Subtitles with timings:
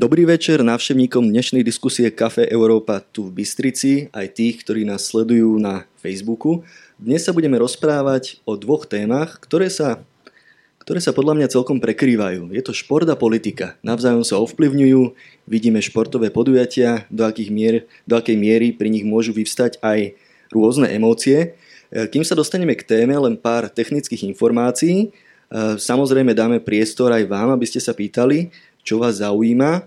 [0.00, 5.60] Dobrý večer návštevníkom dnešnej diskusie Café Európa tu v Bystrici, aj tých, ktorí nás sledujú
[5.60, 6.64] na Facebooku.
[6.96, 10.00] Dnes sa budeme rozprávať o dvoch témach, ktoré sa,
[10.80, 12.48] ktoré sa podľa mňa celkom prekrývajú.
[12.48, 13.76] Je to šport a politika.
[13.84, 15.12] Navzájom sa ovplyvňujú,
[15.44, 20.16] vidíme športové podujatia, do, akých mier, do akej miery pri nich môžu vyvstať aj
[20.48, 21.60] rôzne emócie.
[21.92, 25.12] Kým sa dostaneme k téme, len pár technických informácií.
[25.76, 28.48] Samozrejme dáme priestor aj vám, aby ste sa pýtali
[28.90, 29.70] čo vás zaujíma.
[29.78, 29.82] E,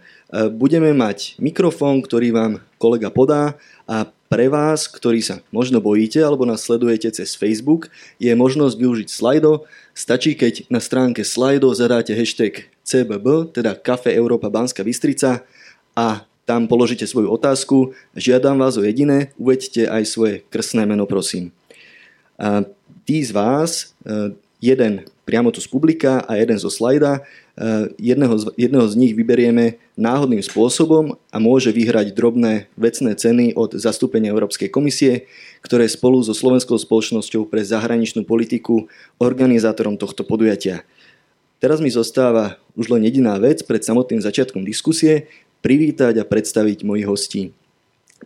[0.48, 6.48] budeme mať mikrofón, ktorý vám kolega podá a pre vás, ktorí sa možno bojíte alebo
[6.48, 9.68] nás sledujete cez Facebook, je možnosť využiť slajdo.
[9.92, 15.44] Stačí, keď na stránke slajdo zadáte hashtag CBB, teda Kafe Európa Banská Bystrica
[15.92, 17.92] a tam položíte svoju otázku.
[18.16, 21.52] Žiadam vás o jediné, uvedte aj svoje krstné meno, prosím.
[22.40, 22.64] A
[23.04, 24.32] tí z vás, e,
[24.64, 27.24] jeden priamo tu z publika a jeden zo slajda,
[28.02, 33.78] jedného z, jedného z nich vyberieme náhodným spôsobom a môže vyhrať drobné vecné ceny od
[33.78, 35.30] zastúpenia Európskej komisie,
[35.62, 38.90] ktoré spolu so Slovenskou spoločnosťou pre zahraničnú politiku
[39.22, 40.82] organizátorom tohto podujatia.
[41.62, 45.30] Teraz mi zostáva už len jediná vec pred samotným začiatkom diskusie,
[45.64, 47.42] privítať a predstaviť mojich hostí.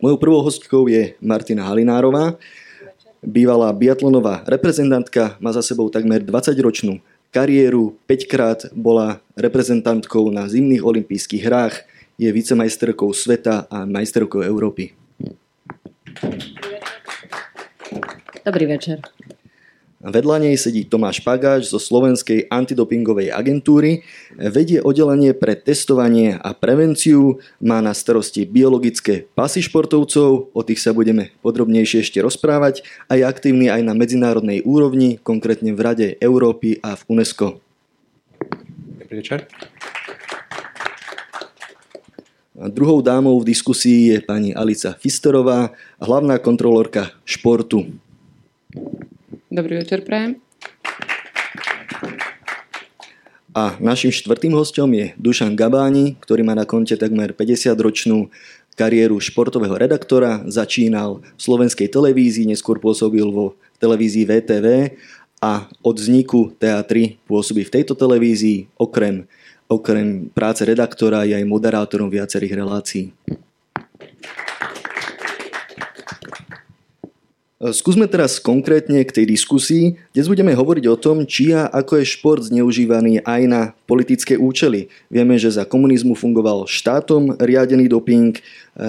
[0.02, 2.34] Mojou prvou hostkou je Martina Halinárová,
[3.22, 6.98] bývalá biatlonová reprezentantka, má za sebou takmer 20-ročnú
[7.30, 11.74] kariéru, 5 krát bola reprezentantkou na zimných olympijských hrách,
[12.18, 14.90] je vicemajsterkou sveta a majsterkou Európy.
[18.42, 18.98] Dobrý večer.
[19.98, 24.06] Vedľa nej sedí Tomáš Pagáč zo Slovenskej antidopingovej agentúry,
[24.38, 30.94] vedie oddelenie pre testovanie a prevenciu, má na starosti biologické pasy športovcov, o tých sa
[30.94, 36.78] budeme podrobnejšie ešte rozprávať a je aktívny aj na medzinárodnej úrovni, konkrétne v Rade Európy
[36.78, 37.58] a v UNESCO.
[39.02, 39.50] Dobrý večer.
[42.54, 47.98] Druhou dámou v diskusii je pani Alica Fisterová, hlavná kontrolórka športu.
[49.48, 50.36] Dobrý večer, prajem.
[53.56, 58.28] A našim štvrtým hostom je Dušan Gabáni, ktorý má na konte takmer 50-ročnú
[58.76, 60.44] kariéru športového redaktora.
[60.44, 64.66] Začínal v slovenskej televízii, neskôr pôsobil vo televízii VTV
[65.40, 68.68] a od vzniku TA3 pôsobí v tejto televízii.
[68.76, 69.24] Okrem,
[69.64, 73.16] okrem práce redaktora je aj moderátorom viacerých relácií.
[77.58, 79.98] Skúsme teraz konkrétne k tej diskusii.
[80.14, 84.86] Dnes budeme hovoriť o tom, či a ako je šport zneužívaný aj na politické účely.
[85.10, 88.42] Vieme, že za komunizmu fungoval štátom riadený doping, e,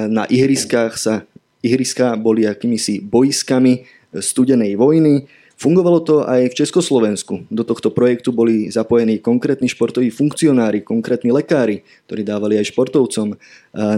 [0.06, 1.26] na ihriskách sa
[1.66, 5.26] ihriská boli akýmisi boiskami studenej vojny.
[5.60, 7.44] Fungovalo to aj v Československu.
[7.52, 13.38] Do tohto projektu boli zapojení konkrétni športoví funkcionári, konkrétni lekári, ktorí dávali aj športovcom e,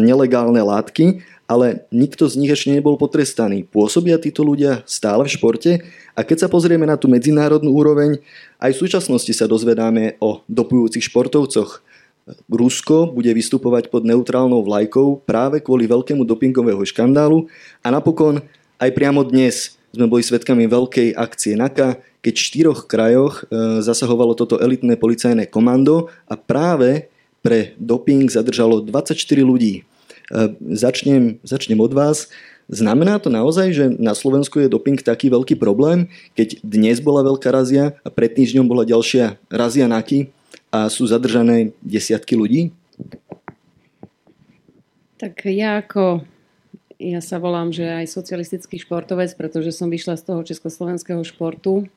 [0.01, 1.21] nelegálne látky
[1.51, 3.67] ale nikto z nich ešte nebol potrestaný.
[3.67, 5.71] Pôsobia títo ľudia stále v športe
[6.15, 8.23] a keď sa pozrieme na tú medzinárodnú úroveň,
[8.55, 11.83] aj v súčasnosti sa dozvedáme o dopujúcich športovcoch.
[12.47, 17.51] Rusko bude vystupovať pod neutrálnou vlajkou práve kvôli veľkému dopingového škandálu
[17.83, 18.39] a napokon
[18.79, 24.33] aj priamo dnes sme boli svetkami veľkej akcie NAKA, keď v štyroch krajoch e, zasahovalo
[24.37, 29.83] toto elitné policajné komando a práve pre doping zadržalo 24 ľudí.
[30.31, 32.31] Ehm, začnem, začnem od vás.
[32.71, 36.07] Znamená to naozaj, že na Slovensku je doping taký veľký problém,
[36.39, 40.31] keď dnes bola veľká razia a pred týždňom bola ďalšia razia NAKY
[40.71, 42.71] a sú zadržané desiatky ľudí?
[45.19, 46.23] Tak ja ako
[47.01, 51.89] ja sa volám, že aj socialistický športovec, pretože som vyšla z toho československého športu.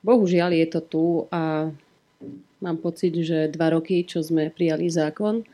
[0.00, 1.68] Bohužiaľ je to tu a
[2.64, 5.44] mám pocit, že dva roky, čo sme prijali zákon,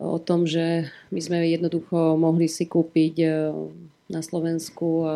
[0.00, 3.28] o tom, že my sme jednoducho mohli si kúpiť e,
[4.08, 5.06] na Slovensku e,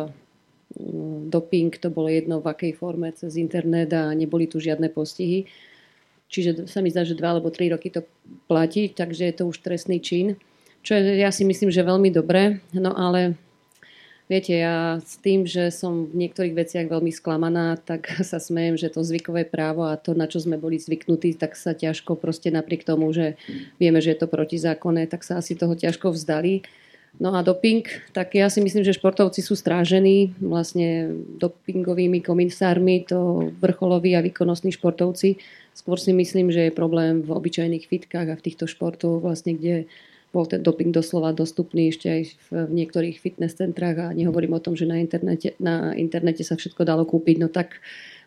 [1.29, 5.49] doping, to bolo jedno v akej forme, cez internet a neboli tu žiadne postihy.
[6.29, 8.05] Čiže sa mi zdá, že dva alebo tri roky to
[8.49, 10.37] platí, takže je to už trestný čin.
[10.85, 12.61] Čo ja si myslím, že veľmi dobré.
[12.77, 13.33] No ale
[14.25, 18.89] Viete, ja s tým, že som v niektorých veciach veľmi sklamaná, tak sa smejem, že
[18.89, 22.81] to zvykové právo a to, na čo sme boli zvyknutí, tak sa ťažko proste napriek
[22.81, 23.37] tomu, že
[23.77, 26.65] vieme, že je to protizákonné, tak sa asi toho ťažko vzdali.
[27.15, 33.53] No a doping, tak ja si myslím, že športovci sú strážení vlastne dopingovými komisármi, to
[33.61, 35.39] vrcholoví a výkonnostní športovci.
[35.71, 39.87] Skôr si myslím, že je problém v obyčajných fitkách a v týchto športoch, vlastne, kde
[40.35, 44.75] bol ten doping doslova dostupný ešte aj v, niektorých fitness centrách a nehovorím o tom,
[44.75, 47.39] že na internete, na internete sa všetko dalo kúpiť.
[47.39, 47.79] No tak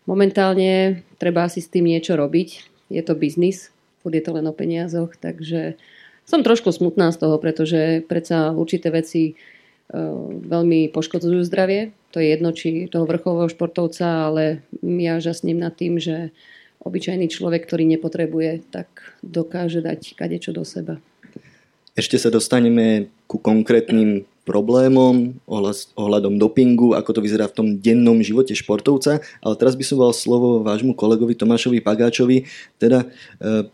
[0.09, 2.49] momentálne treba asi s tým niečo robiť.
[2.89, 3.69] Je to biznis,
[4.09, 5.77] je to len o peniazoch, takže
[6.25, 9.37] som trošku smutná z toho, pretože predsa určité veci
[10.49, 11.93] veľmi poškodzujú zdravie.
[12.13, 16.33] To je jedno, či toho vrcholového športovca, ale ja žasním nad tým, že
[16.85, 21.01] obyčajný človek, ktorý nepotrebuje, tak dokáže dať kadečo do seba.
[21.99, 25.35] Ešte sa dostaneme ku konkrétnym problémom
[25.99, 29.19] ohľadom dopingu, ako to vyzerá v tom dennom živote športovca.
[29.43, 32.47] Ale teraz by som dal slovo vášmu kolegovi Tomášovi Pagáčovi.
[32.79, 33.03] Teda
[33.43, 33.67] e,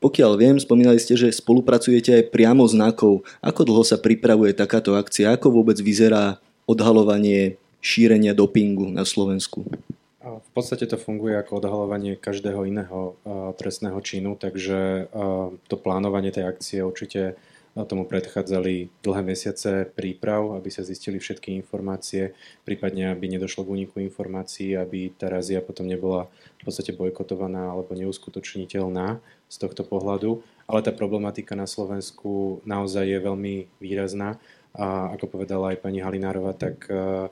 [0.00, 3.20] pokiaľ viem, spomínali ste, že spolupracujete aj priamo s NAKou.
[3.44, 5.36] Ako dlho sa pripravuje takáto akcia?
[5.36, 9.68] Ako vôbec vyzerá odhalovanie šírenia dopingu na Slovensku?
[10.26, 13.14] V podstate to funguje ako odhalovanie každého iného
[13.54, 15.06] trestného činu, takže
[15.70, 17.38] to plánovanie tej akcie určite
[17.76, 22.32] Tomu predchádzali dlhé mesiace príprav, aby sa zistili všetky informácie,
[22.64, 27.92] prípadne aby nedošlo k úniku informácií, aby tá razia potom nebola v podstate bojkotovaná alebo
[27.92, 29.20] neuskutočniteľná
[29.52, 30.40] z tohto pohľadu.
[30.64, 34.40] Ale tá problematika na Slovensku naozaj je veľmi výrazná
[34.72, 37.28] a ako povedala aj pani Halinárova, tak e,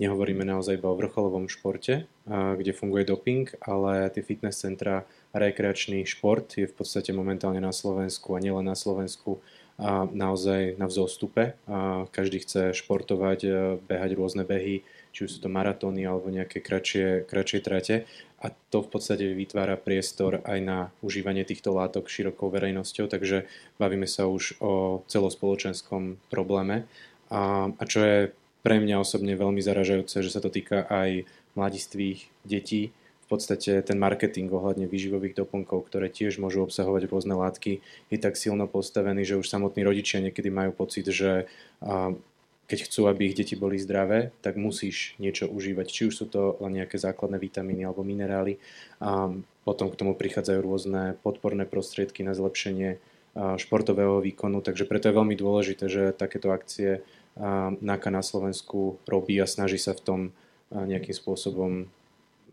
[0.00, 5.36] nehovoríme naozaj iba o vrcholovom športe, e, kde funguje doping, ale tie fitness centra a
[5.36, 10.88] rekreačný šport je v podstate momentálne na Slovensku a nielen na Slovensku a naozaj na
[10.88, 11.52] vzostupe.
[12.08, 13.50] Každý chce športovať, e,
[13.84, 14.80] behať rôzne behy,
[15.12, 17.96] či už sú to maratóny alebo nejaké kratšie, kratšie trate.
[18.40, 23.48] A to v podstate vytvára priestor aj na užívanie týchto látok širokou verejnosťou, takže
[23.80, 26.88] bavíme sa už o celospoločenskom probléme.
[27.28, 28.18] A, a čo je
[28.60, 32.92] pre mňa osobne veľmi zaražajúce, že sa to týka aj mladistvých detí,
[33.26, 38.38] v podstate ten marketing ohľadne výživových doplnkov, ktoré tiež môžu obsahovať rôzne látky, je tak
[38.38, 41.50] silno postavený, že už samotní rodičia niekedy majú pocit, že
[42.66, 45.86] keď chcú, aby ich deti boli zdravé, tak musíš niečo užívať.
[45.86, 48.58] Či už sú to len nejaké základné vitamíny alebo minerály.
[48.98, 49.30] A
[49.62, 52.98] potom k tomu prichádzajú rôzne podporné prostriedky na zlepšenie
[53.34, 57.06] športového výkonu, takže preto je veľmi dôležité, že takéto akcie
[57.82, 60.20] NAKA na Slovensku robí a snaží sa v tom
[60.72, 61.86] nejakým spôsobom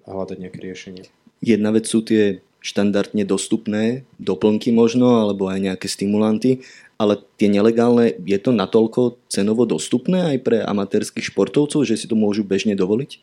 [0.07, 1.03] hľadať nejaké riešenie.
[1.43, 6.63] Jedna vec sú tie štandardne dostupné doplnky možno, alebo aj nejaké stimulanty,
[6.95, 12.15] ale tie nelegálne, je to natoľko cenovo dostupné aj pre amatérských športovcov, že si to
[12.15, 13.19] môžu bežne dovoliť?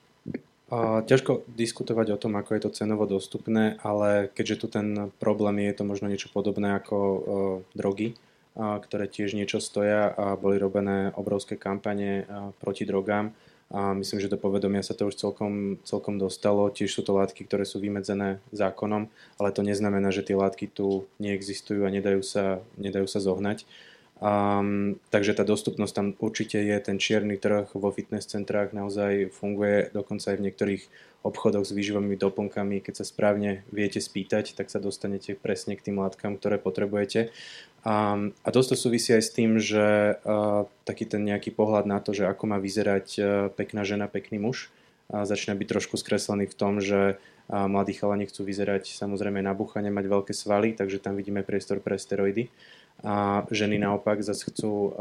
[0.71, 5.65] A, ťažko diskutovať o tom, ako je to cenovo dostupné, ale keďže tu ten problém
[5.65, 7.19] je, je to možno niečo podobné ako o,
[7.73, 8.15] drogy,
[8.55, 13.33] a, ktoré tiež niečo stoja a boli robené obrovské kampane a, proti drogám,
[13.71, 16.67] a myslím, že do povedomia sa to už celkom, celkom dostalo.
[16.75, 19.07] Tiež sú to látky, ktoré sú vymedzené zákonom,
[19.39, 23.63] ale to neznamená, že tie látky tu neexistujú a nedajú sa, nedajú sa zohnať.
[24.21, 29.89] Um, takže tá dostupnosť tam určite je, ten čierny trh vo fitness centrách naozaj funguje,
[29.97, 30.83] dokonca aj v niektorých
[31.25, 36.01] obchodoch s výživovými doplnkami, keď sa správne viete spýtať, tak sa dostanete presne k tým
[36.01, 37.33] látkam, ktoré potrebujete.
[37.81, 41.99] A, a dosť to súvisí aj s tým, že a, taký ten nejaký pohľad na
[42.01, 43.23] to, že ako má vyzerať a,
[43.53, 44.69] pekná žena, pekný muž,
[45.11, 47.19] a začína byť trošku skreslený v tom, že
[47.51, 51.99] a mladí chalani chcú vyzerať samozrejme nabuchane, mať veľké svaly, takže tam vidíme priestor pre
[51.99, 52.47] steroidy
[53.01, 54.93] a ženy naopak zase chcú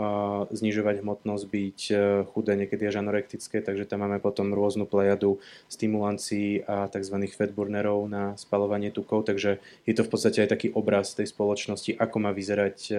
[0.51, 1.93] znižovať hmotnosť, byť e,
[2.31, 7.15] chudé, niekedy až anorektické, takže tam máme potom rôznu plejadu stimulancií a tzv.
[7.35, 12.15] fatburnerov na spalovanie tukov, takže je to v podstate aj taký obraz tej spoločnosti, ako
[12.23, 12.93] má vyzerať e,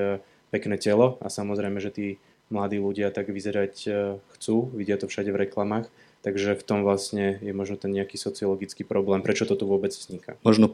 [0.52, 1.16] pekné telo.
[1.24, 2.06] A samozrejme, že tí
[2.52, 3.90] mladí ľudia tak vyzerať e,
[4.36, 5.88] chcú, vidia to všade v reklamách
[6.20, 10.36] Takže v tom vlastne je možno ten nejaký sociologický problém, prečo to tu vôbec vzniká.
[10.44, 10.68] Možno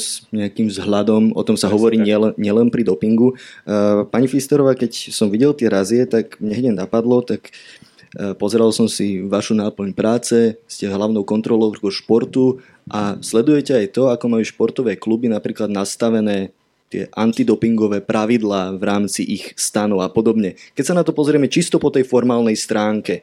[0.00, 3.36] s nejakým vzhľadom, o tom sa Presne hovorí nielen, nielen pri dopingu.
[3.68, 8.72] Uh, pani Fisterová, keď som videl tie razie, tak mne hneď napadlo, tak uh, pozeral
[8.72, 14.44] som si vašu náplň práce, ste hlavnou kontrolou športu a sledujete aj to, ako majú
[14.48, 16.56] športové kluby napríklad nastavené
[16.90, 20.58] tie antidopingové pravidlá v rámci ich stanov a podobne.
[20.74, 23.22] Keď sa na to pozrieme čisto po tej formálnej stránke,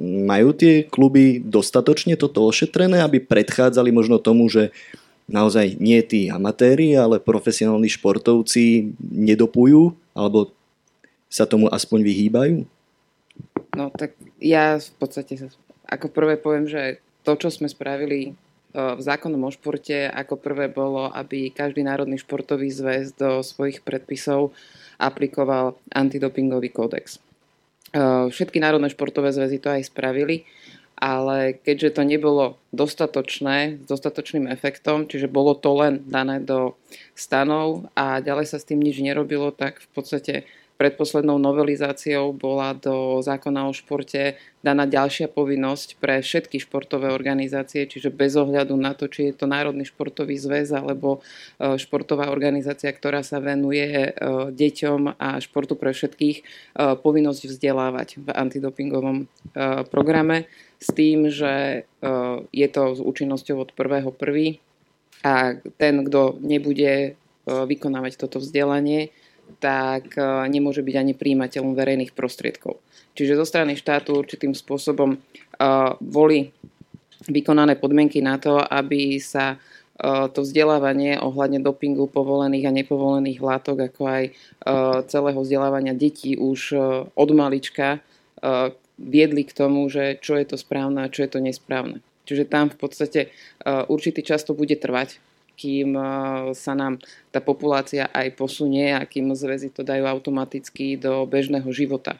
[0.00, 4.74] majú tie kluby dostatočne toto ošetrené, aby predchádzali možno tomu, že
[5.30, 10.52] naozaj nie tí amatéri, ale profesionálni športovci nedopujú alebo
[11.30, 12.56] sa tomu aspoň vyhýbajú?
[13.74, 15.38] No tak ja v podstate
[15.88, 18.36] ako prvé poviem, že to, čo sme spravili
[18.74, 24.50] v zákonom o športe, ako prvé bolo, aby každý národný športový zväz do svojich predpisov
[24.98, 27.22] aplikoval antidopingový kódex.
[27.94, 30.42] Eh, všetky národné športové zväzy to aj spravili,
[30.98, 36.74] ale keďže to nebolo dostatočné, s dostatočným efektom, čiže bolo to len dané do
[37.14, 40.34] stanov a ďalej sa s tým nič nerobilo, tak v podstate
[40.74, 48.08] predposlednou novelizáciou bola do zákona o športe daná ďalšia povinnosť pre všetky športové organizácie, čiže
[48.08, 51.20] bez ohľadu na to, či je to Národný športový zväz alebo
[51.60, 54.10] e, športová organizácia, ktorá sa venuje e,
[54.50, 56.44] deťom a športu pre všetkých, e,
[56.96, 59.28] povinnosť vzdelávať v antidopingovom
[59.92, 60.48] programe
[60.80, 61.84] s tým, že
[62.50, 64.10] je to s účinnosťou od 1.1.
[65.22, 65.34] a
[65.78, 67.14] ten, kto nebude
[67.46, 69.14] vykonávať toto vzdelanie,
[69.64, 70.22] tak e,
[70.52, 72.84] nemôže byť ani príjimateľom verejných prostriedkov.
[73.16, 75.18] Čiže zo strany štátu určitým spôsobom e,
[76.04, 76.52] boli
[77.24, 79.56] vykonané podmienky na to, aby sa e,
[80.28, 84.24] to vzdelávanie ohľadne dopingu povolených a nepovolených látok, ako aj
[85.08, 86.76] celého vzdelávania detí už
[87.12, 88.00] od malička
[88.96, 92.00] viedli k tomu, že čo je to správne a čo je to nesprávne.
[92.24, 93.20] Čiže tam v podstate
[93.64, 95.20] určitý čas to bude trvať,
[95.54, 96.06] kým eh,
[96.52, 96.98] sa nám
[97.30, 102.18] tá populácia aj posunie a kým zväzy to dajú automaticky do bežného života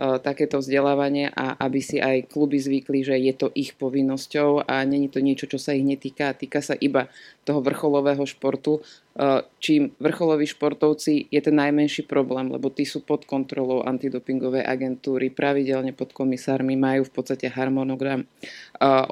[0.00, 4.82] eh, takéto vzdelávanie a aby si aj kluby zvykli, že je to ich povinnosťou a
[4.88, 6.32] není to niečo, čo sa ich netýka.
[6.32, 7.12] Týka sa iba
[7.44, 8.80] toho vrcholového športu.
[9.16, 15.28] Eh, čím vrcholoví športovci je ten najmenší problém, lebo tí sú pod kontrolou antidopingovej agentúry,
[15.28, 18.24] pravidelne pod komisármi, majú v podstate harmonogram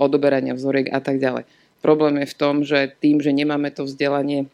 [0.01, 1.45] odoberania vzoriek a tak ďalej.
[1.79, 4.47] Problém je v tom, že tým, že nemáme to vzdelanie,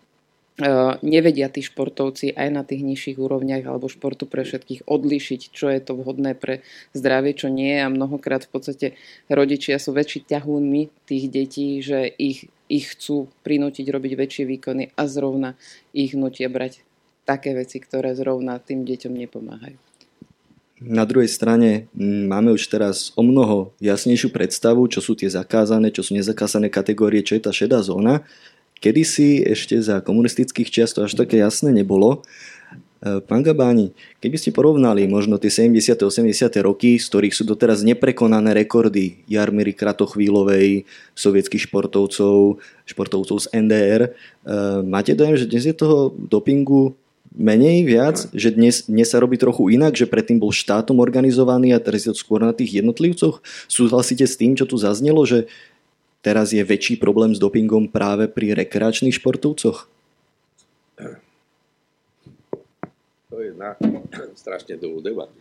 [0.61, 0.65] e,
[1.01, 5.81] nevedia tí športovci aj na tých nižších úrovniach alebo športu pre všetkých odlišiť, čo je
[5.81, 6.61] to vhodné pre
[6.93, 8.87] zdravie, čo nie a mnohokrát v podstate
[9.33, 15.03] rodičia sú väčší ťahúnmi tých detí, že ich, ich chcú prinútiť robiť väčšie výkony a
[15.09, 15.57] zrovna
[15.97, 16.85] ich nutia brať
[17.25, 19.94] také veci, ktoré zrovna tým deťom nepomáhajú.
[20.83, 26.03] Na druhej strane máme už teraz o mnoho jasnejšiu predstavu, čo sú tie zakázané, čo
[26.03, 28.27] sú nezakázané kategórie, čo je tá šedá zóna.
[28.83, 32.27] Kedysi ešte za komunistických čiast to až také jasné nebolo.
[33.05, 35.95] E, pán Gabáni, keby ste porovnali možno tie 70.
[35.95, 36.27] 80.
[36.65, 44.11] roky, z ktorých sú doteraz neprekonané rekordy Jarmiry Kratochvílovej, sovietských športovcov, športovcov z NDR, e,
[44.83, 46.99] máte dojem, že dnes je toho dopingu
[47.35, 51.83] menej, viac, že dnes, dnes sa robí trochu inak, že predtým bol štátom organizovaný a
[51.83, 53.43] teraz je to skôr na tých jednotlivcoch.
[53.67, 55.51] Súhlasíte s tým, čo tu zaznelo, že
[56.23, 59.91] teraz je väčší problém s dopingom práve pri rekreačných športovcoch?
[63.29, 63.75] To je na
[64.39, 65.35] strašne dlhú debatu.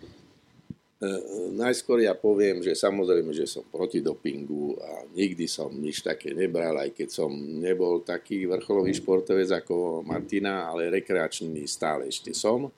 [1.03, 1.07] E,
[1.51, 6.79] najskôr ja poviem, že samozrejme, že som proti dopingu a nikdy som nič také nebral,
[6.79, 12.71] aj keď som nebol taký vrcholový športovec ako Martina, ale rekreačný stále ešte som.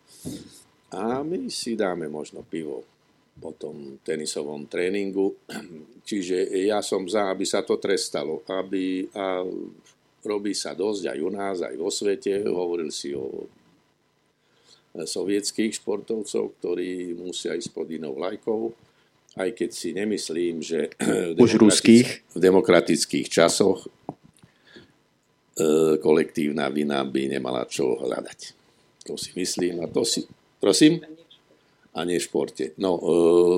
[0.90, 2.82] A my si dáme možno pivo
[3.38, 5.38] po tom tenisovom tréningu.
[6.08, 9.44] Čiže ja som za, aby sa to trestalo, aby a
[10.26, 12.42] robí sa dosť aj u nás, aj vo svete.
[12.48, 13.46] Hovoril si o
[15.04, 18.72] sovietských športovcov, ktorí musia ísť pod inou vlajkou,
[19.36, 20.96] aj keď si nemyslím, že
[21.36, 22.24] v, Už ruských.
[22.32, 23.90] v demokratických časoch e,
[26.00, 28.40] kolektívna vina by nemala čo hľadať.
[29.12, 30.24] To si myslím a to si...
[30.64, 31.04] Prosím?
[31.96, 32.76] a nie v športe.
[32.76, 33.08] No, e,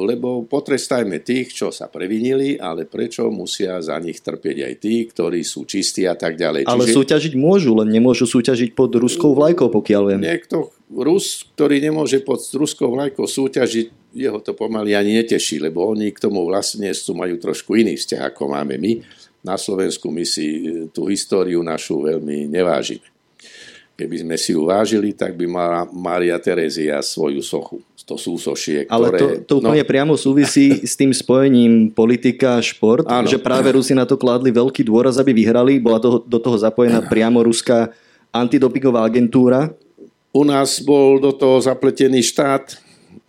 [0.06, 5.42] lebo potrestajme tých, čo sa previnili, ale prečo musia za nich trpieť aj tí, ktorí
[5.42, 6.70] sú čistí a tak ďalej.
[6.70, 6.96] Ale Čiže...
[7.02, 10.22] súťažiť môžu, len nemôžu súťažiť pod ruskou vlajkou, pokiaľ viem.
[10.22, 16.16] Niekto, Rus, ktorý nemôže pod ruskou vlajkou súťažiť, jeho to pomaly ani neteší, lebo oni
[16.16, 16.48] k tomu
[16.96, 19.04] sú, majú trošku iný vzťah, ako máme my.
[19.44, 23.04] Na Slovensku my si e, tú históriu našu veľmi nevážime.
[24.00, 29.12] Keby sme si ju vážili, tak by mala Mária Terezia svoju sochu to súsošie, Ale
[29.12, 29.20] ktoré...
[29.20, 29.92] to, to úplne no...
[29.92, 33.28] priamo súvisí s tým spojením politika a šport, Áno.
[33.28, 35.76] že práve Rusi na to kládli veľký dôraz, aby vyhrali.
[35.84, 37.92] Bola to, do toho zapojená priamo ruská
[38.32, 39.76] antidopingová agentúra.
[40.38, 42.78] U nás bol do toho zapletený štát,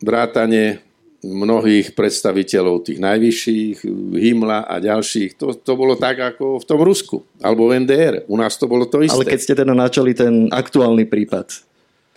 [0.05, 0.85] vrátane
[1.25, 3.77] mnohých predstaviteľov tých najvyšších,
[4.13, 5.41] Himla a ďalších.
[5.41, 8.29] To, to bolo tak ako v tom Rusku, alebo v NDR.
[8.29, 9.17] U nás to bolo to isté.
[9.17, 11.68] Ale keď ste teda načali ten aktuálny prípad,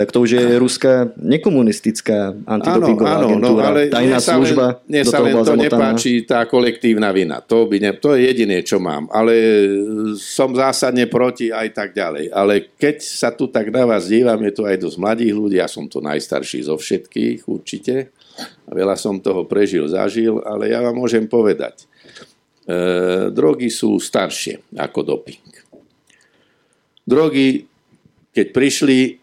[0.02, 4.66] tak to už je ruská nekomunistická antidopingová áno, áno, agentúra, no, ale tajná mne služba.
[4.90, 7.38] Mne sa len to nepáči, tá kolektívna vina.
[7.46, 9.06] To, by ne, to je jediné, čo mám.
[9.14, 9.38] Ale
[10.18, 12.34] som zásadne proti aj tak ďalej.
[12.34, 15.70] Ale keď sa tu tak na vás dívam, je tu aj dosť mladých ľudí, ja
[15.70, 18.10] som to najstarší zo všetkých určite.
[18.66, 21.86] Veľa som toho prežil, zažil, ale ja vám môžem povedať.
[22.66, 25.46] E, drogy sú staršie ako doping.
[27.06, 27.70] Drogy,
[28.34, 29.21] keď prišli,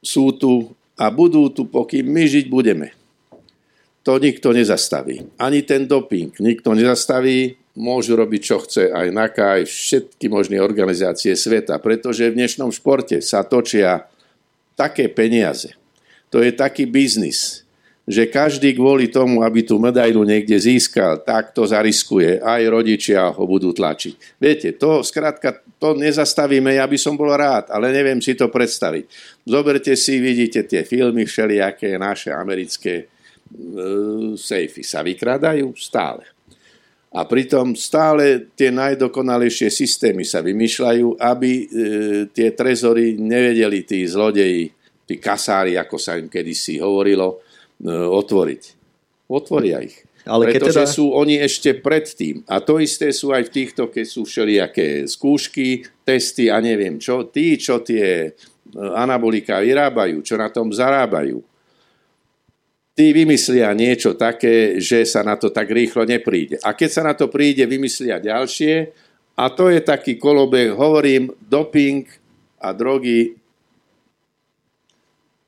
[0.00, 2.92] sú tu a budú tu, pokým my žiť budeme.
[4.04, 5.28] To nikto nezastaví.
[5.36, 7.56] Ani ten doping nikto nezastaví.
[7.76, 13.22] Môžu robiť, čo chce aj NAKA, aj všetky možné organizácie sveta, pretože v dnešnom športe
[13.22, 14.10] sa točia
[14.74, 15.78] také peniaze,
[16.34, 17.59] to je taký biznis,
[18.10, 22.42] že každý kvôli tomu, aby tú medailu niekde získal, tak to zariskuje.
[22.42, 24.42] Aj rodičia ho budú tlačiť.
[24.42, 29.06] Viete, to skrátka, to nezastavíme, ja by som bol rád, ale neviem si to predstaviť.
[29.46, 33.04] Zoberte si, vidíte tie filmy všelijaké naše americké e,
[34.34, 36.26] sejfy sa vykradajú stále.
[37.14, 41.64] A pritom stále tie najdokonalejšie systémy sa vymýšľajú, aby e,
[42.34, 44.66] tie trezory nevedeli tí zlodeji,
[45.06, 47.49] tí kasári, ako sa im kedysi hovorilo,
[47.88, 48.62] otvoriť.
[49.30, 50.04] Otvoria ich.
[50.28, 50.90] Ale Pretože teda...
[50.90, 52.44] sú oni ešte predtým.
[52.44, 57.24] A to isté sú aj v týchto, keď sú všelijaké skúšky, testy a neviem čo.
[57.24, 58.30] Tí, čo tie e,
[58.76, 61.40] anabolika vyrábajú, čo na tom zarábajú,
[62.92, 66.60] tí vymyslia niečo také, že sa na to tak rýchlo nepríde.
[66.60, 68.92] A keď sa na to príde, vymyslia ďalšie
[69.40, 72.04] a to je taký kolobeh, hovorím, doping
[72.60, 73.40] a drogy,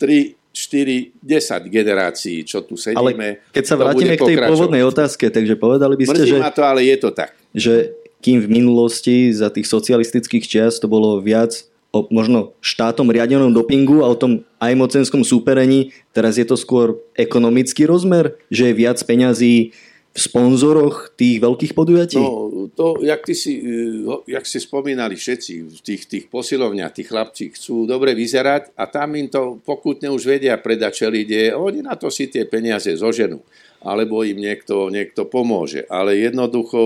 [0.01, 3.01] tri 4, 10 generácií, čo tu sedíme.
[3.01, 6.45] Ale keď sa vrátime k tej pôvodnej otázke, takže povedali by ste, Mrzí že...
[6.45, 7.33] ma to, ale je to tak.
[7.57, 13.53] Že kým v minulosti za tých socialistických čias to bolo viac o možno štátom riadenom
[13.53, 18.79] dopingu a o tom aj mocenskom súperení, teraz je to skôr ekonomický rozmer, že je
[18.79, 19.77] viac peňazí
[20.13, 22.21] sponzoroch tých veľkých podujatí?
[22.21, 27.03] No, to, jak, ty si, eh, jak si spomínali všetci, v tých, tých posilovniach, tí
[27.05, 31.57] chlapci chcú dobre vyzerať a tam im to pokutne už vedia predať, čo ide.
[31.57, 33.41] Oni na to si tie peniaze zoženú.
[33.83, 35.83] Alebo im niekto, niekto pomôže.
[35.91, 36.79] Ale jednoducho,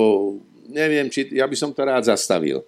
[0.73, 2.65] neviem, či, ja by som to rád zastavil.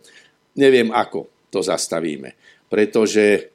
[0.59, 2.37] Neviem, ako to zastavíme.
[2.69, 3.49] Pretože,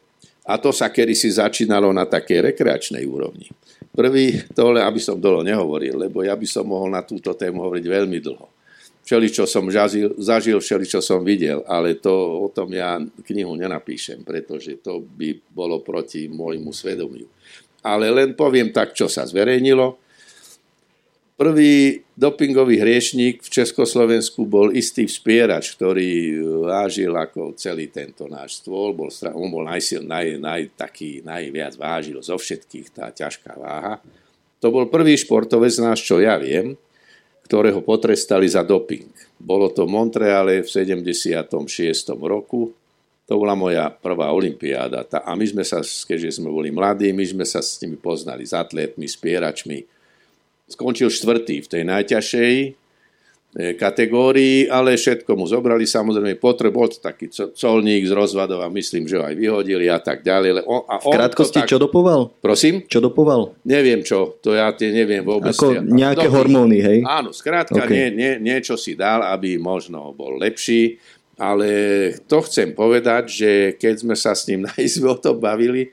[0.44, 3.48] a to sa kedy si začínalo na takej rekreačnej úrovni
[3.94, 7.86] Prvý, tohle, aby som dlho nehovoril, lebo ja by som mohol na túto tému hovoriť
[7.86, 8.50] veľmi dlho.
[9.06, 12.10] Všeli, čo som zažil, zažil všeli, čo som videl, ale to
[12.42, 12.98] o tom ja
[13.30, 17.30] knihu nenapíšem, pretože to by bolo proti môjmu svedomiu.
[17.86, 20.02] Ale len poviem tak, čo sa zverejnilo.
[21.44, 28.96] Prvý dopingový hriešník v Československu bol istý vspierač, ktorý vážil ako celý tento náš stôl.
[28.96, 34.00] Bol, on bol najsil, naj, naj, taký, najviac vážil zo všetkých, tá ťažká váha.
[34.64, 36.80] To bol prvý športovec náš, čo ja viem,
[37.44, 39.12] ktorého potrestali za doping.
[39.36, 41.44] Bolo to v Montreale v 76.
[42.24, 42.72] roku.
[43.28, 45.04] To bola moja prvá olimpiáda.
[45.12, 48.56] A my sme sa, keďže sme boli mladí, my sme sa s nimi poznali, s
[48.56, 50.03] atletmi, spieračmi
[50.68, 52.68] skončil štvrtý v tej najťažšej e,
[53.76, 59.24] kategórii, ale všetko mu zobrali, samozrejme potreboval taký colník z rozvadov a myslím, že ho
[59.28, 60.64] aj vyhodili a tak ďalej.
[60.64, 61.70] On, a on v krátkosti, tak...
[61.70, 62.32] čo dopoval?
[62.40, 62.88] Prosím?
[62.88, 63.54] Čo dopoval?
[63.68, 65.54] Neviem čo, to ja tie neviem vôbec.
[65.54, 67.00] Ako nejaké no, hormóny, hej?
[67.04, 67.92] Áno, skrátka okay.
[67.92, 70.98] nie, nie, niečo si dal, aby možno bol lepší,
[71.38, 71.68] ale
[72.30, 75.92] to chcem povedať, že keď sme sa s ním na izbe o to bavili,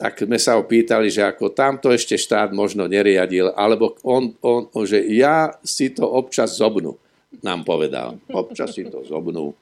[0.00, 5.04] tak sme sa opýtali, že ako tamto ešte štát možno neriadil, alebo on, on, že
[5.12, 6.96] ja si to občas zobnú,
[7.44, 8.16] nám povedal.
[8.32, 9.52] Občas si to zobnú.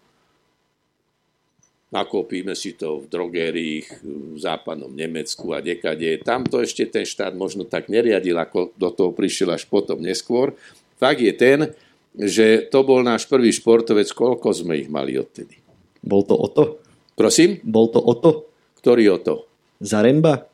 [1.90, 6.22] Nakopíme si to v drogériích v západnom Nemecku a dekade.
[6.22, 10.54] Tamto ešte ten štát možno tak neriadil, ako do toho prišiel až potom neskôr.
[11.02, 11.74] Fakt je ten,
[12.14, 15.58] že to bol náš prvý športovec, koľko sme ich mali odtedy.
[15.98, 16.78] Bol to o to?
[17.18, 17.58] Prosím?
[17.66, 18.46] Bol to o to?
[18.78, 19.47] Ktorý o to?
[19.78, 20.46] Zaremba?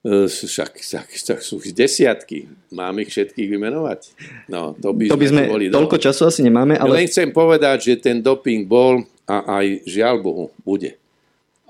[0.00, 2.48] E, však, však, však sú ich desiatky.
[2.72, 4.00] Mám ich všetkých vymenovať?
[4.48, 6.02] No, to by, to by sme, boli toľko do...
[6.08, 7.04] času asi nemáme, ale...
[7.04, 10.96] Len chcem povedať, že ten doping bol a aj žiaľ Bohu bude.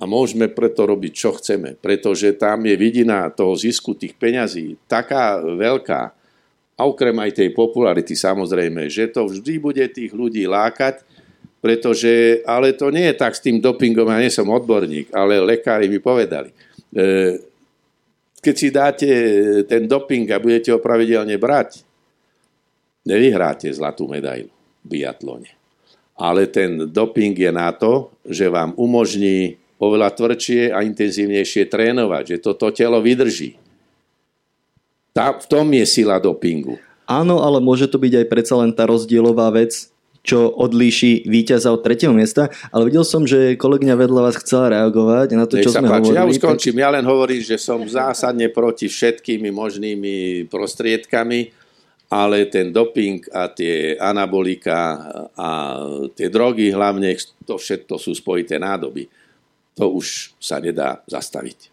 [0.00, 5.36] A môžeme preto robiť, čo chceme, pretože tam je vidina toho zisku tých peňazí taká
[5.44, 6.16] veľká,
[6.80, 11.04] a okrem aj tej popularity samozrejme, že to vždy bude tých ľudí lákať,
[11.60, 15.92] pretože, ale to nie je tak s tým dopingom, ja nie som odborník, ale lekári
[15.92, 16.48] mi povedali.
[16.90, 17.36] E,
[18.40, 19.08] keď si dáte
[19.68, 21.84] ten doping a budete ho pravidelne brať,
[23.04, 24.48] nevyhráte zlatú medailu
[24.84, 25.52] v biatlone.
[26.16, 32.44] Ale ten doping je na to, že vám umožní oveľa tvrdšie a intenzívnejšie trénovať, že
[32.44, 33.56] toto telo vydrží.
[35.16, 36.76] Tá, v tom je sila dopingu.
[37.08, 41.80] Áno, ale môže to byť aj predsa len tá rozdielová vec, čo odlíši víťaza od
[41.80, 45.88] tretieho miesta, ale videl som, že kolegyňa vedľa vás chcela reagovať na to, čo sme
[45.88, 46.20] páči, hovorili.
[46.20, 51.56] Ja už skončím, ja len hovorím, že som zásadne proti všetkými možnými prostriedkami,
[52.10, 54.98] ale ten doping a tie anabolika
[55.38, 55.48] a
[56.12, 59.08] tie drogy hlavne, to všetko sú spojité nádoby.
[59.78, 61.72] To už sa nedá zastaviť.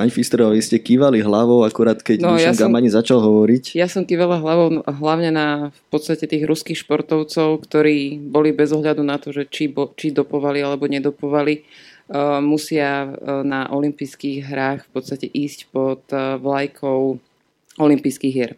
[0.00, 3.76] Pani Fisterová, vy ste kývali hlavou akurát, keď no, ja som, Gamani začal hovoriť.
[3.76, 9.04] Ja som kývala hlavou hlavne na v podstate tých ruských športovcov, ktorí boli bez ohľadu
[9.04, 11.68] na to, že či, bo, či dopovali alebo nedopovali,
[12.40, 13.12] musia
[13.44, 17.20] na olympijských hrách v podstate ísť pod vlajkou
[17.76, 18.56] olympijských hier.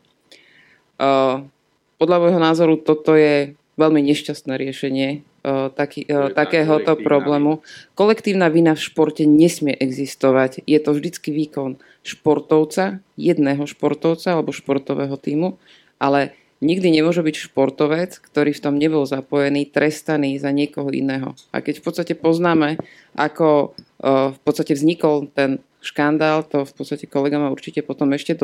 [1.98, 5.26] Podľa môjho názoru toto je veľmi nešťastné riešenie
[5.74, 7.60] taký, takéhoto problému.
[7.98, 10.62] Kolektívna vina v športe nesmie existovať.
[10.64, 15.58] Je to vždycky výkon športovca, jedného športovca alebo športového týmu,
[15.98, 21.34] ale nikdy nemôže byť športovec, ktorý v tom nebol zapojený, trestaný za niekoho iného.
[21.50, 22.78] A keď v podstate poznáme,
[23.18, 28.38] ako v podstate vznikol ten škandál, to v podstate kolega ma určite potom ešte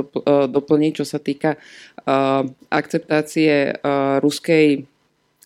[0.51, 1.55] doplní, čo sa týka
[2.67, 3.79] akceptácie
[4.19, 4.83] ruskej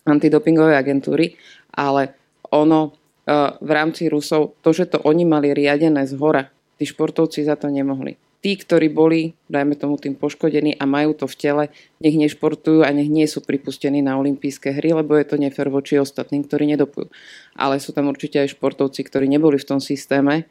[0.03, 1.25] antidopingovej agentúry,
[1.71, 2.15] ale
[2.51, 7.43] ono uh, v rámci Rusov, to, že to oni mali riadené z hora, tí športovci
[7.43, 8.19] za to nemohli.
[8.43, 11.63] Tí, ktorí boli, dajme tomu tým poškodení a majú to v tele,
[12.03, 15.95] nech nešportujú a nech nie sú pripustení na olympijské hry, lebo je to nefér voči
[15.95, 17.07] ostatným, ktorí nedopujú.
[17.55, 20.43] Ale sú tam určite aj športovci, ktorí neboli v tom systéme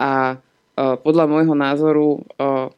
[0.00, 2.72] a uh, podľa môjho názoru uh,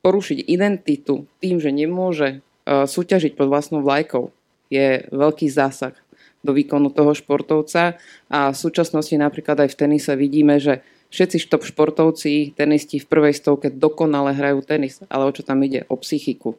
[0.00, 4.34] porušiť identitu tým, že nemôže súťažiť pod vlastnou vlajkou,
[4.72, 5.94] je veľký zásah
[6.42, 7.98] do výkonu toho športovca
[8.30, 13.34] a v súčasnosti napríklad aj v tenise vidíme, že všetci top športovci, tenisti v prvej
[13.34, 15.86] stovke dokonale hrajú tenis, ale o čo tam ide?
[15.90, 16.58] O psychiku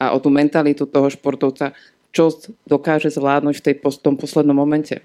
[0.00, 1.76] a o tú mentalitu toho športovca,
[2.10, 2.32] čo
[2.64, 5.04] dokáže zvládnuť v tej, tom poslednom momente.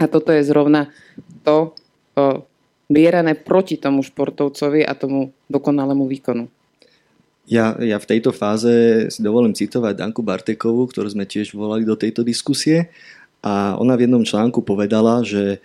[0.00, 0.88] A toto je zrovna
[1.44, 1.76] to
[2.16, 2.48] o,
[2.88, 6.48] mierané proti tomu športovcovi a tomu dokonalému výkonu.
[7.50, 8.70] Ja, ja v tejto fáze
[9.10, 12.94] si dovolím citovať Danku Bartekovú, ktorú sme tiež volali do tejto diskusie.
[13.42, 15.58] A ona v jednom článku povedala, že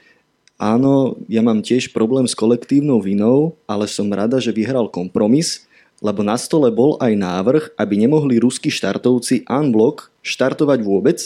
[0.58, 5.69] áno, ja mám tiež problém s kolektívnou vinou, ale som rada, že vyhral kompromis,
[6.02, 11.21] lebo na stole bol aj návrh, aby nemohli ruskí štartovci unblock štartovať vôbec.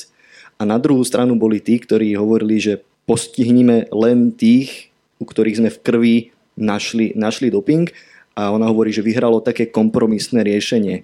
[0.59, 5.69] A na druhú stranu boli tí, ktorí hovorili, že postihnime len tých, u ktorých sme
[5.71, 6.15] v krvi
[6.59, 7.87] našli, našli doping
[8.39, 11.03] a ona hovorí, že vyhralo také kompromisné riešenie.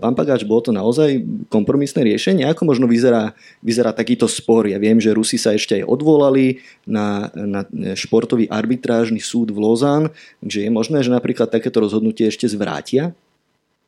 [0.00, 1.20] pán Pagáč, bolo to naozaj
[1.52, 2.48] kompromisné riešenie?
[2.48, 4.64] Ako možno vyzerá, vyzerá takýto spor?
[4.64, 10.08] Ja viem, že Rusi sa ešte aj odvolali na, na športový arbitrážny súd v Lozán,
[10.40, 13.12] že je možné, že napríklad takéto rozhodnutie ešte zvrátia?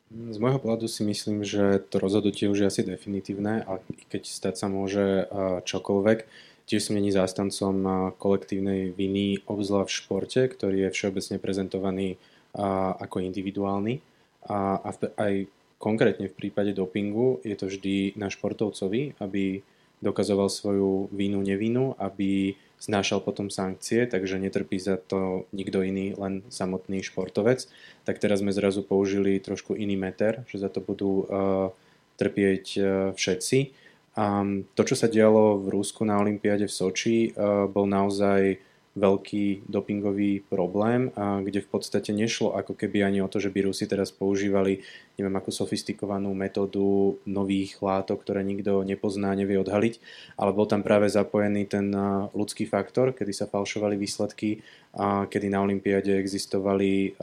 [0.07, 4.55] Z môjho pohľadu si myslím, že to rozhodnutie už je asi definitívne a keď stať
[4.55, 5.27] sa môže
[5.67, 7.79] čokoľvek, Tiež som není zástancom
[8.19, 12.19] kolektívnej viny, obzvlášť v športe, ktorý je všeobecne prezentovaný
[12.57, 14.01] a, ako individuálny.
[14.49, 15.33] A, a v, aj
[15.77, 19.61] konkrétne v prípade dopingu je to vždy na športovcovi, aby
[20.01, 26.45] dokazoval svoju vínu, nevinu, aby znášal potom sankcie, takže netrpí za to nikto iný, len
[26.53, 27.65] samotný športovec.
[28.05, 31.73] Tak teraz sme zrazu použili trošku iný meter, že za to budú uh,
[32.21, 32.85] trpieť uh,
[33.17, 33.73] všetci.
[34.13, 38.61] Um, to, čo sa dialo v Rusku na Olympiáde v Soči, uh, bol naozaj
[38.97, 43.69] veľký dopingový problém, a kde v podstate nešlo ako keby ani o to, že by
[43.69, 44.81] Rusi teraz používali
[45.17, 50.01] neviem akú sofistikovanú metódu nových látok, ktoré nikto nepozná, nevie odhaliť,
[50.37, 51.89] ale bol tam práve zapojený ten
[52.33, 54.61] ľudský faktor, kedy sa falšovali výsledky
[54.97, 57.17] a kedy na Olympiade existovali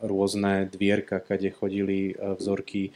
[0.00, 2.92] rôzne dvierka, kde chodili vzorky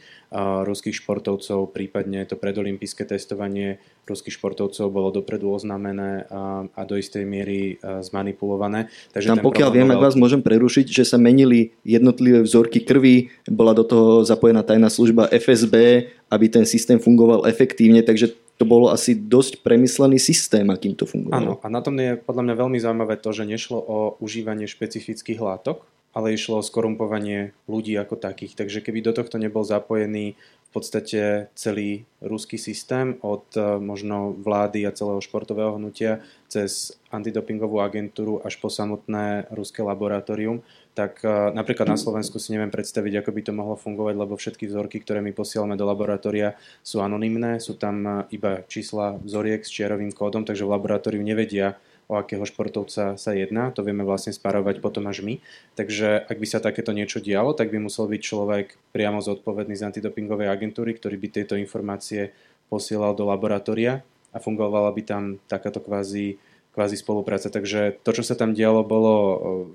[0.65, 6.29] ruských športovcov, prípadne to predolympijské testovanie ruských športovcov bolo dopredu oznámené
[6.71, 8.87] a do istej miery zmanipulované.
[9.11, 13.73] Takže tam pokiaľ viem, ak vás môžem prerušiť, že sa menili jednotlivé vzorky krvi, bola
[13.73, 19.17] do toho zapojená tajná služba FSB, aby ten systém fungoval efektívne, takže to bolo asi
[19.17, 21.35] dosť premyslený systém, akým to fungovalo.
[21.35, 25.43] Áno, a na tom je podľa mňa veľmi zaujímavé to, že nešlo o užívanie špecifických
[25.43, 25.83] látok,
[26.15, 28.55] ale išlo o skorumpovanie ľudí ako takých.
[28.55, 34.87] Takže keby do tohto nebol zapojený v podstate celý ruský systém od e, možno vlády
[34.87, 40.63] a celého športového hnutia cez antidopingovú agentúru až po samotné ruské laboratórium,
[40.95, 44.71] tak uh, napríklad na Slovensku si neviem predstaviť, ako by to mohlo fungovať, lebo všetky
[44.71, 49.73] vzorky, ktoré my posielame do laboratória, sú anonymné, sú tam uh, iba čísla vzoriek s
[49.75, 51.75] čiarovým kódom, takže v laboratóriu nevedia,
[52.05, 55.41] o akého športovca sa jedná, to vieme vlastne sparovať potom až my.
[55.73, 59.89] Takže ak by sa takéto niečo dialo, tak by musel byť človek priamo zodpovedný z
[59.89, 62.29] antidopingovej agentúry, ktorý by tieto informácie
[62.69, 66.37] posielal do laboratória a fungovala by tam takáto kvázi
[66.75, 67.47] kvázi spolupráca.
[67.47, 69.15] Takže to, čo sa tam dialo, bolo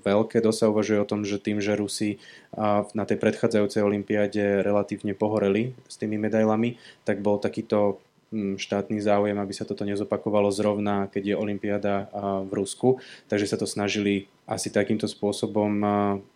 [0.05, 0.37] veľké.
[0.37, 2.21] Dosť sa uvažuje o tom, že tým, že Rusi
[2.93, 7.97] na tej predchádzajúcej olympiáde relatívne pohoreli s tými medailami, tak bol takýto
[8.33, 12.07] štátny záujem, aby sa toto nezopakovalo zrovna, keď je olympiáda
[12.47, 13.03] v Rusku.
[13.27, 15.83] Takže sa to snažili asi takýmto spôsobom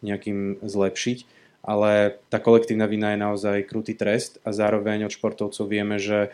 [0.03, 5.97] nejakým zlepšiť ale tá kolektívna vina je naozaj krutý trest a zároveň od športovcov vieme,
[5.97, 6.29] že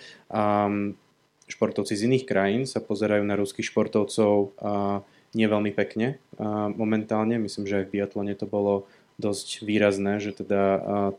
[1.47, 4.51] športovci z iných krajín sa pozerajú na ruských športovcov
[5.31, 6.19] nie veľmi pekne
[6.75, 7.39] momentálne.
[7.39, 10.61] Myslím, že aj v biatlone to bolo dosť výrazné, že teda...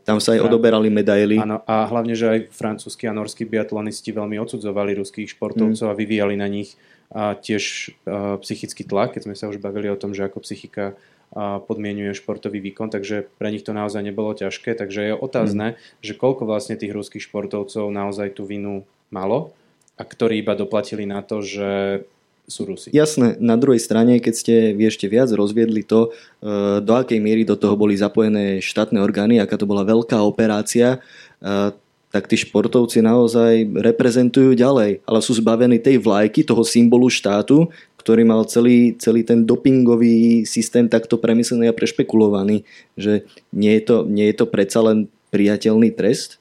[0.03, 1.39] Tam sa aj odoberali medaily.
[1.39, 5.91] Áno, a hlavne, že aj francúzski a norskí biatlonisti veľmi odsudzovali ruských športovcov mm.
[5.91, 6.75] a vyvíjali na nich
[7.13, 10.97] a tiež a, psychický tlak, keď sme sa už bavili o tom, že ako psychika
[11.33, 16.03] a, podmienuje športový výkon, takže pre nich to naozaj nebolo ťažké, takže je otázne, mm.
[16.03, 19.53] že koľko vlastne tých ruských športovcov naozaj tú vinu malo
[19.93, 22.03] a ktorí iba doplatili na to, že
[22.43, 22.91] sú Rusi.
[22.91, 26.11] Jasné, na druhej strane, keď ste vy ešte viac rozviedli to,
[26.43, 30.99] e, do akej miery do toho boli zapojené štátne orgány, aká to bola veľká operácia,
[31.39, 31.71] e,
[32.13, 38.21] tak tí športovci naozaj reprezentujú ďalej, ale sú zbavení tej vlajky, toho symbolu štátu, ktorý
[38.27, 42.67] mal celý, celý ten dopingový systém takto premyslený a prešpekulovaný,
[42.99, 46.37] že nie je to, nie je to predsa len priateľný trest?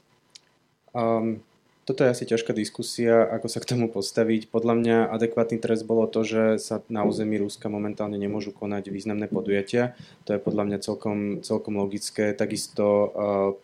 [0.93, 1.41] Um,
[1.93, 4.49] toto je asi ťažká diskusia, ako sa k tomu postaviť.
[4.49, 9.29] Podľa mňa adekvátny trest bolo to, že sa na území Ruska momentálne nemôžu konať významné
[9.29, 9.93] podujatia.
[10.25, 12.33] To je podľa mňa celkom, celkom logické.
[12.33, 13.09] Takisto uh,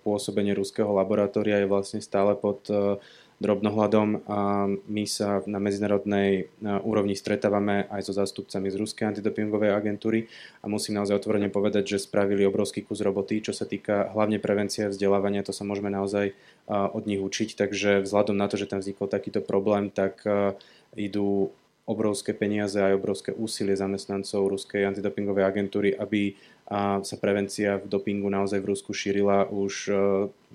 [0.04, 3.00] pôsobenie ruského laboratória je vlastne stále pod uh,
[3.38, 4.26] drobnohľadom
[4.82, 6.50] my sa na medzinárodnej
[6.82, 10.26] úrovni stretávame aj so zástupcami z Ruskej antidopingovej agentúry
[10.58, 14.86] a musím naozaj otvorene povedať, že spravili obrovský kus roboty, čo sa týka hlavne prevencie
[14.86, 16.34] a vzdelávania, to sa môžeme naozaj
[16.66, 20.26] od nich učiť, takže vzhľadom na to, že tam vznikol takýto problém, tak
[20.98, 21.54] idú
[21.88, 26.36] obrovské peniaze aj obrovské úsilie zamestnancov Ruskej antidopingovej agentúry, aby
[27.00, 29.88] sa prevencia v dopingu naozaj v Rusku šírila už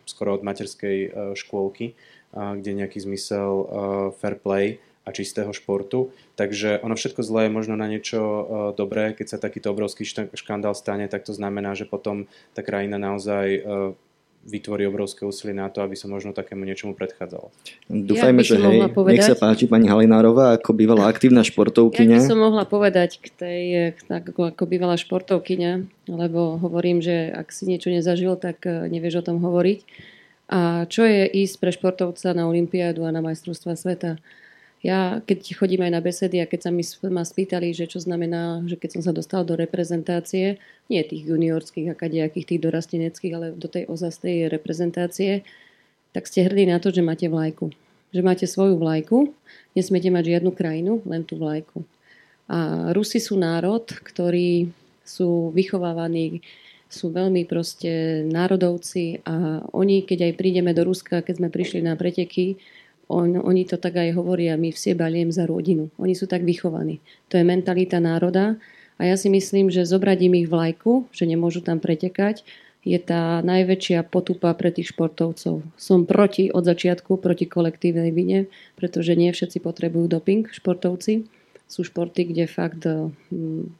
[0.06, 1.98] skoro od materskej škôlky
[2.34, 3.50] kde je nejaký zmysel
[4.18, 6.10] fair play a čistého športu.
[6.34, 8.20] Takže ono všetko zlé je možno na niečo
[8.74, 9.14] dobré.
[9.14, 13.68] Keď sa takýto obrovský škandál stane, tak to znamená, že potom tá krajina naozaj
[14.44, 17.48] vytvorí obrovské úsilie na to, aby sa možno takému niečomu predchádzalo.
[17.88, 22.20] Dúfajme, ja že hej, povedať, nech sa páči pani Halinárová, ako bývalá aktívna športovkyňa.
[22.20, 23.62] Ja by som mohla povedať k tej,
[24.12, 25.72] ako, ako bývalá športovkyňa,
[26.12, 30.12] lebo hovorím, že ak si niečo nezažil, tak e, nevieš o tom hovoriť.
[30.54, 34.22] A čo je ísť pre športovca na Olympiádu a na majstrovstva sveta?
[34.86, 38.62] Ja, keď chodím aj na besedy a keď sa mi, ma spýtali, že čo znamená,
[38.70, 40.62] že keď som sa dostal do reprezentácie,
[40.94, 45.42] nie tých juniorských a kadejakých tých dorasteneckých, ale do tej ozastej reprezentácie,
[46.14, 47.74] tak ste hrdí na to, že máte vlajku.
[48.14, 49.34] Že máte svoju vlajku,
[49.74, 51.82] nesmiete mať žiadnu krajinu, len tú vlajku.
[52.46, 54.70] A Rusi sú národ, ktorí
[55.02, 56.46] sú vychovávaní
[56.94, 61.98] sú veľmi proste národovci a oni, keď aj prídeme do Ruska, keď sme prišli na
[61.98, 62.62] preteky,
[63.10, 65.92] on, oni to tak aj hovoria, my vsie baliem za rodinu.
[66.00, 67.04] Oni sú tak vychovaní.
[67.34, 68.56] To je mentalita národa
[68.96, 72.46] a ja si myslím, že zobrať im ich vlajku, že nemôžu tam pretekať,
[72.84, 75.64] je tá najväčšia potupa pre tých športovcov.
[75.80, 81.43] Som proti od začiatku, proti kolektívnej vine, pretože nie všetci potrebujú doping, športovci
[81.74, 83.10] sú športy, kde fakt eh,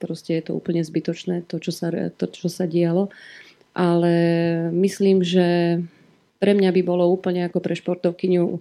[0.02, 3.14] proste je to úplne zbytočné, to čo, sa, to, čo sa dialo.
[3.78, 4.14] Ale
[4.74, 5.78] myslím, že
[6.42, 8.60] pre mňa by bolo úplne ako pre športovkyňu eh,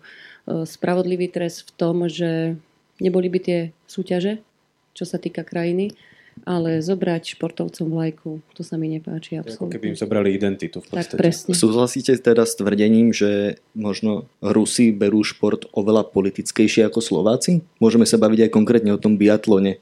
[0.69, 2.61] spravodlivý trest v tom, že
[3.01, 4.45] neboli by tie súťaže,
[4.93, 5.97] čo sa týka krajiny,
[6.43, 9.71] ale zobrať športovcom vlajku, to sa mi nepáči absolútne.
[9.71, 11.15] Ako keby im zobrali identitu v podstate.
[11.15, 11.53] Tak presne.
[11.55, 17.63] Súhlasíte teda s tvrdením, že možno Rusi berú šport oveľa politickejšie ako Slováci?
[17.79, 19.79] Môžeme sa baviť aj konkrétne o tom biatlone.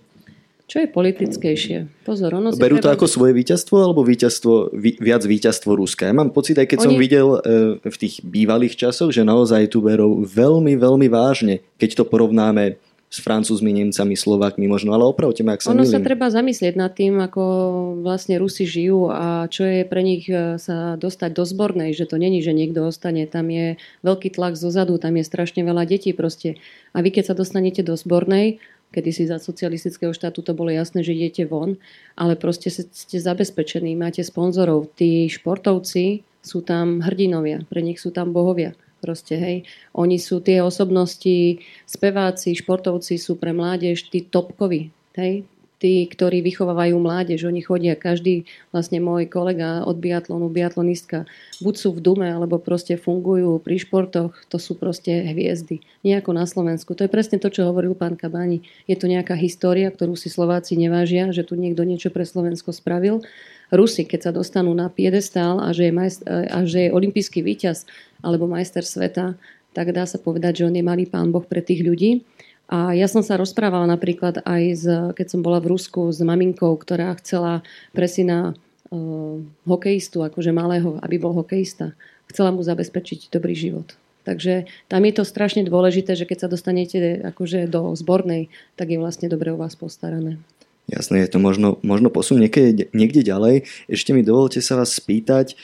[0.70, 2.06] Čo je politickejšie?
[2.06, 6.06] Pozor, ono Berú to ako svoje víťazstvo alebo víťazstvo, viac víťazstvo Ruska?
[6.06, 6.86] Ja mám pocit, aj keď Oni...
[6.86, 7.38] som videl e,
[7.82, 12.78] v tých bývalých časoch, že naozaj tu berú veľmi, veľmi vážne, keď to porovnáme
[13.11, 15.90] s Francúzmi, Nemcami, Slovákmi možno, ale opravte ma, ak sa Ono milím.
[15.90, 17.42] sa treba zamyslieť nad tým, ako
[18.07, 22.23] vlastne Rusi žijú a čo je pre nich e, sa dostať do zbornej, že to
[22.23, 23.27] není, že niekto ostane.
[23.27, 23.75] Tam je
[24.07, 26.62] veľký tlak zo zadu, tam je strašne veľa detí proste.
[26.94, 28.62] A vy keď sa dostanete do zbornej,
[28.94, 31.83] kedy si za socialistického štátu to bolo jasné, že idete von,
[32.14, 34.87] ale proste ste zabezpečení, máte sponzorov.
[34.94, 38.79] Tí športovci sú tam hrdinovia, pre nich sú tam bohovia.
[39.00, 39.56] Proste, hej.
[39.96, 45.48] Oni sú tie osobnosti, speváci, športovci sú pre mládež tí topkoví, hej.
[45.80, 51.24] Tí, ktorí vychovávajú mládež, oni chodia, každý, vlastne môj kolega od biatlonu, biatlonistka,
[51.64, 55.80] buď sú v Dume, alebo proste fungujú pri športoch, to sú proste hviezdy.
[56.04, 56.92] Nie ako na Slovensku.
[56.92, 58.60] To je presne to, čo hovoril pán Kabáni.
[58.84, 63.24] Je to nejaká história, ktorú si Slováci nevážia, že tu niekto niečo pre Slovensko spravil
[63.72, 67.86] Rusi, keď sa dostanú na piedestál a že je, majst- a že je olimpijský víťaz
[68.20, 69.37] alebo majster sveta,
[69.72, 72.26] tak dá sa povedať, že on je malý pán Boh pre tých ľudí.
[72.70, 74.87] A ja som sa rozprávala napríklad aj, z,
[75.18, 81.02] keď som bola v Rusku s maminkou, ktorá chcela pre syna uh, hokejistu, akože malého,
[81.02, 81.98] aby bol hokejista.
[82.30, 83.98] Chcela mu zabezpečiť dobrý život.
[84.22, 89.02] Takže tam je to strašne dôležité, že keď sa dostanete akože do zbornej, tak je
[89.02, 90.38] vlastne dobre o vás postarané.
[90.90, 93.62] Jasné, je to možno, možno posun niekde, niekde ďalej.
[93.87, 95.54] Ešte mi dovolte sa vás spýtať.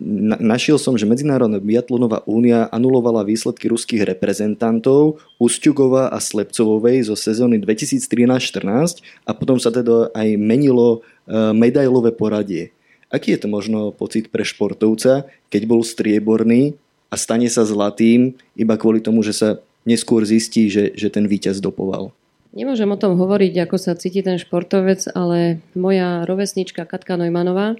[0.00, 7.12] Na, našiel som, že Medzinárodná biatlonová únia anulovala výsledky ruských reprezentantov Ustugova a Slepcovovej zo
[7.12, 12.72] sezóny 2013-14 a potom sa teda aj menilo e, medailové poradie.
[13.12, 16.72] Aký je to možno pocit pre športovca, keď bol strieborný
[17.12, 19.48] a stane sa zlatým iba kvôli tomu, že sa
[19.84, 22.16] neskôr zistí, že, že ten víťaz dopoval?
[22.56, 27.76] Nemôžem o tom hovoriť, ako sa cíti ten športovec, ale moja rovesnička Katka Neumannová,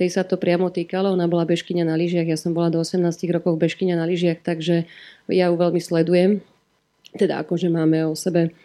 [0.00, 3.04] tej sa to priamo týkalo, ona bola bežkyňa na lyžiach, ja som bola do 18
[3.36, 4.88] rokov bežkyňa na lyžiach, takže
[5.28, 6.40] ja ju veľmi sledujem.
[7.20, 8.56] Teda akože máme o sebe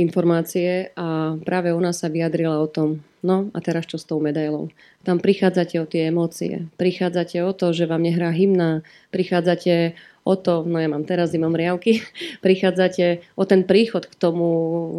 [0.00, 4.72] informácie a práve ona sa vyjadrila o tom, no a teraz čo s tou medailou.
[5.04, 8.80] Tam prichádzate o tie emócie, prichádzate o to, že vám nehrá hymna,
[9.12, 9.92] prichádzate
[10.24, 12.00] o to, no ja mám teraz zimom riavky,
[12.44, 14.48] prichádzate o ten príchod k tomu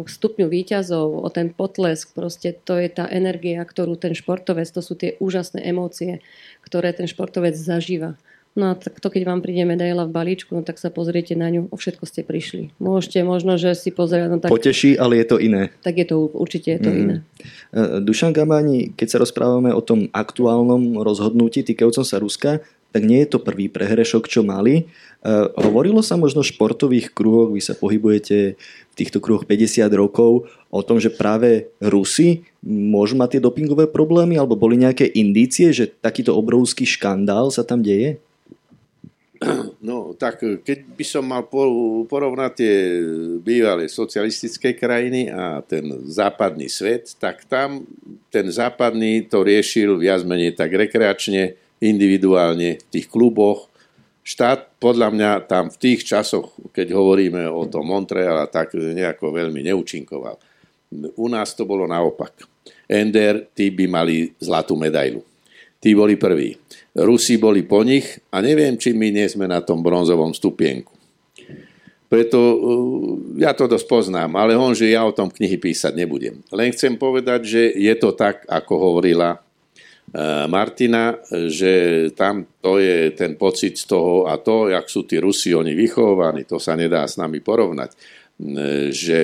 [0.06, 4.94] stupňu výťazov, o ten potlesk, proste to je tá energia, ktorú ten športovec, to sú
[4.94, 6.22] tie úžasné emócie,
[6.62, 8.14] ktoré ten športovec zažíva.
[8.52, 11.48] No a tak to, keď vám príde medaila v balíčku, no tak sa pozriete na
[11.48, 12.68] ňu, o všetko ste prišli.
[12.76, 14.28] Môžete možno, že si pozrieť...
[14.28, 15.72] No tak, Poteší, ale je to iné.
[15.80, 16.98] Tak je to, určite je to mm.
[17.00, 17.16] iné.
[17.72, 22.60] E, Dušan Gabani, keď sa rozprávame o tom aktuálnom rozhodnutí týkajúcom sa Ruska,
[22.92, 24.84] tak nie je to prvý prehrešok, čo mali.
[25.24, 30.44] Uh, hovorilo sa možno v športových kruhoch, vy sa pohybujete v týchto kruhoch 50 rokov,
[30.68, 35.88] o tom, že práve Rusi môžu mať tie dopingové problémy, alebo boli nejaké indície, že
[35.88, 38.20] takýto obrovský škandál sa tam deje?
[39.82, 41.42] No, tak keď by som mal
[42.06, 42.76] porovnať tie
[43.42, 47.82] bývalé socialistické krajiny a ten západný svet, tak tam
[48.30, 53.66] ten západný to riešil viac menej tak rekreačne, individuálne v tých kluboch.
[54.22, 59.66] Štát podľa mňa tam v tých časoch, keď hovoríme o tom Montreal, tak nejako veľmi
[59.66, 60.38] neúčinkoval.
[61.18, 62.46] U nás to bolo naopak.
[62.86, 65.26] Ender, tí by mali zlatú medailu.
[65.82, 66.54] Tí boli prví.
[66.94, 70.94] Rusi boli po nich a neviem, či my nie sme na tom bronzovom stupienku.
[72.06, 72.60] Preto uh,
[73.40, 76.44] ja to dosť poznám, ale on, že ja o tom knihy písať nebudem.
[76.52, 79.42] Len chcem povedať, že je to tak, ako hovorila
[80.12, 81.16] Eh, Martina,
[81.48, 85.72] že tam to je ten pocit z toho a to, jak sú tí Rusi, oni
[85.72, 89.20] vychovaní, to sa nedá s nami porovnať, eh, že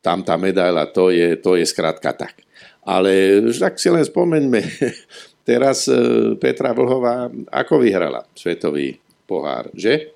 [0.00, 2.45] tam tá medaila, to je, to je skrátka tak.
[2.86, 4.62] Ale tak si len spomeňme,
[5.48, 10.14] teraz eh, Petra Vlhová ako vyhrala svetový pohár, že?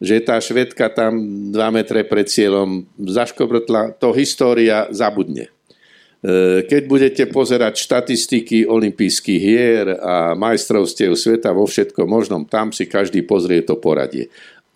[0.00, 1.18] Že tá švedka tam
[1.52, 5.52] 2 metre pred cieľom zaškobrtla, to história zabudne
[6.18, 12.90] E, keď budete pozerať štatistiky olympijských hier a majstrovstiev sveta vo všetkom možnom, tam si
[12.90, 14.26] každý pozrie to poradie.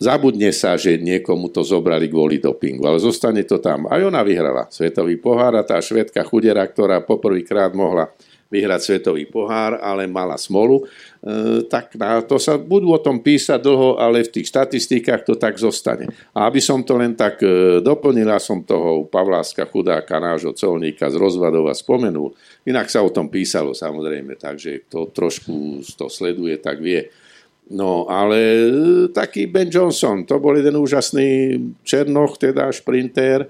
[0.03, 3.87] Zabudne sa, že niekomu to zobrali kvôli dopingu, ale zostane to tam.
[3.87, 8.11] Aj ona vyhrala svetový pohár a tá švedka chudera, ktorá poprvýkrát mohla
[8.53, 13.57] vyhrať svetový pohár, ale mala smolu, e, tak na to sa budú o tom písať
[13.57, 16.13] dlho, ale v tých štatistikách to tak zostane.
[16.37, 21.09] A aby som to len tak e, doplnil, ja som toho Pavláska chudáka, nášho colníka
[21.09, 22.37] z Rozvadova spomenul.
[22.69, 27.09] Inak sa o tom písalo samozrejme, takže kto trošku to sleduje, tak vie.
[27.73, 28.69] No, ale e,
[29.09, 33.49] taký Ben Johnson, to bol jeden úžasný černoch, teda šprinter,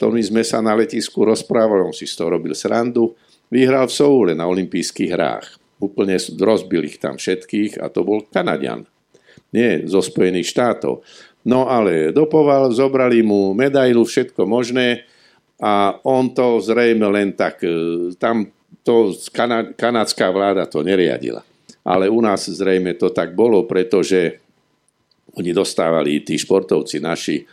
[0.00, 3.12] ktorým sme sa na letisku rozprávali, on si z toho robil srandu
[3.52, 5.46] Vyhral v Soule na olympijských hrách.
[5.76, 8.88] Úplne rozbil ich tam všetkých a to bol Kanadian.
[9.52, 11.04] Nie zo Spojených štátov.
[11.44, 15.04] No ale dopoval, zobrali mu medailu, všetko možné
[15.60, 18.48] a on to zrejme len tak, e, tam
[18.80, 19.12] to
[19.76, 21.44] kanadská vláda to neriadila.
[21.84, 24.40] Ale u nás zrejme to tak bolo, pretože
[25.38, 27.44] oni dostávali, tí športovci naši, e,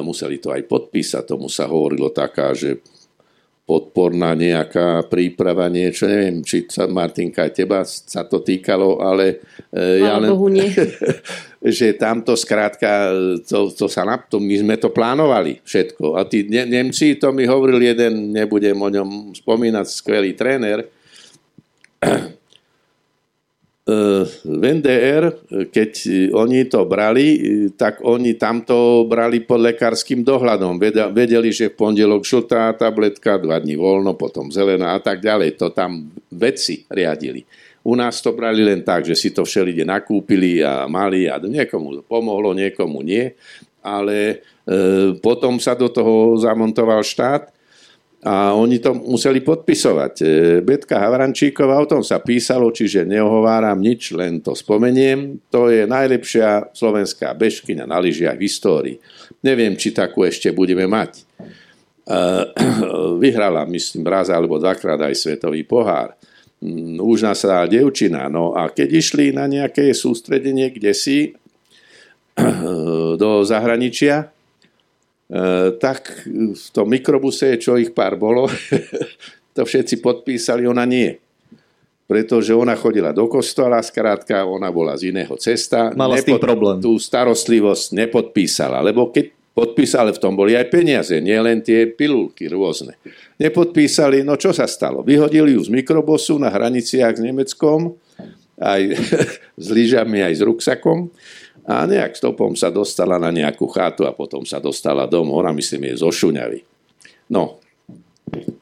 [0.00, 2.80] museli to aj podpísať, tomu sa hovorilo taká, že
[3.70, 9.38] podporná nejaká príprava, niečo, neviem, či sa, Martinka, aj teba sa to týkalo, ale
[9.70, 10.66] e, ja len, Bohu nie.
[11.78, 13.14] že tamto skrátka,
[13.46, 16.18] to, to sa na, to, my sme to plánovali všetko.
[16.18, 20.90] A tí ne, Nemci, to mi hovoril jeden, nebudem o ňom spomínať, skvelý tréner,
[24.44, 25.34] v NDR,
[25.70, 25.92] keď
[26.34, 27.36] oni to brali,
[27.74, 30.78] tak oni tamto brali pod lekárským dohľadom.
[31.10, 35.58] Vedeli, že v pondelok žltá tabletka, dva dní voľno, potom zelená a tak ďalej.
[35.58, 37.44] To tam vedci riadili.
[37.80, 42.04] U nás to brali len tak, že si to všelide nakúpili a mali a niekomu
[42.04, 43.32] pomohlo, niekomu nie.
[43.80, 47.48] Ale e, potom sa do toho zamontoval štát
[48.20, 50.14] a oni to museli podpisovať.
[50.20, 50.24] E,
[50.60, 55.40] Betka Havrančíková, o tom sa písalo, čiže neohováram nič, len to spomeniem.
[55.48, 58.96] To je najlepšia slovenská bežkyňa na lyžiach v histórii.
[59.40, 61.24] Neviem, či takú ešte budeme mať.
[63.22, 66.18] vyhrala, myslím, raz alebo dvakrát aj svetový pohár.
[66.60, 68.26] Mm, už nás sa devčina.
[68.28, 71.18] No a keď išli na nejaké sústredenie kde si
[73.20, 74.32] do zahraničia,
[75.78, 78.50] tak v tom mikrobuse, čo ich pár bolo,
[79.56, 81.30] to všetci podpísali, ona nie
[82.10, 85.94] pretože ona chodila do kostola, skrátka ona bola z iného cesta.
[85.94, 86.76] Mala Nepod, s tým problém.
[86.82, 92.50] Tú starostlivosť nepodpísala, lebo keď podpísali, v tom boli aj peniaze, nie len tie pilulky
[92.50, 92.98] rôzne.
[93.38, 95.06] Nepodpísali, no čo sa stalo?
[95.06, 97.94] Vyhodili ju z mikrobosu na hraniciach s Nemeckom,
[98.58, 98.82] aj
[99.64, 101.14] s lyžami, aj s ruksakom
[101.70, 105.38] a nejak stopom sa dostala na nejakú chátu a potom sa dostala domov.
[105.38, 106.10] Ona, myslím, je zo.
[107.30, 107.62] No,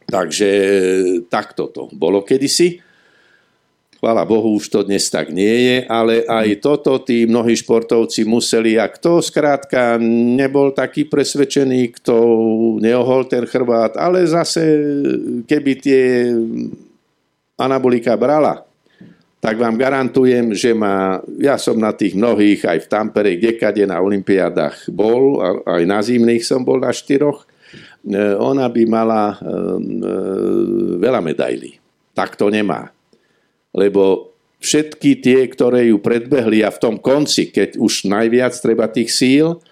[0.05, 0.49] takže
[1.33, 2.85] takto to bolo kedysi.
[3.99, 8.79] Chvála Bohu, už to dnes tak nie je, ale aj toto tí mnohí športovci museli,
[8.79, 9.99] a kto skrátka
[10.39, 12.15] nebol taký presvedčený, kto
[12.79, 14.63] neohol ten chrbát, ale zase
[15.51, 16.31] keby tie
[17.59, 18.68] anabolika brala,
[19.39, 24.03] tak vám garantujem, že má, ja som na tých mnohých, aj v Tampere, kdekade na
[24.03, 27.47] Olympiádach bol, aj na zimných som bol na štyroch, e,
[28.35, 30.13] ona by mala e, e,
[30.99, 31.79] veľa medailí.
[32.19, 32.91] Tak to nemá
[33.79, 39.15] lebo všetky tie, ktoré ju predbehli a v tom konci, keď už najviac treba tých
[39.15, 39.63] síl,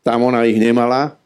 [0.00, 1.19] tam ona ich nemala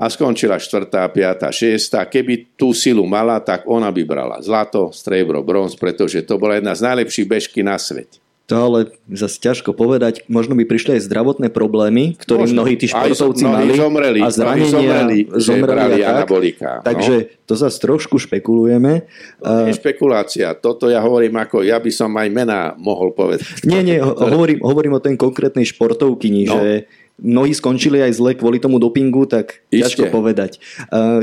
[0.00, 2.08] a skončila 4., 5., 6.
[2.08, 6.72] Keby tú silu mala, tak ona by brala zlato, striebro, bronz, pretože to bola jedna
[6.72, 8.16] z najlepších bežky na svete.
[8.50, 10.26] To ale zase ťažko povedať.
[10.26, 13.78] Možno by prišli aj zdravotné problémy, ktoré mnohí tí športovci mali.
[13.78, 16.16] Zomreli, a zranenia zomreli, zomreli a tak.
[16.26, 16.82] Anabolika, no.
[16.82, 17.14] Takže
[17.46, 19.06] to zase trošku špekulujeme.
[19.38, 20.50] To je špekulácia.
[20.58, 23.46] Toto ja hovorím ako, ja by som aj mená mohol povedať.
[23.62, 24.02] Nie, nie,
[24.34, 26.58] hovorím, hovorím o ten konkrétnej športovkyni, no.
[26.58, 26.90] že
[27.20, 30.58] mnohí skončili aj zle kvôli tomu dopingu, tak ťažko povedať.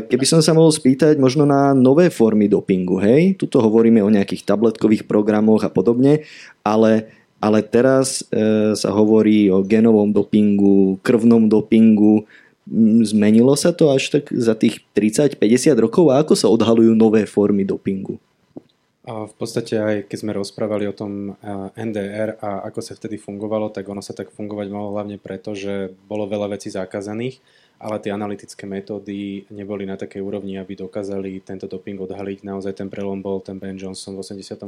[0.08, 3.36] Keby som sa mohol spýtať možno na nové formy dopingu, hej?
[3.36, 6.24] Tuto hovoríme o nejakých tabletkových programoch a podobne,
[6.62, 12.26] ale ale teraz e, sa hovorí o genovom dopingu, krvnom dopingu.
[13.06, 15.38] Zmenilo sa to až tak za tých 30-50
[15.78, 18.18] rokov a ako sa odhalujú nové formy dopingu?
[19.08, 21.40] V podstate aj keď sme rozprávali o tom
[21.80, 25.96] NDR a ako sa vtedy fungovalo, tak ono sa tak fungovať mohlo hlavne preto, že
[26.12, 27.40] bolo veľa vecí zakázaných,
[27.80, 32.44] ale tie analytické metódy neboli na takej úrovni, aby dokázali tento doping odhaliť.
[32.44, 34.68] Naozaj ten prelom bol ten Ben Johnson v 88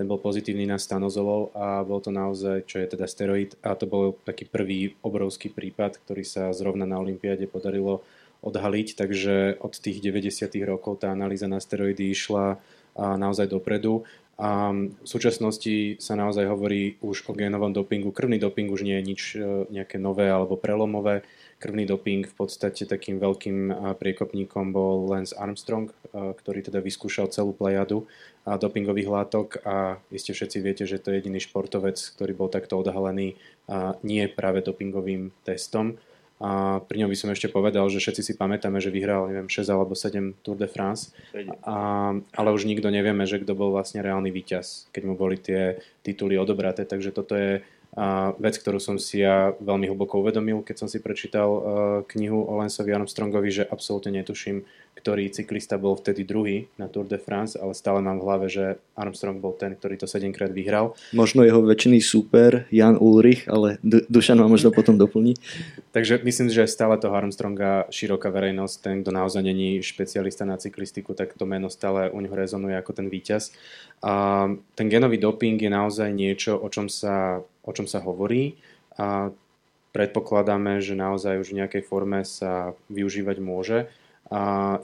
[0.00, 3.84] ten bol pozitívny na stanozolol a bol to naozaj, čo je teda steroid a to
[3.84, 8.00] bol taký prvý obrovský prípad, ktorý sa zrovna na Olympiáde podarilo
[8.40, 10.48] odhaliť, takže od tých 90.
[10.64, 12.56] rokov tá analýza na steroidy išla
[12.96, 14.06] naozaj dopredu
[14.40, 18.08] a v súčasnosti sa naozaj hovorí už o génovom dopingu.
[18.08, 21.28] Krvný doping už nie je nič e, nejaké nové alebo prelomové.
[21.60, 23.68] Krvný doping v podstate takým veľkým
[24.00, 28.08] priekopníkom bol Lance Armstrong, e, ktorý teda vyskúšal celú plejadu
[28.48, 33.36] dopingových látok a iste všetci viete, že to je jediný športovec, ktorý bol takto odhalený
[34.00, 36.00] nie práve dopingovým testom.
[36.40, 39.60] A pri ňom by som ešte povedal, že všetci si pamätáme, že vyhral neviem, 6
[39.68, 41.12] alebo 7 Tour de France,
[41.68, 45.76] a, ale už nikto nevieme, že kto bol vlastne reálny víťaz, keď mu boli tie
[46.00, 46.88] tituly odobraté.
[46.88, 47.60] Takže toto je
[47.90, 51.62] a vec, ktorú som si ja veľmi hlboko uvedomil, keď som si prečítal uh,
[52.14, 54.62] knihu o Lanceovi Armstrongovi, že absolútne netuším,
[55.00, 58.64] ktorý cyklista bol vtedy druhý na Tour de France, ale stále mám v hlave, že
[58.92, 60.92] Armstrong bol ten, ktorý to 7 krát vyhral.
[61.16, 65.40] Možno jeho väčšiný super Jan Ulrich, ale du- Dušan ma možno potom doplní.
[65.96, 71.16] Takže myslím, že stále toho Armstronga široká verejnosť, ten, kto naozaj není špecialista na cyklistiku,
[71.16, 73.56] tak to meno stále u neho rezonuje ako ten víťaz.
[74.04, 74.46] A
[74.76, 78.60] ten genový doping je naozaj niečo, o čom sa, o čom sa hovorí.
[79.00, 79.32] A
[79.90, 83.78] predpokladáme, že naozaj už v nejakej forme sa využívať môže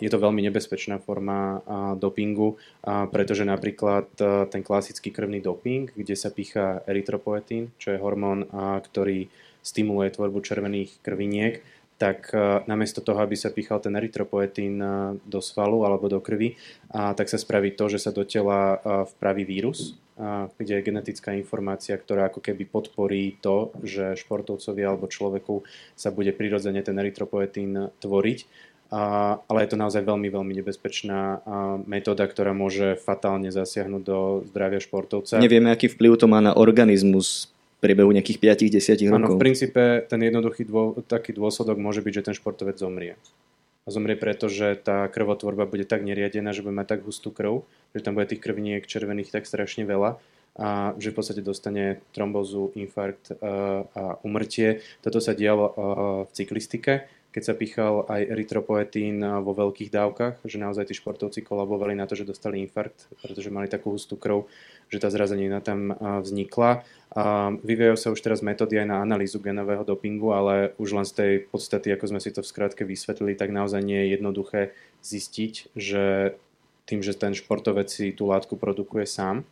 [0.03, 1.63] je to veľmi nebezpečná forma
[1.95, 4.11] dopingu, pretože napríklad
[4.51, 8.51] ten klasický krvný doping, kde sa pícha erytropoetín, čo je hormón,
[8.91, 9.31] ktorý
[9.63, 11.63] stimuluje tvorbu červených krviniek,
[11.97, 12.29] tak
[12.69, 14.77] namiesto toho, aby sa píchal ten erytropoetín
[15.25, 16.59] do svalu alebo do krvi,
[16.91, 18.83] tak sa spraví to, že sa do tela
[19.17, 19.97] vpraví vírus,
[20.61, 25.65] kde je genetická informácia, ktorá ako keby podporí to, že športovcovi alebo človeku
[25.97, 28.39] sa bude prirodzene ten erytropoetín tvoriť
[28.91, 31.31] a, ale je to naozaj veľmi, veľmi nebezpečná a,
[31.87, 34.19] metóda, ktorá môže fatálne zasiahnuť do
[34.51, 35.43] zdravia športovca.
[35.43, 38.41] Nevieme, aký vplyv to má na organizmus v priebehu nejakých
[38.73, 39.19] 5-10 rokov.
[39.21, 43.15] Áno, v princípe ten jednoduchý dô, taký dôsledok môže byť, že ten športovec zomrie.
[43.87, 47.63] A zomrie preto, že tá krvotvorba bude tak neriadená, že bude mať tak hustú krv,
[47.95, 50.19] že tam bude tých krviniek červených tak strašne veľa
[50.57, 53.37] a že v podstate dostane trombozu, infarkt
[53.93, 54.81] a umrtie.
[55.05, 55.71] Toto sa dialo
[56.27, 57.07] v cyklistike,
[57.37, 62.17] keď sa pichal aj erytropoetín vo veľkých dávkach, že naozaj tí športovci kolabovali na to,
[62.17, 64.49] že dostali infarkt, pretože mali takú hustú krv,
[64.89, 66.81] že tá zrazenina tam vznikla.
[67.61, 71.33] Vyvíjajú sa už teraz metódy aj na analýzu genového dopingu, ale už len z tej
[71.45, 74.73] podstaty, ako sme si to v skratke vysvetlili, tak naozaj nie je jednoduché
[75.05, 76.33] zistiť, že
[76.89, 79.45] tým, že ten športovec si tú látku produkuje sám,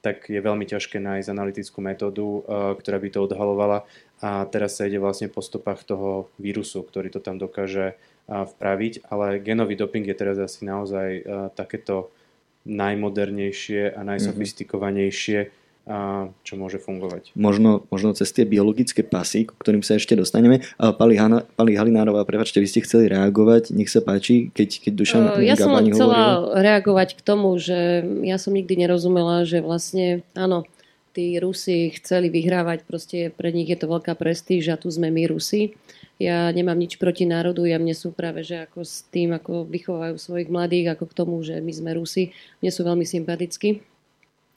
[0.00, 2.40] tak je veľmi ťažké nájsť analytickú metódu,
[2.80, 3.84] ktorá by to odhalovala.
[4.24, 9.42] A teraz sa ide vlastne po stopách toho vírusu, ktorý to tam dokáže vpraviť, ale
[9.44, 12.08] genový doping je teraz asi naozaj takéto
[12.64, 15.52] najmodernejšie a najsofistikovanejšie,
[16.46, 17.34] čo môže fungovať.
[17.34, 20.62] Možno, možno cez tie biologické pasy, k ktorým sa ešte dostaneme.
[20.78, 25.22] Pali, Hana, Pali Halinárová, prepačte, vy ste chceli reagovať, nech sa páči, keď, keď Dušan
[25.34, 26.62] uh, Ja som chcela hovoril.
[26.62, 30.62] reagovať k tomu, že ja som nikdy nerozumela, že vlastne, áno,
[31.10, 35.26] tí Rusi chceli vyhrávať, proste pre nich je to veľká prestíž a tu sme my
[35.26, 35.74] Rusi.
[36.20, 40.20] Ja nemám nič proti národu, ja mne sú práve, že ako s tým, ako vychovajú
[40.20, 43.89] svojich mladých, ako k tomu, že my sme Rusi, mne sú veľmi sympatickí,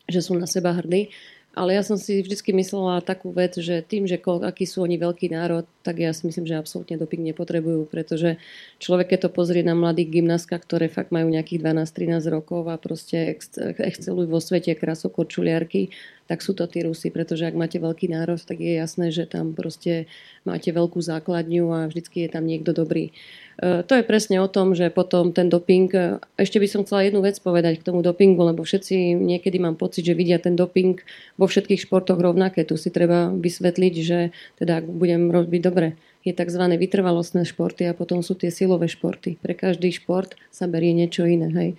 [0.09, 1.13] že sú na seba hrdí.
[1.53, 5.29] Ale ja som si vždy myslela takú vec, že tým, že aký sú oni veľký
[5.29, 8.41] národ, tak ja si myslím, že absolútne doping nepotrebujú, pretože
[8.81, 13.37] človek, keď to pozrie na mladých gymnastkách, ktoré fakt majú nejakých 12-13 rokov a proste
[13.85, 15.93] excelujú vo svete krasokorčuliarky,
[16.25, 19.53] tak sú to tí Rusi, pretože ak máte veľký národ, tak je jasné, že tam
[19.53, 20.09] proste
[20.49, 23.13] máte veľkú základňu a vždycky je tam niekto dobrý.
[23.61, 27.05] E, to je presne o tom, že potom ten doping, e, ešte by som chcela
[27.05, 30.97] jednu vec povedať k tomu dopingu, lebo všetci niekedy mám pocit, že vidia ten doping
[31.37, 32.65] vo všetkých športoch rovnaké.
[32.65, 35.87] Tu si treba vysvetliť, že teda ak budem robiť dobre,
[36.23, 36.63] je tzv.
[36.79, 39.35] vytrvalostné športy a potom sú tie silové športy.
[39.43, 41.51] Pre každý šport sa berie niečo iné.
[41.51, 41.69] Hej.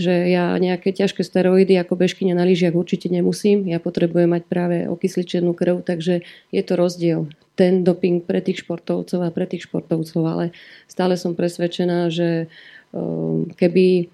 [0.00, 3.68] Že ja nejaké ťažké steroidy ako bežkyňa na lyžiach určite nemusím.
[3.68, 7.28] Ja potrebujem mať práve okysličenú krv, takže je to rozdiel
[7.58, 10.44] ten doping pre tých športovcov a pre tých športovcov, ale
[10.86, 12.46] stále som presvedčená, že
[12.94, 14.08] ehm, keby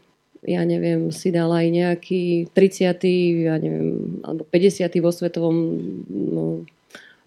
[0.47, 3.03] ja neviem, si dal aj nejaký 30.
[3.51, 4.87] Ja neviem, alebo 50.
[5.03, 5.57] vo svetovom
[6.07, 6.45] no,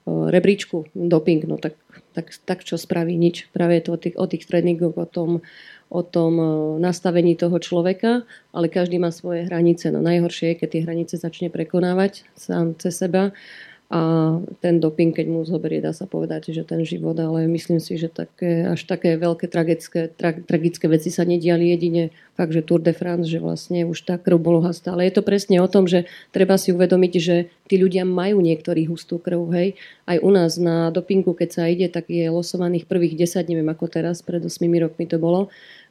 [0.08, 1.76] rebríčku doping, no tak,
[2.16, 3.14] tak, tak čo spraví?
[3.20, 3.52] Nič.
[3.52, 5.44] Práve je to o tých, o tých tréningoch, o tom,
[5.92, 6.34] o tom
[6.80, 8.24] nastavení toho človeka,
[8.56, 9.92] ale každý má svoje hranice.
[9.92, 13.36] No najhoršie je, keď tie hranice začne prekonávať sám cez seba
[13.90, 17.98] a ten doping, keď mu zoberie, dá sa povedať, že ten život, ale myslím si,
[17.98, 22.86] že také, až také veľké tragické, tra, tragické veci sa nediali jedine fakt, že Tour
[22.86, 24.94] de France, že vlastne už tá krv bolohastá.
[24.94, 28.86] Ale je to presne o tom, že treba si uvedomiť, že tí ľudia majú niektorí
[28.86, 29.74] hustú krv, hej.
[30.06, 33.90] Aj u nás na dopingu, keď sa ide, tak je losovaných prvých 10, neviem ako
[33.90, 35.50] teraz, pred 8 rokmi to bolo,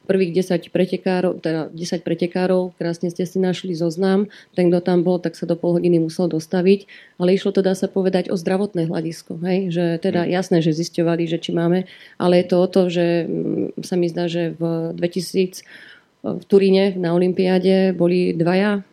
[0.09, 4.25] prvých 10 pretekárov, teda 10 pretekárov, krásne ste si našli zoznam,
[4.57, 6.89] ten, kto tam bol, tak sa do pol hodiny musel dostaviť,
[7.21, 9.69] ale išlo to, dá sa povedať, o zdravotné hľadisko, hej?
[9.69, 10.29] že teda mm.
[10.33, 11.85] jasné, že zisťovali, že či máme,
[12.17, 15.61] ale je to o to, že mm, sa mi zdá, že v 2000
[16.19, 18.83] v Turíne na Olympiáde boli dvaja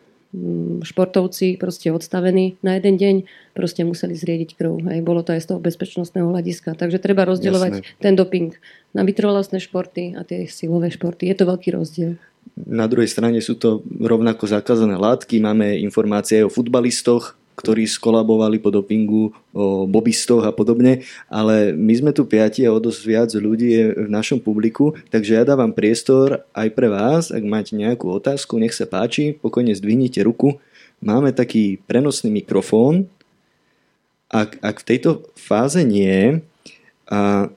[0.83, 3.15] športovci proste odstavení na jeden deň,
[3.55, 4.83] proste museli zriediť krv.
[4.91, 4.99] Hej.
[5.01, 6.75] Bolo to aj z toho bezpečnostného hľadiska.
[6.75, 7.99] Takže treba rozdielovať Jasné.
[8.03, 8.51] ten doping
[8.91, 11.31] na vytrvalostné športy a tie silové športy.
[11.31, 12.19] Je to veľký rozdiel.
[12.57, 15.39] Na druhej strane sú to rovnako zakázané látky.
[15.39, 22.11] Máme informácie o futbalistoch, ktorí skolabovali po dopingu, o bobistoch a podobne, ale my sme
[22.13, 26.45] tu piati a o dosť viac ľudí je v našom publiku, takže ja dávam priestor
[26.53, 30.61] aj pre vás, ak máte nejakú otázku, nech sa páči, pokojne zdvihnite ruku.
[31.01, 33.09] Máme taký prenosný mikrofón,
[34.29, 36.45] ak, ak v tejto fáze nie,
[37.09, 37.49] a,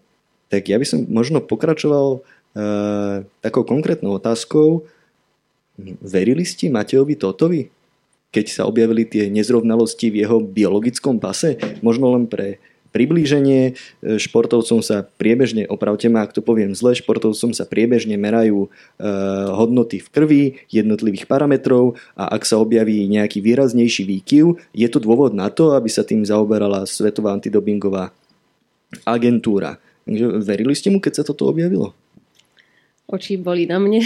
[0.48, 2.18] tak ja by som možno pokračoval e,
[3.42, 4.86] takou konkrétnou otázkou.
[6.02, 7.79] Verili ste Matejovi Totovi?
[8.30, 11.58] Keď sa objavili tie nezrovnalosti v jeho biologickom pase?
[11.82, 13.62] Možno len pre priblíženie.
[13.70, 18.68] E, športovcom sa priebežne, opravte ma, ak to poviem zle, športovcom sa priebežne merajú e,
[19.54, 25.32] hodnoty v krvi jednotlivých parametrov a ak sa objaví nejaký výraznejší výkyv, je to dôvod
[25.32, 28.10] na to, aby sa tým zaoberala Svetová antidopingová
[29.06, 29.78] agentúra.
[30.06, 31.94] Takže verili ste mu, keď sa toto objavilo?
[33.10, 34.02] Oči boli na mne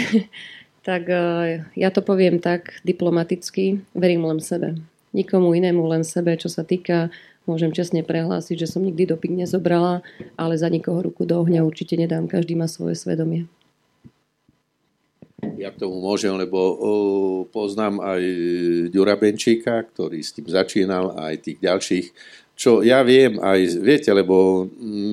[0.85, 4.77] tak e, ja to poviem tak diplomaticky, verím len sebe.
[5.17, 7.09] Nikomu inému, len sebe, čo sa týka,
[7.49, 10.05] môžem čestne prehlásiť, že som nikdy doping nezobrala,
[10.37, 13.49] ale za nikoho ruku do ohňa určite nedám, každý má svoje svedomie.
[15.61, 16.61] Ja k tomu môžem, lebo
[17.53, 18.23] poznám aj
[18.89, 22.07] Ďura Benčíka, ktorý s tým začínal, aj tých ďalších,
[22.55, 24.67] čo ja viem aj, viete, lebo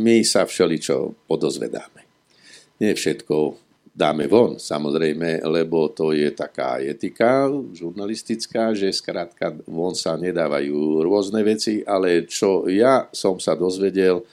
[0.04, 2.06] my sa všeličo podozvedáme.
[2.80, 3.60] Nie všetko
[4.02, 7.46] dáme von, samozrejme, lebo to je taká etika
[7.78, 14.26] žurnalistická, že skrátka von sa nedávajú rôzne veci, ale čo ja som sa dozvedel,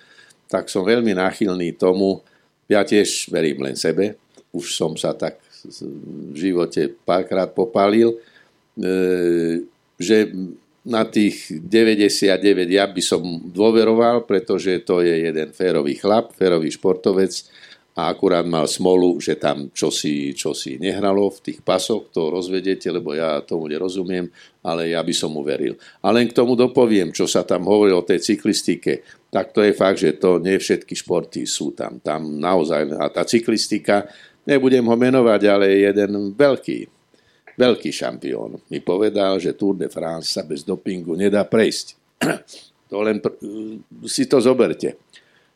[0.49, 2.25] tak som veľmi náchylný tomu,
[2.69, 4.21] Ja tiež verím len sebe.
[4.53, 8.17] Už som sa tak v živote párkrát popálil, e,
[9.97, 10.29] že
[10.85, 17.49] na tých 99 ja by som dôveroval, pretože to je jeden férový chlap, férový športovec
[17.99, 23.11] a akurát mal smolu, že tam čosi, čosi nehralo v tých pasoch, to rozvedete, lebo
[23.11, 24.31] ja tomu nerozumiem,
[24.63, 25.75] ale ja by som mu veril.
[25.99, 29.03] A len k tomu dopoviem, čo sa tam hovorí o tej cyklistike,
[29.35, 31.99] tak to je fakt, že to nie všetky športy sú tam.
[31.99, 34.07] Tam naozaj, a tá cyklistika,
[34.47, 36.79] nebudem ho menovať, ale je jeden veľký,
[37.59, 41.87] veľký šampión mi povedal, že Tour de France sa bez dopingu nedá prejsť.
[42.89, 43.21] To len
[44.09, 44.97] si to zoberte.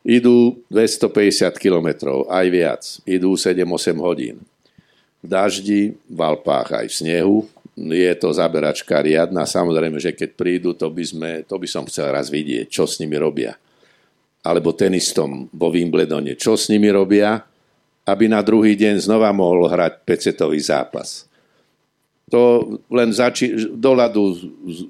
[0.03, 2.83] Idú 250 km, aj viac.
[3.07, 4.43] Idú 7-8 hodín.
[5.23, 7.37] V daždi, v Alpách aj v snehu.
[7.73, 9.47] Je to zaberačka riadna.
[9.47, 12.99] Samozrejme, že keď prídu, to by, sme, to by som chcel raz vidieť, čo s
[12.99, 13.55] nimi robia.
[14.43, 17.39] Alebo tenistom vo Wimbledone, čo s nimi robia,
[18.03, 21.23] aby na druhý deň znova mohol hrať pecetový zápas.
[22.33, 22.41] To
[22.89, 24.41] len zači- do ľadu,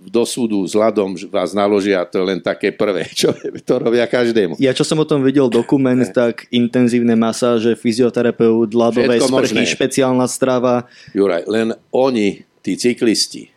[0.07, 3.35] do súdu s ľadom vás naložia, to je len také prvé, čo
[3.67, 4.55] to robia každému.
[4.63, 9.61] Ja čo som o tom videl dokument, tak intenzívne masáže, fyzioterapeut, ľadové Všetko sprchy, možné.
[9.67, 10.87] špeciálna strava.
[11.11, 13.51] Juraj, len oni, tí cyklisti,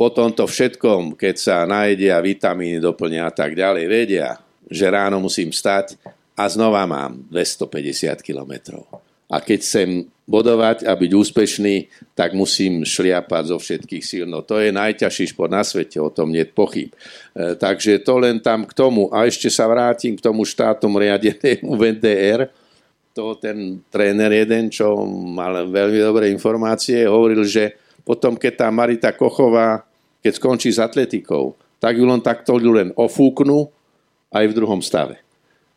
[0.00, 5.52] po tomto všetkom, keď sa najedia, vitamíny doplnia a tak ďalej, vedia, že ráno musím
[5.52, 6.00] stať
[6.34, 8.88] a znova mám 250 kilometrov.
[9.28, 9.88] A keď chcem
[10.24, 11.76] bodovať a byť úspešný,
[12.16, 14.24] tak musím šliapať zo všetkých síl.
[14.24, 16.90] No to je najťažší šport na svete, o tom nie je pochyb.
[17.36, 19.12] E, takže to len tam k tomu.
[19.12, 22.48] A ešte sa vrátim k tomu štátom riadenému VDR.
[23.14, 29.14] To ten tréner jeden, čo mal veľmi dobré informácie, hovoril, že potom, keď tá Marita
[29.14, 29.86] Kochová,
[30.18, 33.70] keď skončí s atletikou, tak ju len takto len ofúknú
[34.34, 35.24] aj v druhom stave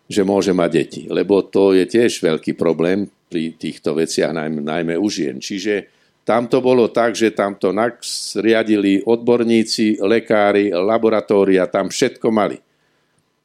[0.08, 1.02] že môže mať deti.
[1.12, 5.38] Lebo to je tiež veľký problém pri týchto veciach, najmä, najmä u žien.
[5.44, 5.92] Čiže
[6.28, 7.72] tam to bolo tak, že tam to
[8.40, 12.60] riadili odborníci, lekári, laboratória, tam všetko mali.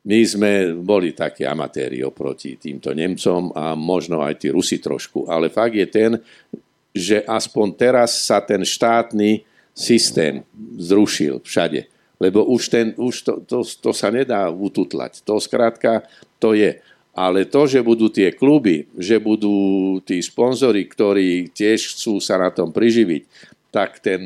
[0.03, 5.31] My sme boli takí amatéri oproti týmto Nemcom a možno aj tí Rusi trošku.
[5.31, 6.19] Ale fakt je ten,
[6.91, 10.43] že aspoň teraz sa ten štátny systém
[10.75, 11.87] zrušil všade.
[12.19, 15.23] Lebo už, ten, už to, to, to sa nedá ututlať.
[15.23, 16.03] To skrátka
[16.43, 16.83] to je.
[17.13, 22.49] Ale to, že budú tie kluby, že budú tí sponzory, ktorí tiež chcú sa na
[22.49, 23.29] tom priživiť,
[23.69, 24.21] tak ten,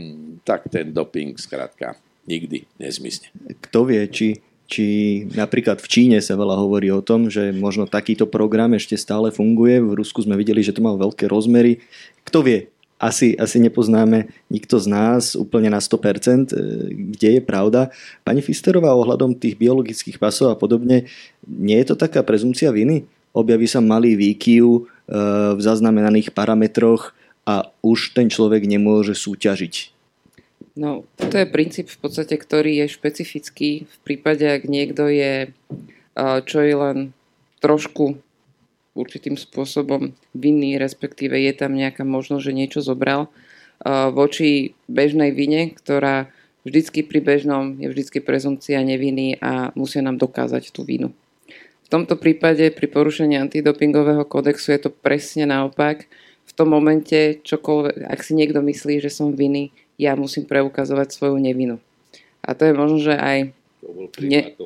[0.46, 1.98] tak ten doping skrátka
[2.30, 3.30] nikdy nezmizne.
[3.66, 4.86] Kto vie, či, či
[5.34, 9.82] napríklad v Číne sa veľa hovorí o tom, že možno takýto program ešte stále funguje.
[9.82, 11.82] V Rusku sme videli, že to mal veľké rozmery.
[12.26, 16.56] Kto vie, asi, asi nepoznáme nikto z nás úplne na 100%, e,
[17.12, 17.92] kde je pravda.
[18.24, 21.04] Pani Fisterová ohľadom tých biologických pasov a podobne,
[21.44, 23.04] nie je to taká prezumcia viny?
[23.36, 24.80] Objaví sa malý výkyv e,
[25.56, 27.12] v zaznamenaných parametroch
[27.44, 29.92] a už ten človek nemôže súťažiť.
[30.76, 35.48] No, to je princíp v podstate, ktorý je špecifický v prípade, ak niekto je,
[36.16, 36.98] e, čo je len
[37.60, 38.16] trošku
[38.96, 43.28] určitým spôsobom vinný, respektíve je tam nejaká možnosť, že niečo zobral
[44.16, 46.32] voči bežnej vine, ktorá
[46.64, 51.12] vždycky pri bežnom je vždycky prezumcia neviny a musia nám dokázať tú vinu.
[51.86, 56.10] V tomto prípade pri porušení antidopingového kódexu je to presne naopak.
[56.42, 61.38] V tom momente, čokoľvek, ak si niekto myslí, že som vinný, ja musím preukazovať svoju
[61.38, 61.78] nevinu.
[62.42, 63.54] A to je možno, že aj...
[63.86, 64.56] To bol ne,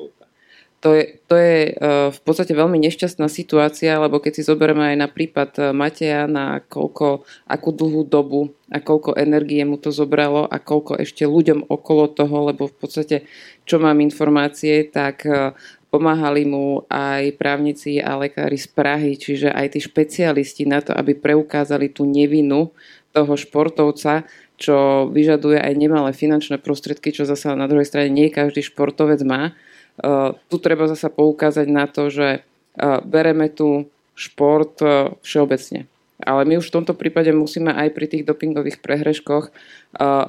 [0.81, 4.97] to je, to je uh, v podstate veľmi nešťastná situácia, lebo keď si zoberieme aj
[4.97, 10.49] na prípad uh, Mateja, na koľko, akú dlhú dobu a koľko energie mu to zobralo
[10.49, 13.29] a koľko ešte ľuďom okolo toho, lebo v podstate,
[13.69, 15.53] čo mám informácie, tak uh,
[15.93, 21.13] pomáhali mu aj právnici a lekári z Prahy, čiže aj tí špecialisti na to, aby
[21.13, 22.73] preukázali tú nevinu
[23.13, 24.25] toho športovca,
[24.57, 29.53] čo vyžaduje aj nemalé finančné prostriedky, čo zase na druhej strane nie každý športovec má.
[30.01, 33.85] Eh, tu treba zasa poukázať na to, že eh, bereme tu
[34.17, 35.85] šport eh, všeobecne.
[36.21, 39.49] Ale my už v tomto prípade musíme aj pri tých dopingových prehreškoch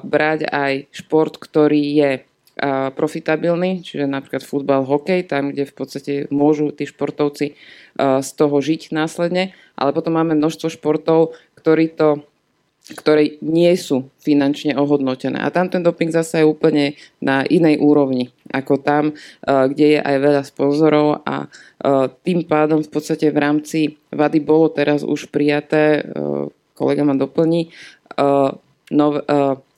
[0.01, 2.11] brať aj šport, ktorý je
[2.97, 7.53] profitabilný, čiže napríklad futbal, hokej, tam, kde v podstate môžu tí športovci
[8.01, 12.25] z toho žiť následne, ale potom máme množstvo športov, ktorí to
[12.83, 15.39] ktoré nie sú finančne ohodnotené.
[15.39, 19.99] A tam ten doping zase je úplne na inej úrovni, ako tam, eh, kde je
[20.03, 23.79] aj veľa sponzorov a eh, tým pádom v podstate v rámci
[24.11, 27.69] vady bolo teraz už prijaté, eh, kolega ma doplní,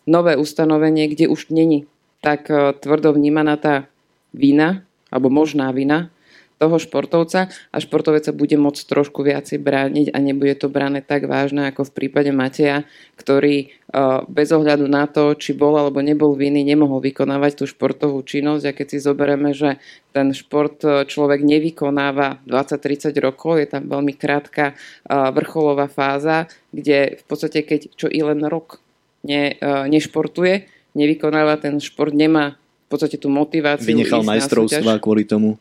[0.05, 1.87] nové, ustanovenie, kde už není
[2.19, 2.51] tak
[2.83, 3.87] tvrdo vnímaná tá
[4.35, 6.11] vina, alebo možná vina
[6.55, 11.27] toho športovca a športovec sa bude môcť trošku viacej brániť a nebude to brané tak
[11.27, 12.87] vážne ako v prípade Mateja,
[13.19, 13.75] ktorý
[14.31, 18.75] bez ohľadu na to, či bol alebo nebol vinný, nemohol vykonávať tú športovú činnosť a
[18.75, 19.79] keď si zoberieme, že
[20.15, 27.67] ten šport človek nevykonáva 20-30 rokov, je tam veľmi krátka vrcholová fáza, kde v podstate
[27.67, 28.79] keď čo i len rok
[29.27, 29.59] ne,
[29.91, 33.91] nešportuje, nevykonáva ten šport, nemá v podstate tú motiváciu.
[33.91, 35.59] Vynechal majstrovstva kvôli tomu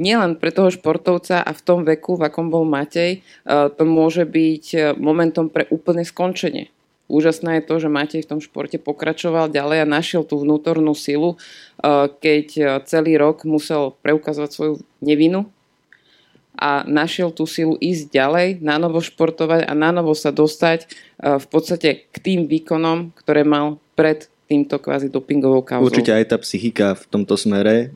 [0.00, 4.24] nielen pre toho športovca a v tom veku, v akom bol Matej, eh, to môže
[4.24, 6.70] byť eh, momentom pre úplné skončenie.
[7.06, 11.38] Úžasné je to, že Matej v tom športe pokračoval ďalej a našiel tú vnútornú silu,
[11.82, 12.46] eh, keď
[12.86, 15.46] celý rok musel preukazovať svoju nevinu
[16.56, 20.88] a našiel tú silu ísť ďalej, na novo športovať a na novo sa dostať
[21.20, 25.90] v podstate k tým výkonom, ktoré mal pred týmto kvázi dopingovou kauzou.
[25.90, 27.90] Určite aj tá psychika v tomto smere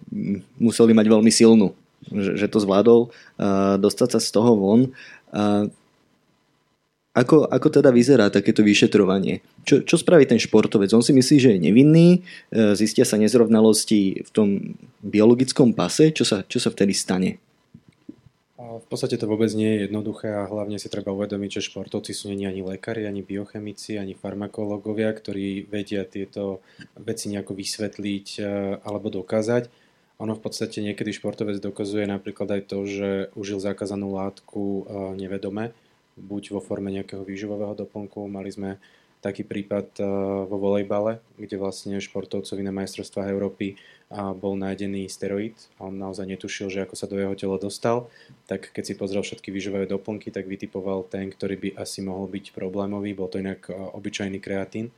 [0.58, 1.72] museli mať veľmi silnú,
[2.10, 4.80] že, že to zvládol uh, dostať sa z toho von.
[5.30, 5.70] Uh,
[7.10, 9.42] ako, ako teda vyzerá takéto vyšetrovanie?
[9.66, 10.94] Čo, čo spraví ten športovec?
[10.94, 12.22] On si myslí, že je nevinný,
[12.78, 17.42] zistia sa nezrovnalosti v tom biologickom pase, čo sa, čo sa vtedy stane?
[18.80, 22.32] V podstate to vôbec nie je jednoduché a hlavne si treba uvedomiť, že športovci sú
[22.32, 26.64] nie ani lekári, ani biochemici, ani farmakológovia, ktorí vedia tieto
[26.96, 28.42] veci nejako vysvetliť e,
[28.80, 29.68] alebo dokázať.
[30.20, 34.82] Ono v podstate niekedy športovec dokazuje napríklad aj to, že užil zakázanú látku e,
[35.16, 35.76] nevedome,
[36.16, 38.28] buď vo forme nejakého výživového doplnku.
[38.28, 38.70] Mali sme
[39.20, 40.04] taký prípad e,
[40.48, 43.76] vo volejbale, kde vlastne športovcovi na majstrovstvách Európy
[44.10, 48.10] a bol nájdený steroid a on naozaj netušil, že ako sa do jeho tela dostal,
[48.50, 52.50] tak keď si pozrel všetky výživové doplnky, tak vytipoval ten, ktorý by asi mohol byť
[52.50, 54.90] problémový, bol to inak obyčajný kreatín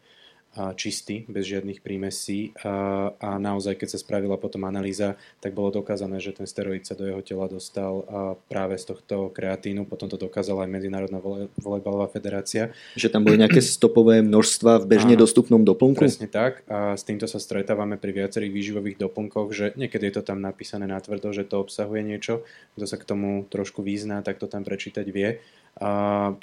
[0.76, 2.52] čistý, bez žiadnych prímesí.
[2.60, 7.08] A, naozaj, keď sa spravila potom analýza, tak bolo dokázané, že ten steroid sa do
[7.08, 8.04] jeho tela dostal
[8.48, 11.18] práve z tohto kreatínu, potom to dokázala aj Medzinárodná
[11.56, 12.76] volejbalová federácia.
[12.96, 16.04] Že tam boli nejaké stopové množstva v bežne a, dostupnom doplnku?
[16.04, 16.64] Presne tak.
[16.68, 20.84] A s týmto sa stretávame pri viacerých výživových doplnkoch, že niekedy je to tam napísané
[20.84, 22.44] natvrdo, že to obsahuje niečo,
[22.76, 25.40] kto sa k tomu trošku význá, tak to tam prečítať vie
[25.82, 25.90] a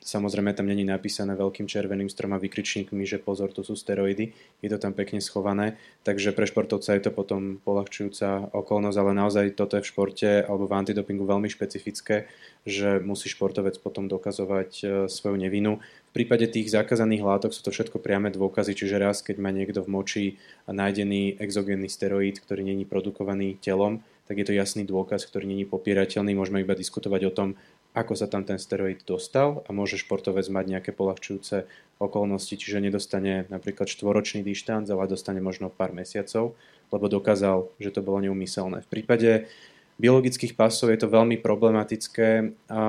[0.03, 4.35] samozrejme tam není napísané veľkým červeným stroma vykričníkmi, že pozor, to sú steroidy.
[4.59, 9.55] Je to tam pekne schované, takže pre športovca je to potom polahčujúca okolnosť, ale naozaj
[9.55, 12.27] toto je v športe alebo v antidopingu veľmi špecifické,
[12.67, 15.79] že musí športovec potom dokazovať e, svoju nevinu.
[15.79, 19.87] V prípade tých zakázaných látok sú to všetko priame dôkazy, čiže raz, keď má niekto
[19.87, 20.23] v moči
[20.67, 26.37] nájdený exogénny steroid, ktorý není produkovaný telom, tak je to jasný dôkaz, ktorý není popierateľný.
[26.37, 27.49] Môžeme iba diskutovať o tom,
[27.97, 31.65] ako sa tam ten steroid dostal a môže športovec mať nejaké polahčujúce
[31.99, 36.55] okolnosti, čiže nedostane napríklad štvoročný dištanc, ale dostane možno pár mesiacov,
[36.93, 38.85] lebo dokázal, že to bolo neumyselné.
[38.87, 39.51] V prípade
[39.99, 42.81] biologických pasov je to veľmi problematické a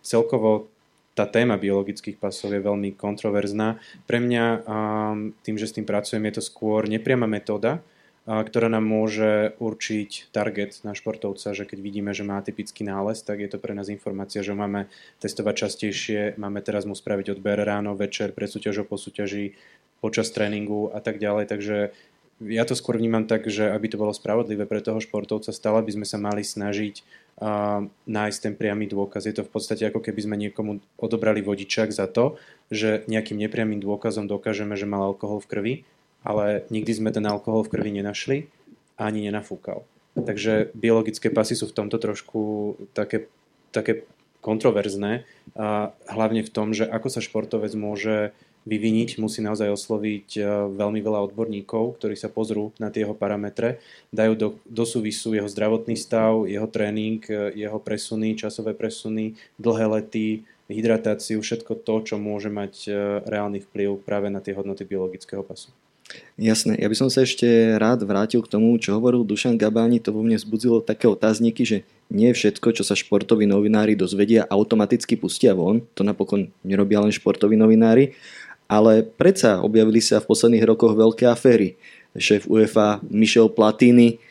[0.00, 0.72] celkovo
[1.12, 3.82] tá téma biologických pasov je veľmi kontroverzná.
[4.06, 4.44] Pre mňa
[5.42, 7.82] tým, že s tým pracujem, je to skôr nepriama metóda,
[8.28, 13.40] ktorá nám môže určiť target na športovca, že keď vidíme, že má typický nález, tak
[13.40, 14.92] je to pre nás informácia, že máme
[15.24, 19.56] testovať častejšie, máme teraz mu spraviť odber ráno, večer, pred súťažou, po súťaži,
[20.04, 21.48] počas tréningu a tak ďalej.
[21.48, 21.76] Takže
[22.44, 25.90] ja to skôr vnímam tak, že aby to bolo spravodlivé pre toho športovca, stále by
[25.96, 27.00] sme sa mali snažiť
[27.40, 29.24] uh, nájsť ten priamy dôkaz.
[29.24, 32.36] Je to v podstate ako keby sme niekomu odobrali vodičák za to,
[32.68, 35.74] že nejakým nepriamým dôkazom dokážeme, že mal alkohol v krvi
[36.28, 38.52] ale nikdy sme ten alkohol v krvi nenašli
[39.00, 39.88] a ani nenafúkal.
[40.12, 43.32] Takže biologické pasy sú v tomto trošku také,
[43.72, 44.04] také
[44.44, 45.24] kontroverzné,
[45.56, 48.36] a hlavne v tom, že ako sa športovec môže
[48.68, 50.40] vyviniť, musí naozaj osloviť e,
[50.76, 53.80] veľmi veľa odborníkov, ktorí sa pozrú na tie jeho parametre,
[54.12, 59.86] dajú do, do súvisu jeho zdravotný stav, jeho tréning, e, jeho presuny, časové presuny, dlhé
[59.88, 62.90] lety, hydratáciu, všetko to, čo môže mať e,
[63.24, 65.72] reálny vplyv práve na tie hodnoty biologického pasu.
[66.38, 67.44] Jasné, ja by som sa ešte
[67.76, 71.78] rád vrátil k tomu, čo hovoril Dušan Gabáni, to vo mne vzbudzilo také otázniky, že
[72.08, 77.58] nie všetko, čo sa športoví novinári dozvedia, automaticky pustia von, to napokon nerobia len športoví
[77.58, 78.14] novinári,
[78.70, 81.74] ale predsa objavili sa v posledných rokoch veľké aféry.
[82.16, 84.22] Šéf UEFA Michel Platini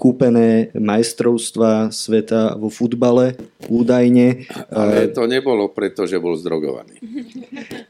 [0.00, 3.36] kúpené majstrovstva sveta vo futbale
[3.68, 4.48] údajne.
[4.72, 6.96] Ale to nebolo preto, že bol zdrogovaný.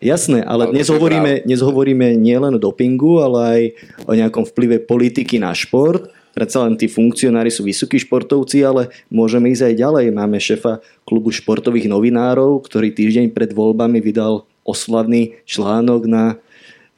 [0.02, 3.62] Jasné, ale, ale dnes, hovoríme, dnes hovoríme nielen o dopingu, ale aj
[4.10, 6.10] o nejakom vplyve politiky na šport.
[6.34, 10.06] Predsa len tí funkcionári sú vysokí športovci, ale môžeme ísť aj ďalej.
[10.14, 16.38] Máme šefa klubu športových novinárov, ktorý týždeň pred voľbami vydal oslavný článok na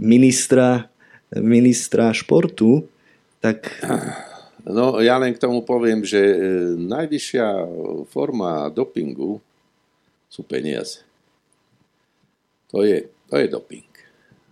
[0.00, 0.88] ministra,
[1.32, 2.88] ministra športu.
[3.40, 3.72] Tak
[4.66, 6.36] No, ja len k tomu poviem, že e,
[6.76, 7.48] najvyššia
[8.12, 9.40] forma dopingu
[10.28, 11.00] sú peniaze.
[12.68, 13.88] To je, to je doping.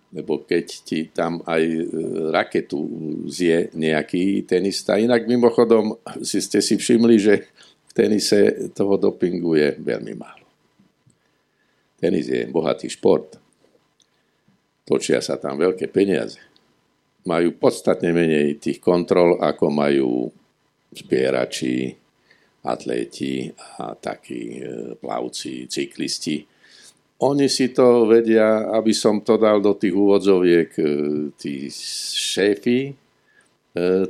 [0.08, 1.84] Lebo keď ti tam aj e,
[2.32, 2.80] raketu
[3.28, 4.96] zje nejaký tenista.
[4.96, 7.34] Inak mimochodom si ste si všimli, že
[7.88, 10.46] v tenise toho dopingu je veľmi málo.
[12.00, 13.36] Tenis je bohatý šport.
[14.88, 16.47] Točia sa tam veľké peniaze
[17.26, 20.10] majú podstatne menej tých kontrol, ako majú
[20.94, 21.96] zbierači,
[22.64, 23.48] atléti
[23.80, 26.42] a takí e, plavci, cyklisti.
[27.18, 30.84] Oni si to vedia, aby som to dal do tých úvodzoviek, e,
[31.38, 31.70] tí
[32.34, 32.92] šéfy e,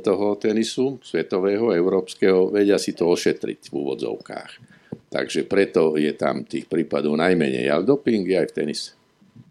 [0.01, 4.51] toho tenisu, svetového, európskeho, vedia si to ošetriť v úvodzovkách.
[5.09, 7.65] Takže preto je tam tých prípadov najmenej.
[7.69, 8.89] Ale doping je aj v tenise.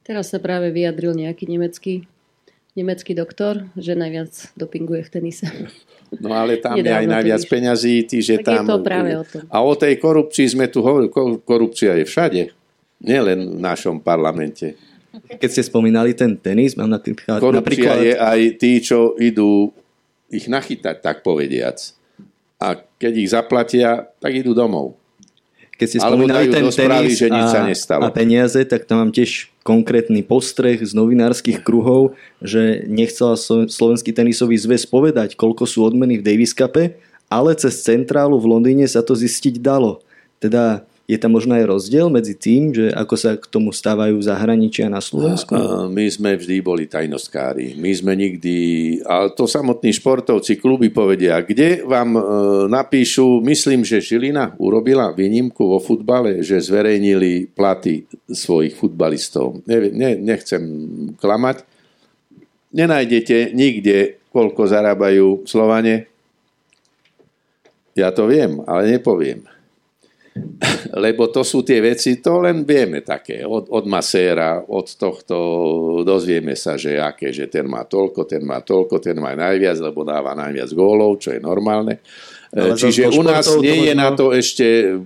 [0.06, 2.06] Teraz sa práve vyjadril nejaký nemecký
[2.78, 5.46] nemecký doktor, že najviac dopinguje v tenise.
[6.08, 7.52] No ale tam je aj najviac vidíš.
[7.52, 8.64] peňazí, že tak tam...
[8.64, 9.42] Je to práve o tom.
[9.50, 11.12] A o tej korupcii sme tu hovorili,
[11.44, 12.42] korupcia je všade,
[13.02, 14.78] nielen v našom parlamente.
[15.28, 17.42] Keď ste spomínali ten tenis, mám napríklad...
[17.42, 17.96] Korupcia napríklad...
[18.00, 19.72] je aj tí, čo idú
[20.28, 21.80] ich nachytať, tak povediac.
[22.58, 24.97] A keď ich zaplatia, tak idú domov.
[25.78, 28.02] Keď ste spomínali ten správy, tenis že nič sa nestalo.
[28.02, 33.38] a peniaze, tak tam mám tiež konkrétny postreh z novinárskych kruhov, že nechcela
[33.70, 36.98] Slovenský tenisový zväz povedať, koľko sú odmeny v Davis Cupe,
[37.30, 40.02] ale cez centrálu v Londýne sa to zistiť dalo.
[40.42, 44.92] Teda je tam možno aj rozdiel medzi tým, že ako sa k tomu stávajú zahraničia
[44.92, 45.56] na Slovensku?
[45.88, 47.80] My sme vždy boli tajnoskári.
[47.80, 48.56] My sme nikdy...
[49.08, 52.22] Ale to samotní športovci, kluby povedia, kde vám e,
[52.68, 59.64] napíšu, myslím, že Žilina urobila výnimku vo futbale, že zverejnili platy svojich futbalistov.
[59.64, 60.60] Ne, ne, nechcem
[61.16, 61.64] klamať.
[62.76, 66.04] Nenájdete nikde, koľko zarábajú Slovane.
[67.96, 69.48] Ja to viem, ale nepoviem
[71.04, 75.36] lebo to sú tie veci, to len vieme také, od, od maséra, od tohto
[76.02, 80.02] dozvieme sa, že aké, že ten má toľko, ten má toľko, ten má najviac, lebo
[80.02, 82.00] dáva najviac gólov, čo je normálne.
[82.48, 84.96] Ale Čiže u nás nie je na to ešte,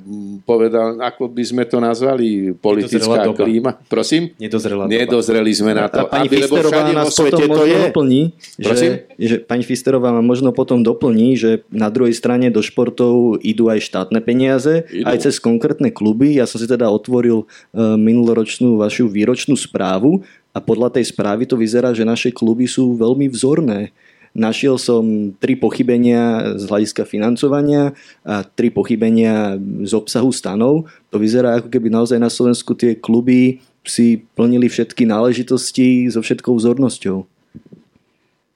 [0.47, 3.83] povedal, ako by sme to nazvali, politická klíma.
[3.91, 4.31] Prosím?
[4.39, 6.07] Nedozrela Nedozreli sme na to.
[6.07, 7.79] A pani aby, Fisterová nás potom možno je.
[7.91, 8.23] doplní,
[8.63, 8.87] že,
[9.19, 13.91] že pani Fisterová ma možno potom doplní, že na druhej strane do športov idú aj
[13.91, 15.11] štátne peniaze, idú.
[15.11, 16.39] aj cez konkrétne kluby.
[16.39, 20.23] Ja som si teda otvoril uh, minuloročnú vašu výročnú správu
[20.55, 23.91] a podľa tej správy to vyzerá, že naše kluby sú veľmi vzorné
[24.33, 27.93] Našiel som tri pochybenia z hľadiska financovania
[28.25, 30.89] a tri pochybenia z obsahu stanov.
[31.13, 36.57] To vyzerá ako keby naozaj na Slovensku tie kluby si plnili všetky náležitosti so všetkou
[36.57, 37.29] vzornosťou.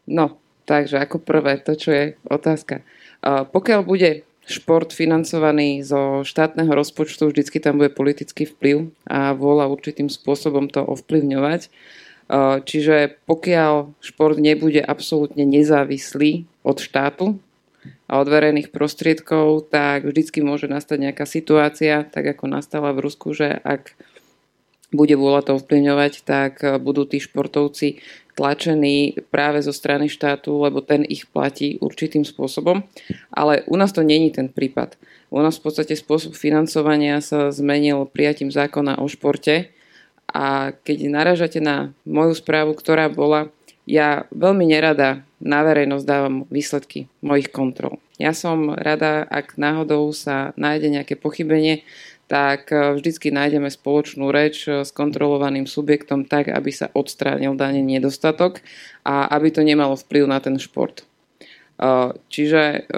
[0.09, 0.25] No,
[0.65, 2.81] takže ako prvé, to čo je otázka.
[3.27, 10.07] Pokiaľ bude šport financovaný zo štátneho rozpočtu, vždycky tam bude politický vplyv a vôľa určitým
[10.07, 11.69] spôsobom to ovplyvňovať.
[12.31, 17.39] Čiže pokiaľ šport nebude absolútne nezávislý od štátu
[18.11, 23.31] a od verejných prostriedkov, tak vždycky môže nastať nejaká situácia, tak ako nastala v Rusku,
[23.31, 23.95] že ak
[24.91, 28.03] bude vôľa to ovplyvňovať, tak budú tí športovci
[28.39, 32.87] tlačení práve zo strany štátu, lebo ten ich platí určitým spôsobom.
[33.35, 34.99] Ale u nás to není ten prípad.
[35.31, 39.75] U nás v podstate spôsob financovania sa zmenil prijatím zákona o športe,
[40.37, 43.49] a keď naražate na moju správu, ktorá bola,
[43.89, 47.97] ja veľmi nerada na verejnosť dávam výsledky mojich kontrol.
[48.21, 51.89] Ja som rada, ak náhodou sa nájde nejaké pochybenie,
[52.27, 57.87] tak e, vždycky nájdeme spoločnú reč e, s kontrolovaným subjektom tak, aby sa odstránil daný
[57.87, 58.61] nedostatok
[59.07, 61.01] a aby to nemalo vplyv na ten šport.
[61.01, 61.05] E,
[62.29, 62.91] čiže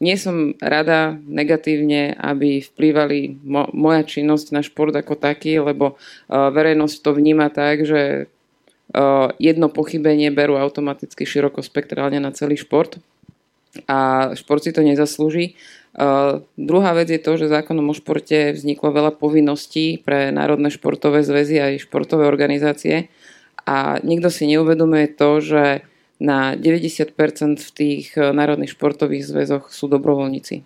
[0.00, 6.48] nie som rada negatívne, aby vplývali mo- moja činnosť na šport ako taký, lebo uh,
[6.48, 12.96] verejnosť to vníma tak, že uh, jedno pochybenie berú automaticky širokospektrálne na celý šport
[13.86, 15.54] a šport si to nezaslúži.
[15.92, 21.20] Uh, druhá vec je to, že zákonom o športe vzniklo veľa povinností pre národné športové
[21.20, 23.12] zväzy aj športové organizácie
[23.68, 25.84] a nikto si neuvedomuje to, že
[26.20, 27.16] na 90%
[27.58, 30.62] v tých eh, národných športových zväzoch sú dobrovoľníci.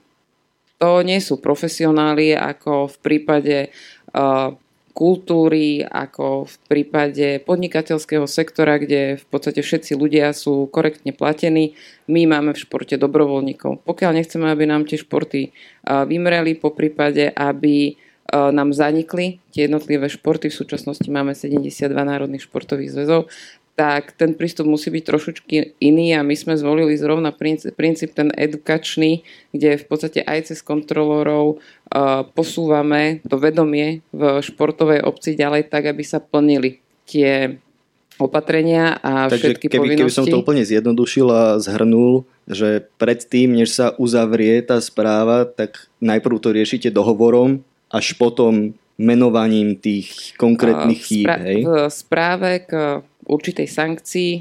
[0.83, 4.53] To nie sú profesionáli ako v prípade uh,
[4.93, 11.79] kultúry, ako v prípade podnikateľského sektora, kde v podstate všetci ľudia sú korektne platení.
[12.11, 13.87] My máme v športe dobrovoľníkov.
[13.87, 17.97] Pokiaľ nechceme, aby nám tie športy uh, vymreli, po prípade, aby
[18.35, 20.51] nám zanikli tie jednotlivé športy.
[20.51, 23.31] V súčasnosti máme 72 národných športových zväzov
[23.75, 28.31] tak ten prístup musí byť trošičky iný a my sme zvolili zrovna princíp, princíp ten
[28.31, 35.67] edukačný, kde v podstate aj cez kontrolorov uh, posúvame to vedomie v športovej obci ďalej
[35.67, 36.79] tak, aby sa plnili
[37.11, 37.59] tie
[38.15, 40.03] opatrenia a Takže všetky keby, povinnosti.
[40.07, 45.91] keby som to úplne zjednodušil a zhrnul, že predtým, než sa uzavrie tá správa, tak
[45.99, 51.27] najprv to riešite dohovorom, až potom menovaním tých konkrétnych chýb.
[51.27, 51.43] Spra-?
[51.67, 54.33] V správe k určitej sankcii,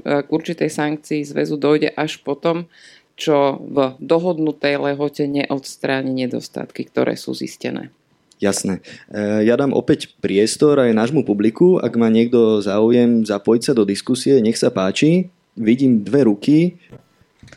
[0.00, 2.68] k určitej sankcii zväzu dojde až potom,
[3.16, 7.88] čo v dohodnutej lehote neodstráni nedostatky, ktoré sú zistené.
[8.36, 8.84] Jasné.
[9.08, 11.80] E, ja dám opäť priestor aj nášmu publiku.
[11.80, 15.32] Ak má niekto záujem zapojiť sa do diskusie, nech sa páči.
[15.56, 16.76] Vidím dve ruky,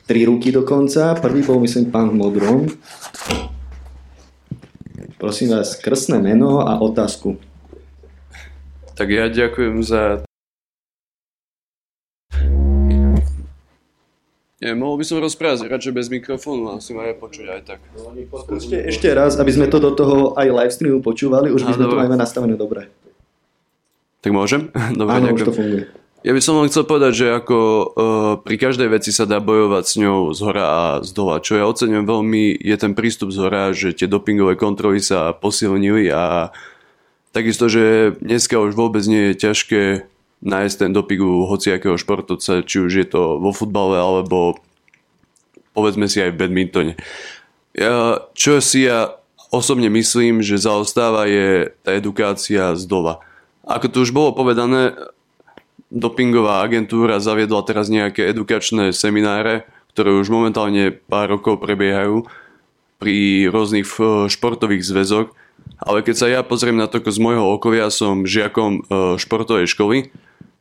[0.08, 1.20] tri ruky dokonca.
[1.20, 2.60] Prvý bol, myslím, pán v modrom.
[5.20, 7.36] Prosím vás, krstné meno a otázku.
[8.96, 10.24] Tak ja ďakujem za
[14.60, 17.80] Nie, mohol by som rozprávať radšej bez mikrofónu, asi ma aj počuť aj tak.
[18.60, 21.86] Ešte, ešte raz, aby sme to do toho aj live streamu počúvali, už by sme
[21.88, 22.91] to majme nastavené dobre.
[24.20, 24.68] Tak môžem?
[24.99, 25.88] Dobre, Áno, už to funguje.
[26.20, 27.88] Ja by som len chcel povedať, že ako uh,
[28.43, 31.39] pri každej veci sa dá bojovať s ňou z hora a z dola.
[31.39, 36.12] Čo ja ocenujem veľmi je ten prístup z hora, že tie dopingové kontroly sa posilnili
[36.12, 36.51] a
[37.32, 39.82] takisto, že dneska už vôbec nie je ťažké
[40.40, 44.56] nájsť ten doping u hociakého športovca, či už je to vo futbale alebo
[45.76, 46.94] povedzme si aj v badmintone.
[48.36, 49.16] Čo si ja
[49.52, 53.20] osobne myslím, že zaostáva je tá edukácia z dola.
[53.68, 54.96] Ako tu už bolo povedané,
[55.90, 62.30] dopingová agentúra zaviedla teraz nejaké edukačné semináre, ktoré už momentálne pár rokov prebiehajú
[63.02, 63.90] pri rôznych
[64.30, 65.34] športových zväzoch.
[65.80, 68.86] Ale keď sa ja pozriem na to, z môjho okolia som žiakom
[69.18, 70.14] športovej školy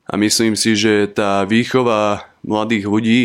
[0.09, 3.23] a myslím si, že tá výchova mladých ľudí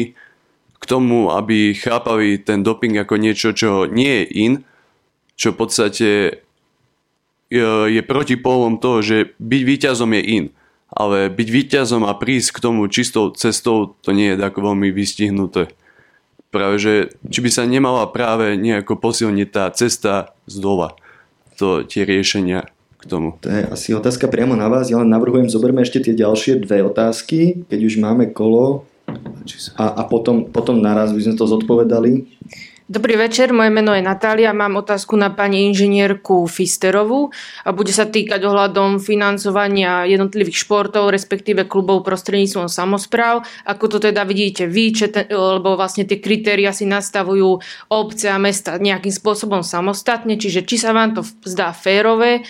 [0.76, 4.54] k tomu, aby chápali ten doping ako niečo, čo nie je in,
[5.40, 6.10] čo v podstate
[7.48, 10.46] je, je proti polom toho, že byť víťazom je in.
[10.94, 15.72] Ale byť víťazom a prísť k tomu čistou cestou, to nie je tak veľmi vystihnuté.
[16.54, 16.94] Práve, že
[17.32, 20.94] či by sa nemala práve nejako posilniť tá cesta z dola,
[21.58, 22.70] to tie riešenia
[23.04, 23.36] k tomu.
[23.44, 24.88] To je asi otázka priamo na vás.
[24.88, 28.88] Ja len navrhujem, zoberme ešte tie ďalšie dve otázky, keď už máme kolo
[29.76, 32.24] a, a potom, potom naraz by sme to zodpovedali.
[32.84, 37.32] Dobrý večer, moje meno je Natália, mám otázku na pani inžinierku Fisterovú
[37.64, 43.48] a bude sa týkať ohľadom financovania jednotlivých športov, respektíve klubov prostredníctvom samozpráv.
[43.64, 48.76] Ako to teda vidíte vy, ten, lebo vlastne tie kritéria si nastavujú obce a mesta
[48.76, 52.44] nejakým spôsobom samostatne, čiže či sa vám to zdá férové,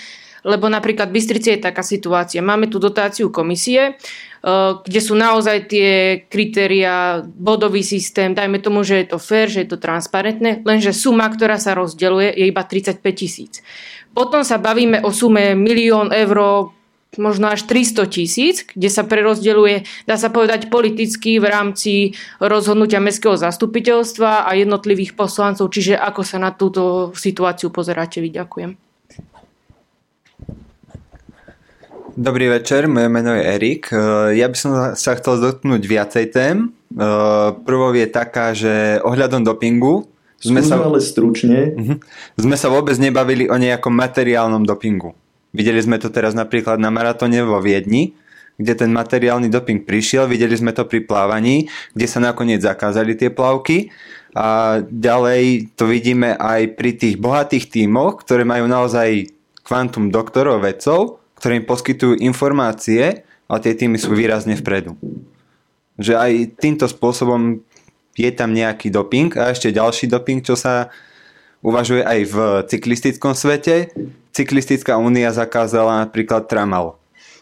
[0.44, 2.44] lebo napríklad v Bystrici je taká situácia.
[2.44, 5.92] Máme tu dotáciu komisie, eh, kde sú naozaj tie
[6.28, 11.32] kritéria, bodový systém, dajme tomu, že je to fér, že je to transparentné, lenže suma,
[11.32, 13.64] ktorá sa rozdeľuje, je iba 35 tisíc.
[14.14, 16.70] Potom sa bavíme o sume milión eur,
[17.18, 21.94] možno až 300 tisíc, kde sa prerozdeľuje, dá sa povedať, politicky v rámci
[22.42, 25.70] rozhodnutia mestského zastupiteľstva a jednotlivých poslancov.
[25.70, 28.34] Čiže ako sa na túto situáciu pozeráte vy?
[28.34, 28.93] Ďakujem.
[32.14, 33.90] Dobrý večer, moje meno je Erik.
[33.90, 36.70] E, ja by som sa chcel dotknúť viacej tém.
[36.94, 37.02] E,
[37.66, 40.06] prvou je taká, že ohľadom dopingu
[40.38, 41.74] sme sa, ale stručne.
[41.74, 41.98] Uh-huh,
[42.38, 45.18] sme sa vôbec nebavili o nejakom materiálnom dopingu.
[45.58, 48.14] Videli sme to teraz napríklad na maratóne vo Viedni,
[48.62, 51.66] kde ten materiálny doping prišiel, videli sme to pri plávaní,
[51.98, 53.90] kde sa nakoniec zakázali tie plavky
[54.38, 59.34] a ďalej to vidíme aj pri tých bohatých tímoch, ktoré majú naozaj
[59.66, 64.96] kvantum doktorov, vedcov, ktoré im poskytujú informácie a tie týmy sú výrazne vpredu.
[66.00, 67.60] Že aj týmto spôsobom
[68.16, 70.88] je tam nejaký doping a ešte ďalší doping, čo sa
[71.60, 72.36] uvažuje aj v
[72.72, 73.92] cyklistickom svete.
[74.32, 76.96] Cyklistická únia zakázala napríklad tramal,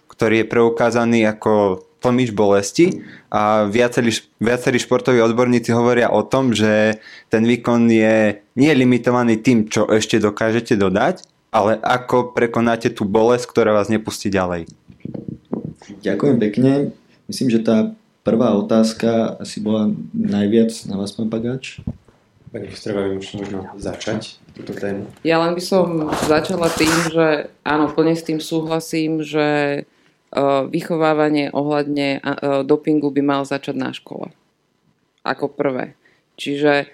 [0.09, 6.97] ktorý je preukázaný ako tlmič bolesti a viacerí, viacerí športoví odborníci hovoria o tom, že
[7.29, 11.21] ten výkon je nie limitovaný tým, čo ešte dokážete dodať,
[11.51, 14.71] ale ako prekonáte tú bolesť, ktorá vás nepustí ďalej?
[15.99, 16.95] Ďakujem pekne.
[17.27, 17.91] Myslím, že tá
[18.23, 21.83] prvá otázka asi bola najviac na vás, pán Pagáč.
[22.51, 25.07] Pani Chistrová, už možno začať túto tému.
[25.23, 29.83] Ja len by som začala tým, že áno, plne s tým súhlasím, že
[30.71, 32.23] vychovávanie ohľadne
[32.63, 34.31] dopingu by mal začať na škole.
[35.23, 35.95] Ako prvé.
[36.35, 36.91] Čiže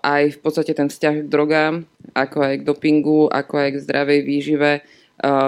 [0.00, 1.84] aj v podstate ten vzťah k drogám,
[2.16, 4.82] ako aj k dopingu, ako aj k zdravej výžive eh,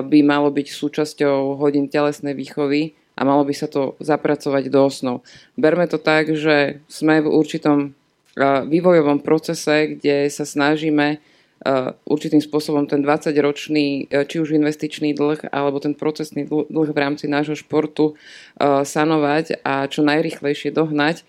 [0.05, 5.17] by malo byť súčasťou hodín telesnej výchovy a malo by sa to zapracovať do osnov.
[5.57, 7.93] Berme to tak, že sme v určitom
[8.41, 11.21] vývojovom procese, kde sa snažíme
[12.09, 17.55] určitým spôsobom ten 20-ročný, či už investičný dlh, alebo ten procesný dlh v rámci nášho
[17.55, 18.19] športu
[18.59, 21.23] sanovať a čo najrychlejšie dohnať,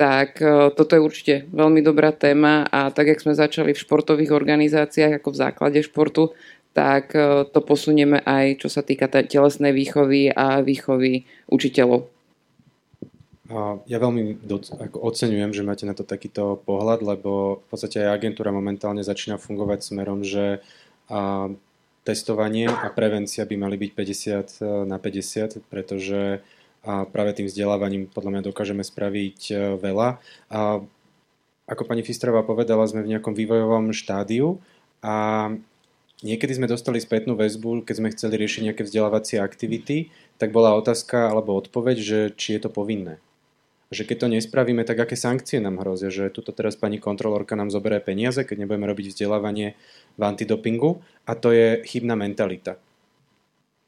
[0.00, 0.40] tak
[0.80, 5.28] toto je určite veľmi dobrá téma a tak, jak sme začali v športových organizáciách ako
[5.28, 6.32] v základe športu,
[6.72, 7.12] tak
[7.52, 12.08] to posunieme aj čo sa týka telesnej výchovy a výchovy učiteľov.
[13.84, 14.40] Ja veľmi
[14.96, 19.84] oceňujem, že máte na to takýto pohľad, lebo v podstate aj agentúra momentálne začína fungovať
[19.84, 20.64] smerom, že
[22.04, 26.40] testovanie a prevencia by mali byť 50 e, na 50, pretože
[26.80, 30.08] a práve tým vzdelávaním podľa mňa dokážeme spraviť e, veľa.
[30.48, 30.80] A,
[31.70, 34.58] ako pani Fistrová povedala, sme v nejakom vývojovom štádiu
[35.04, 35.48] a
[36.24, 40.10] niekedy sme dostali spätnú väzbu, keď sme chceli riešiť nejaké vzdelávacie aktivity,
[40.40, 43.22] tak bola otázka alebo odpoveď, že či je to povinné
[43.90, 47.74] že keď to nespravíme, tak aké sankcie nám hrozia, že tuto teraz pani kontrolórka nám
[47.74, 49.74] zoberie peniaze, keď nebudeme robiť vzdelávanie
[50.14, 52.78] v antidopingu a to je chybná mentalita.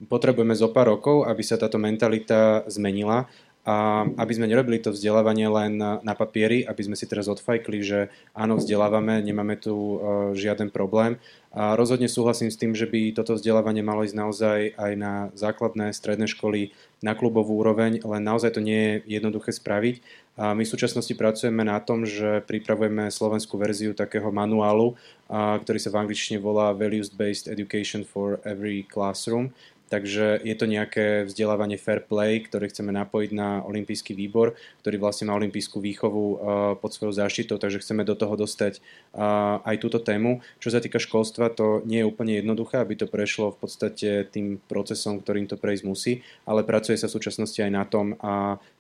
[0.09, 3.31] Potrebujeme zo pár rokov, aby sa táto mentalita zmenila
[3.63, 8.11] a aby sme nerobili to vzdelávanie len na, papieri, aby sme si teraz odfajkli, že
[8.35, 9.95] áno, vzdelávame, nemáme tu uh,
[10.35, 11.23] žiaden problém.
[11.55, 15.95] A rozhodne súhlasím s tým, že by toto vzdelávanie malo ísť naozaj aj na základné,
[15.95, 16.75] stredné školy,
[17.07, 20.03] na klubovú úroveň, len naozaj to nie je jednoduché spraviť.
[20.33, 24.97] A my v súčasnosti pracujeme na tom, že pripravujeme slovenskú verziu takého manuálu,
[25.29, 29.53] ktorý sa v angličtine volá Values-Based Education for Every Classroom,
[29.93, 35.29] Takže je to nejaké vzdelávanie fair play, ktoré chceme napojiť na olimpijský výbor, ktorý vlastne
[35.29, 36.37] má olimpijskú výchovu uh,
[36.81, 40.41] pod svojou záštitou, takže chceme do toho dostať uh, aj túto tému.
[40.65, 44.65] Čo sa týka školstva, to nie je úplne jednoduché, aby to prešlo v podstate tým
[44.65, 48.17] procesom, ktorým to prejsť musí, ale pracuje sa v súčasnosti aj na tom,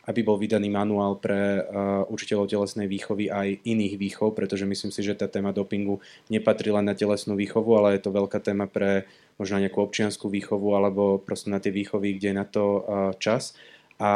[0.06, 5.00] aby bol vydaný manuál pre uh, učiteľov telesnej výchovy aj iných výchov, pretože myslím si,
[5.02, 9.06] že tá téma dopingu nepatrí len na telesnú výchovu, ale je to veľká téma pre
[9.38, 12.64] možno nejakú občianskú výchovu alebo proste na tie výchovy, kde je na to
[13.18, 13.54] čas.
[14.02, 14.10] A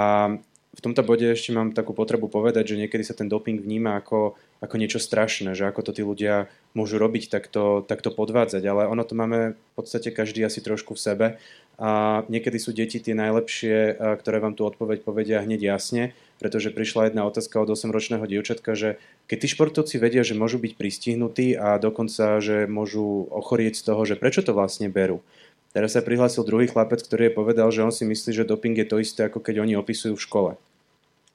[0.77, 4.37] v tomto bode ešte mám takú potrebu povedať, že niekedy sa ten doping vníma ako,
[4.61, 9.01] ako niečo strašné, že ako to tí ľudia môžu robiť, takto, takto podvádzať, ale ono
[9.01, 11.27] to máme v podstate každý asi trošku v sebe
[11.77, 17.13] a niekedy sú deti tie najlepšie, ktoré vám tú odpoveď povedia hneď jasne, pretože prišla
[17.13, 18.97] jedna otázka od 8-ročného dievčatka, že
[19.29, 24.03] keď tí športovci vedia, že môžu byť pristihnutí a dokonca, že môžu ochorieť z toho,
[24.09, 25.21] že prečo to vlastne berú.
[25.77, 28.89] Teraz sa prihlásil druhý chlapec, ktorý je povedal, že on si myslí, že doping je
[28.89, 30.53] to isté, ako keď oni opisujú v škole.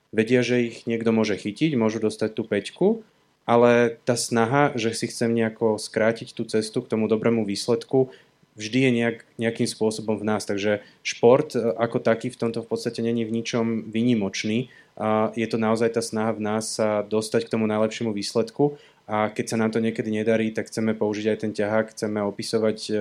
[0.09, 3.05] Vedia, že ich niekto môže chytiť, môžu dostať tú peťku,
[3.45, 8.09] ale tá snaha, že si chcem nejako skrátiť tú cestu k tomu dobrému výsledku,
[8.55, 10.43] vždy je nejak, nejakým spôsobom v nás.
[10.43, 14.71] Takže šport e, ako taký v tomto v podstate není v ničom výnimočný.
[14.99, 18.75] A je to naozaj tá snaha v nás sa dostať k tomu najlepšiemu výsledku
[19.11, 22.77] a keď sa nám to niekedy nedarí, tak chceme použiť aj ten ťahák, chceme opisovať
[22.87, 22.93] e,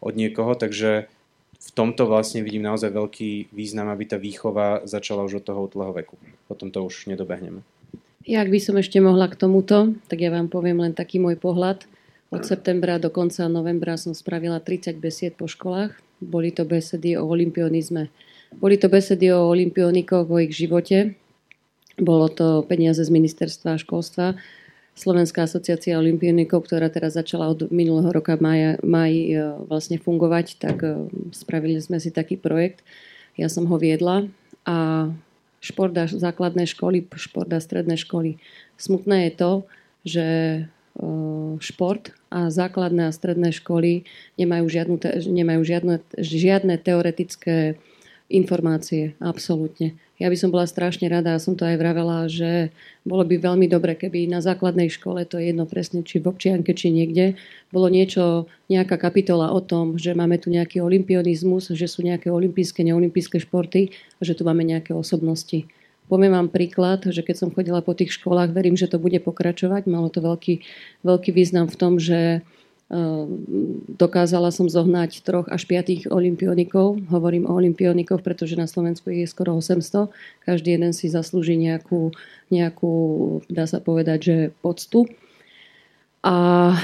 [0.00, 1.10] od niekoho, takže
[1.60, 5.92] v tomto vlastne vidím naozaj veľký význam, aby tá výchova začala už od toho útleho
[5.92, 6.16] veku.
[6.48, 7.60] Potom to už nedobehneme.
[8.24, 11.36] Ja, ak by som ešte mohla k tomuto, tak ja vám poviem len taký môj
[11.36, 11.84] pohľad.
[12.30, 15.98] Od septembra do konca novembra som spravila 30 besied po školách.
[16.22, 18.06] Boli to besedy o olimpionizme.
[18.54, 21.18] Boli to besedy o olimpionikoch, o ich živote.
[21.98, 24.38] Bolo to peniaze z ministerstva školstva.
[24.94, 29.34] Slovenská asociácia olimpionikov, ktorá teraz začala od minulého roka maja, maj e,
[29.66, 32.86] vlastne fungovať, tak e, spravili sme si taký projekt.
[33.34, 34.30] Ja som ho viedla
[34.62, 35.10] a
[35.58, 38.38] šport základné školy, šport a stredné školy.
[38.78, 39.52] Smutné je to,
[40.06, 40.26] že
[41.60, 44.06] šport a základné a stredné školy
[44.38, 44.96] nemajú, žiadnu,
[45.28, 47.74] nemajú žiadne, žiadne teoretické
[48.30, 49.98] informácie, absolútne.
[50.22, 52.70] Ja by som bola strašne rada, a som to aj vravela, že
[53.02, 56.70] bolo by veľmi dobre, keby na základnej škole, to je jedno presne, či v občianke,
[56.70, 57.34] či niekde,
[57.74, 62.86] bolo niečo, nejaká kapitola o tom, že máme tu nejaký olimpionizmus, že sú nejaké olimpijské,
[62.86, 63.90] neolimpijské športy
[64.20, 65.66] a že tu máme nejaké osobnosti.
[66.10, 69.86] Poviem vám príklad, že keď som chodila po tých školách, verím, že to bude pokračovať.
[69.86, 70.66] Malo to veľký,
[71.06, 73.24] veľký význam v tom, že eh,
[73.94, 76.98] dokázala som zohnať troch až piatých olimpionikov.
[77.14, 80.10] Hovorím o olimpionikoch, pretože na Slovensku je skoro 800.
[80.42, 82.10] Každý jeden si zaslúži nejakú,
[82.50, 82.92] nejakú
[83.46, 85.06] dá sa povedať, že poctu.
[86.26, 86.74] A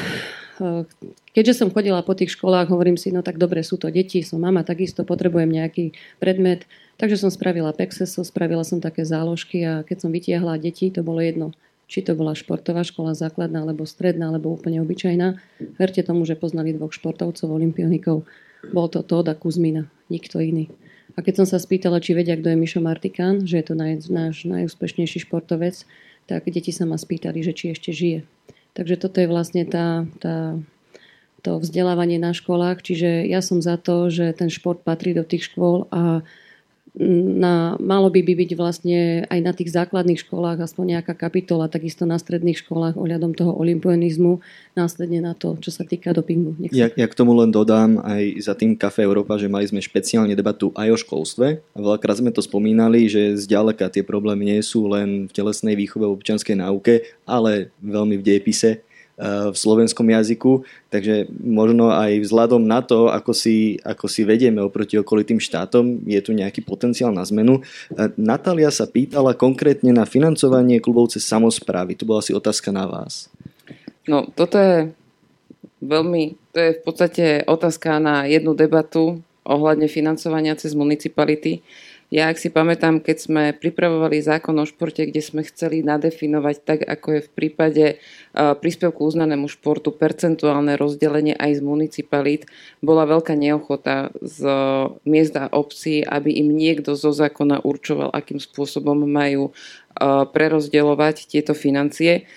[1.36, 4.40] keďže som chodila po tých školách, hovorím si, no tak dobre, sú to deti, som
[4.40, 6.64] mama, takisto potrebujem nejaký predmet,
[6.96, 11.20] Takže som spravila Pexeso, spravila som také záložky a keď som vytiahla deti, to bolo
[11.20, 11.52] jedno,
[11.92, 15.36] či to bola športová škola základná, alebo stredná, alebo úplne obyčajná.
[15.76, 18.24] Verte tomu, že poznali dvoch športovcov, olimpionikov.
[18.72, 20.72] Bol to Tóda Kuzmina, nikto iný.
[21.16, 24.48] A keď som sa spýtala, či vedia, kto je Mišo Martikán, že je to náš
[24.48, 25.84] najúspešnejší športovec,
[26.24, 28.24] tak deti sa ma spýtali, že či ešte žije.
[28.76, 30.60] Takže toto je vlastne tá, tá,
[31.40, 32.84] to vzdelávanie na školách.
[32.84, 36.20] Čiže ja som za to, že ten šport patrí do tých škôl a
[36.96, 42.08] na, malo by, by byť vlastne aj na tých základných školách aspoň nejaká kapitola, takisto
[42.08, 44.40] na stredných školách ohľadom toho olympionizmu,
[44.72, 46.56] následne na to, čo sa týka dopingu.
[46.72, 50.32] Ja, ja k tomu len dodám aj za tým Kafe Európa, že mali sme špeciálne
[50.32, 54.88] debatu aj o školstve a veľakrát sme to spomínali, že zďaleka tie problémy nie sú
[54.88, 58.85] len v telesnej výchove v občianskej náuke, ale veľmi v dejepise
[59.16, 65.00] v slovenskom jazyku, takže možno aj vzhľadom na to, ako si, ako si vedieme oproti
[65.00, 67.64] okolitým štátom, je tu nejaký potenciál na zmenu.
[67.96, 71.96] Eh, Natália sa pýtala konkrétne na financovanie klubov cez samozprávy.
[71.96, 73.32] To bola asi otázka na vás.
[74.04, 74.92] No, toto je
[75.80, 81.64] veľmi, to je v podstate otázka na jednu debatu ohľadne financovania cez municipality.
[82.06, 86.80] Ja, ak si pamätám, keď sme pripravovali zákon o športe, kde sme chceli nadefinovať tak,
[86.86, 87.84] ako je v prípade
[88.30, 92.46] príspevku uznanému športu percentuálne rozdelenie aj z municipalít,
[92.78, 94.38] bola veľká neochota z
[95.02, 99.50] miesta obcí, aby im niekto zo zákona určoval, akým spôsobom majú
[100.30, 102.30] prerozdeľovať tieto financie.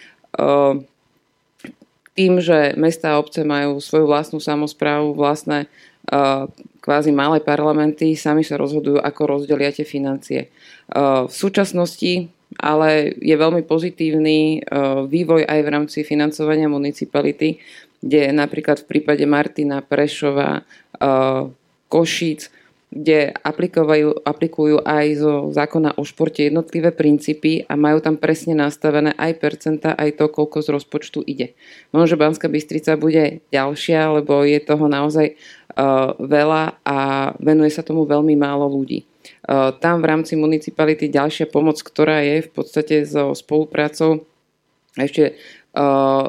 [2.17, 5.69] Tým, že mesta a obce majú svoju vlastnú samozprávu, vlastné
[6.81, 10.49] kvázi malé parlamenty sami sa rozhodujú, ako rozdelia tie financie.
[10.93, 14.65] V súčasnosti ale je veľmi pozitívny
[15.05, 17.61] vývoj aj v rámci financovania municipality,
[18.01, 20.65] kde napríklad v prípade Martina Prešova,
[21.85, 22.49] Košíc,
[22.89, 29.13] kde aplikujú, aplikujú aj zo zákona o športe jednotlivé princípy a majú tam presne nastavené
[29.13, 31.53] aj percenta, aj to, koľko z rozpočtu ide.
[31.93, 35.37] Možno, že Banská Bystrica bude ďalšia, lebo je toho naozaj
[36.19, 36.97] veľa a
[37.39, 39.07] venuje sa tomu veľmi málo ľudí.
[39.47, 44.27] Uh, tam v rámci municipality ďalšia pomoc, ktorá je v podstate so spoluprácou
[44.99, 45.39] ešte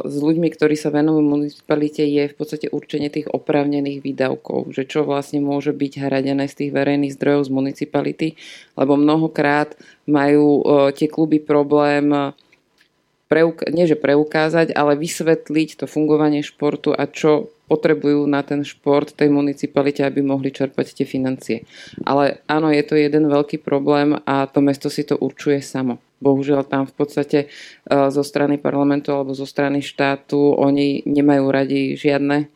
[0.05, 5.09] s ľuďmi, ktorí sa venujú municipalite, je v podstate určenie tých oprávnených výdavkov, že čo
[5.09, 8.29] vlastne môže byť hradené z tých verejných zdrojov z municipality,
[8.77, 9.75] lebo mnohokrát
[10.05, 10.61] majú
[10.93, 12.13] tie kluby problém
[13.31, 19.15] preuk- nie že preukázať, ale vysvetliť to fungovanie športu a čo potrebujú na ten šport
[19.15, 21.63] tej municipalite, aby mohli čerpať tie financie.
[22.03, 26.03] Ale áno, je to jeden veľký problém a to mesto si to určuje samo.
[26.19, 27.49] Bohužiaľ tam v podstate e,
[27.89, 32.47] zo strany parlamentu alebo zo strany štátu oni nemajú radi žiadne e,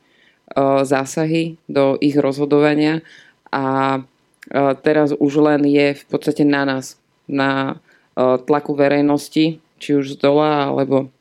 [0.83, 3.07] zásahy do ich rozhodovania
[3.55, 4.01] a e,
[4.83, 6.99] teraz už len je v podstate na nás,
[7.31, 7.79] na
[8.15, 11.13] tlaku verejnosti, či už z dola alebo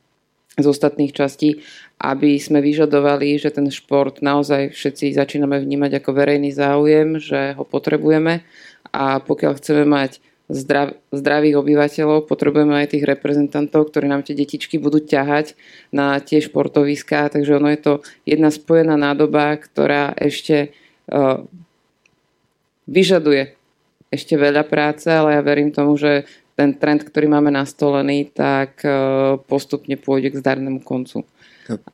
[0.56, 1.60] z ostatných častí,
[2.00, 7.68] aby sme vyžadovali, že ten šport naozaj všetci začíname vnímať ako verejný záujem, že ho
[7.68, 8.40] potrebujeme.
[8.94, 14.78] A pokiaľ chceme mať zdrav, zdravých obyvateľov, potrebujeme aj tých reprezentantov, ktorí nám tie detičky
[14.78, 15.58] budú ťahať
[15.90, 17.92] na tie športoviská, takže ono je to
[18.22, 20.70] jedna spojená nádoba, ktorá ešte
[21.10, 21.42] uh,
[22.86, 23.58] vyžaduje
[24.14, 26.22] ešte veľa práce, ale ja verím tomu, že
[26.54, 28.90] ten trend, ktorý máme nastolený, tak e,
[29.50, 31.26] postupne pôjde k zdarnému koncu.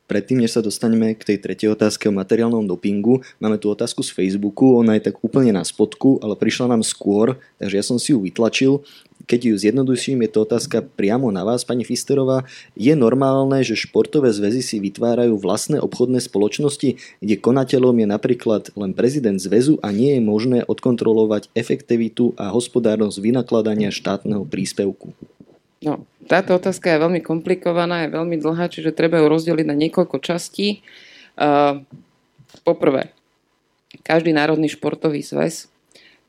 [0.07, 4.11] Predtým, než sa dostaneme k tej tretej otázke o materiálnom dopingu, máme tu otázku z
[4.11, 8.11] Facebooku, ona je tak úplne na spodku, ale prišla nám skôr, takže ja som si
[8.11, 8.83] ju vytlačil.
[9.31, 12.43] Keď ju zjednoduším, je to otázka priamo na vás, pani Fisterová.
[12.75, 18.91] Je normálne, že športové zväzy si vytvárajú vlastné obchodné spoločnosti, kde konateľom je napríklad len
[18.91, 25.15] prezident zväzu a nie je možné odkontrolovať efektivitu a hospodárnosť vynakladania štátneho príspevku?
[25.81, 30.21] No, táto otázka je veľmi komplikovaná, je veľmi dlhá, čiže treba ju rozdeliť na niekoľko
[30.21, 30.85] častí.
[31.33, 31.81] Uh,
[32.61, 33.09] poprvé,
[34.05, 35.73] každý národný športový zväz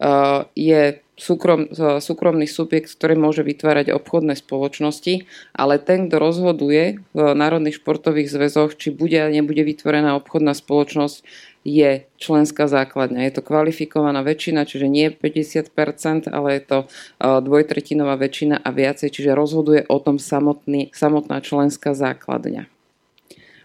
[0.01, 1.69] uh, je súkrom,
[2.01, 8.75] súkromný subjekt, ktorý môže vytvárať obchodné spoločnosti, ale ten, kto rozhoduje v národných športových zväzoch,
[8.75, 11.23] či bude a nebude vytvorená obchodná spoločnosť,
[11.63, 13.27] je členská základňa.
[13.27, 16.79] Je to kvalifikovaná väčšina, čiže nie 50%, ale je to
[17.23, 22.67] dvojtretinová väčšina a viacej, čiže rozhoduje o tom samotný, samotná členská základňa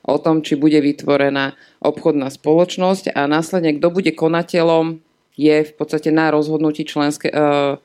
[0.07, 1.53] o tom, či bude vytvorená
[1.83, 5.03] obchodná spoločnosť a následne, kto bude konateľom,
[5.37, 7.77] je v podstate na rozhodnutí členské, uh,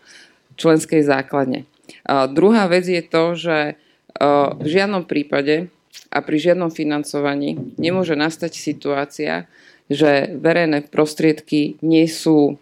[0.56, 1.68] členskej základne.
[2.06, 5.68] Uh, druhá vec je to, že uh, v žiadnom prípade
[6.08, 9.50] a pri žiadnom financovaní nemôže nastať situácia,
[9.90, 12.58] že verejné prostriedky nie sú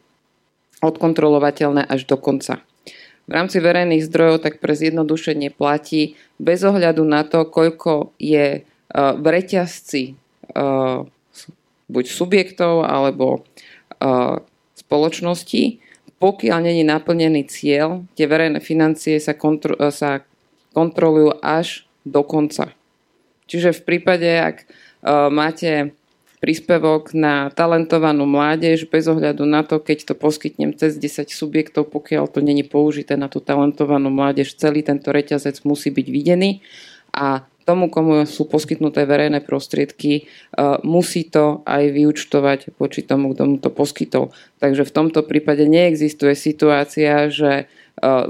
[0.80, 2.64] odkontrolovateľné až do konca.
[3.28, 9.24] V rámci verejných zdrojov tak pre zjednodušenie platí bez ohľadu na to, koľko je v
[9.24, 10.18] reťazci
[11.86, 13.46] buď subjektov alebo
[14.74, 15.78] spoločnosti,
[16.18, 20.26] pokiaľ není naplnený cieľ, tie verejné financie sa, kontro- sa
[20.74, 22.74] kontrolujú až do konca.
[23.46, 24.56] Čiže v prípade, ak
[25.30, 25.94] máte
[26.40, 32.32] príspevok na talentovanú mládež bez ohľadu na to, keď to poskytnem cez 10 subjektov, pokiaľ
[32.32, 36.64] to není použité na tú talentovanú mládež, celý tento reťazec musí byť videný
[37.12, 40.26] a tomu, komu sú poskytnuté verejné prostriedky,
[40.82, 44.34] musí to aj vyučtovať voči tomu, kto mu to poskytol.
[44.58, 47.68] Takže v tomto prípade neexistuje situácia, že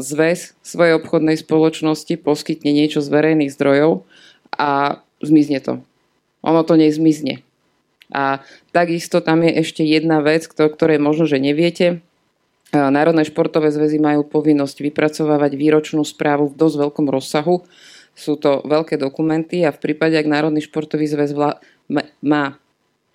[0.02, 4.02] zväz svojej obchodnej spoločnosti poskytne niečo z verejných zdrojov
[4.50, 5.78] a zmizne to.
[6.42, 7.40] Ono to nezmizne.
[8.10, 8.42] A
[8.74, 12.02] takisto tam je ešte jedna vec, ktorej možno, že neviete.
[12.70, 17.66] Národné športové zväzy majú povinnosť vypracovávať výročnú správu v dosť veľkom rozsahu.
[18.14, 21.58] Sú to veľké dokumenty a v prípade, ak Národný športový zväz vla-
[22.22, 22.58] má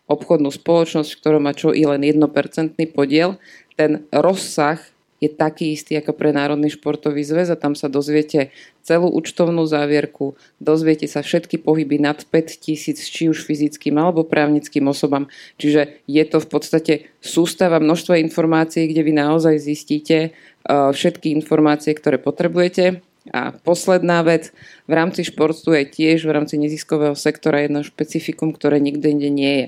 [0.05, 3.39] obchodnú spoločnosť, ktorá má čo i len 1% podiel,
[3.79, 4.79] ten rozsah
[5.23, 8.51] je taký istý ako pre Národný športový zväz a tam sa dozviete
[8.83, 15.31] celú účtovnú závierku, dozviete sa všetky pohyby nad 5000, či už fyzickým alebo právnickým osobám.
[15.57, 16.93] Čiže je to v podstate
[17.23, 23.01] sústava množstva informácií, kde vy naozaj zistíte uh, všetky informácie, ktoré potrebujete.
[23.33, 24.53] A posledná vec,
[24.85, 29.53] v rámci športu je tiež v rámci neziskového sektora jedno špecifikum, ktoré nikde inde nie
[29.57, 29.67] je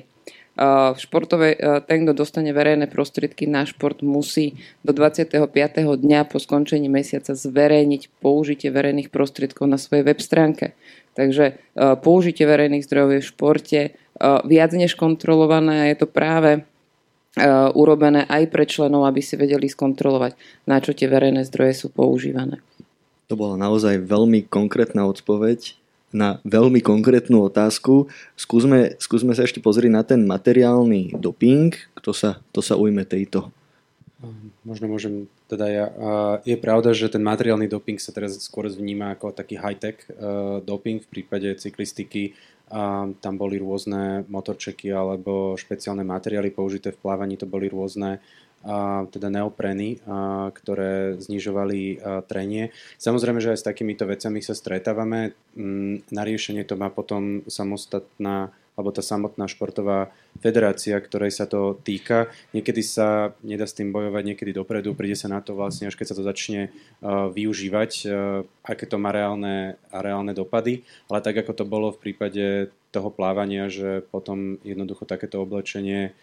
[0.98, 1.54] športové,
[1.86, 5.38] ten, kto dostane verejné prostriedky na šport, musí do 25.
[5.78, 10.74] dňa po skončení mesiaca zverejniť použitie verejných prostriedkov na svojej web stránke.
[11.14, 11.62] Takže
[12.02, 13.82] použitie verejných zdrojov je v športe
[14.46, 16.66] viac než kontrolované a je to práve
[17.78, 20.34] urobené aj pre členov, aby si vedeli skontrolovať,
[20.66, 22.58] na čo tie verejné zdroje sú používané.
[23.30, 25.78] To bola naozaj veľmi konkrétna odpoveď
[26.16, 28.08] na veľmi konkrétnu otázku.
[28.40, 31.76] Skúsme, skúsme sa ešte pozrieť na ten materiálny doping.
[32.00, 33.52] Kto sa, kto sa ujme tejto?
[34.66, 35.88] Možno môžem teda ja.
[36.42, 41.06] Je pravda, že ten materiálny doping sa teraz skôr vníma ako taký high-tech uh, doping.
[41.06, 42.34] V prípade cyklistiky
[42.74, 48.18] uh, tam boli rôzne motorčeky alebo špeciálne materiály použité v plávaní, to boli rôzne
[49.08, 50.04] teda neopreny,
[50.52, 52.76] ktoré znižovali trenie.
[53.00, 55.32] Samozrejme, že aj s takýmito vecami sa stretávame.
[55.56, 61.82] Mm, na riešenie to má potom samostatná alebo tá samotná športová federácia, ktorej sa to
[61.82, 62.30] týka.
[62.54, 66.14] Niekedy sa nedá s tým bojovať, niekedy dopredu, príde sa na to vlastne, až keď
[66.14, 70.86] sa to začne uh, využívať, uh, aké to má reálne, reálne dopady.
[71.10, 76.14] Ale tak, ako to bolo v prípade toho plávania, že potom jednoducho takéto oblečenie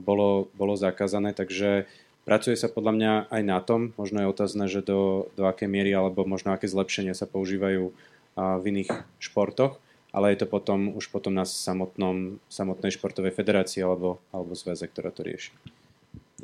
[0.00, 1.88] bolo, bolo zakázané, takže
[2.28, 5.96] pracuje sa podľa mňa aj na tom, možno je otázne, že do, do akej miery
[5.96, 7.94] alebo možno aké zlepšenia sa používajú
[8.36, 9.80] v iných športoch,
[10.12, 15.08] ale je to potom už potom na samotnom, samotnej športovej federácii alebo, alebo zväze, ktorá
[15.08, 15.52] to rieši.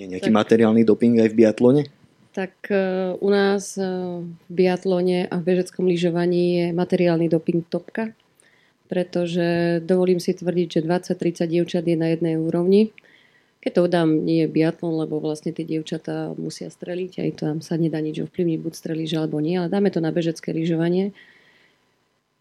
[0.01, 1.83] Je nejaký tak, materiálny doping aj v biatlone?
[2.33, 8.17] Tak uh, u nás uh, v biatlone a v bežeckom lyžovaní je materiálny doping topka,
[8.93, 12.93] pretože dovolím si tvrdiť, že 20-30 dievčat je na jednej úrovni
[13.63, 17.79] keď to udám, nie je biatlon, lebo vlastne tie dievčatá musia streliť, aj tam sa
[17.79, 21.15] nedá nič ovplyvniť, buď strelíš alebo nie, ale dáme to na bežecké lyžovanie.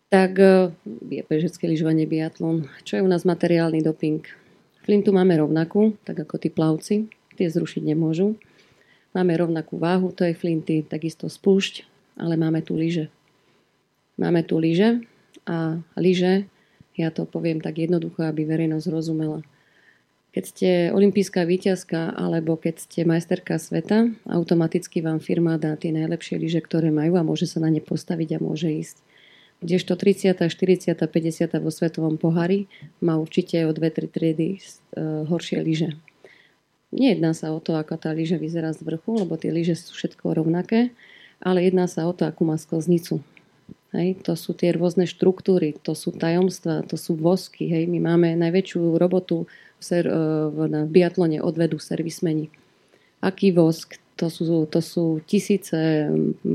[0.09, 0.73] Tak e,
[1.13, 2.65] je bežecké lyžovanie biatlon.
[2.81, 4.25] Čo je u nás materiálny doping?
[4.81, 7.05] Flintu máme rovnakú, tak ako tí plavci,
[7.37, 8.33] tie zrušiť nemôžu.
[9.13, 11.85] Máme rovnakú váhu, to je flinty, takisto spúšť,
[12.17, 13.13] ale máme tu lyže.
[14.17, 15.05] Máme tu lyže
[15.47, 16.45] a lyže,
[16.97, 19.41] ja to poviem tak jednoducho, aby verejnosť rozumela
[20.31, 26.39] keď ste olimpijská výťazka alebo keď ste majsterka sveta, automaticky vám firma dá tie najlepšie
[26.39, 28.97] lyže, ktoré majú a môže sa na ne postaviť a môže ísť.
[29.61, 31.61] Kdežto 30., 40., 50.
[31.61, 32.65] vo svetovom pohári
[33.03, 34.59] má určite o 2-3 triedy e,
[35.27, 35.99] horšie lyže.
[36.95, 40.33] Nejedná sa o to, ako tá lyže vyzerá z vrchu, lebo tie lyže sú všetko
[40.33, 40.95] rovnaké,
[41.43, 43.21] ale jedná sa o to, akú má sklznicu.
[43.91, 47.67] Hej, to sú tie rôzne štruktúry, to sú tajomstva, to sú vosky.
[47.67, 47.91] Hej.
[47.91, 52.47] My máme najväčšiu robotu v, ser, e, v biatlone odvedú servismeni.
[53.21, 54.01] Aký vosk?
[54.19, 56.05] To sú, to sú tisíce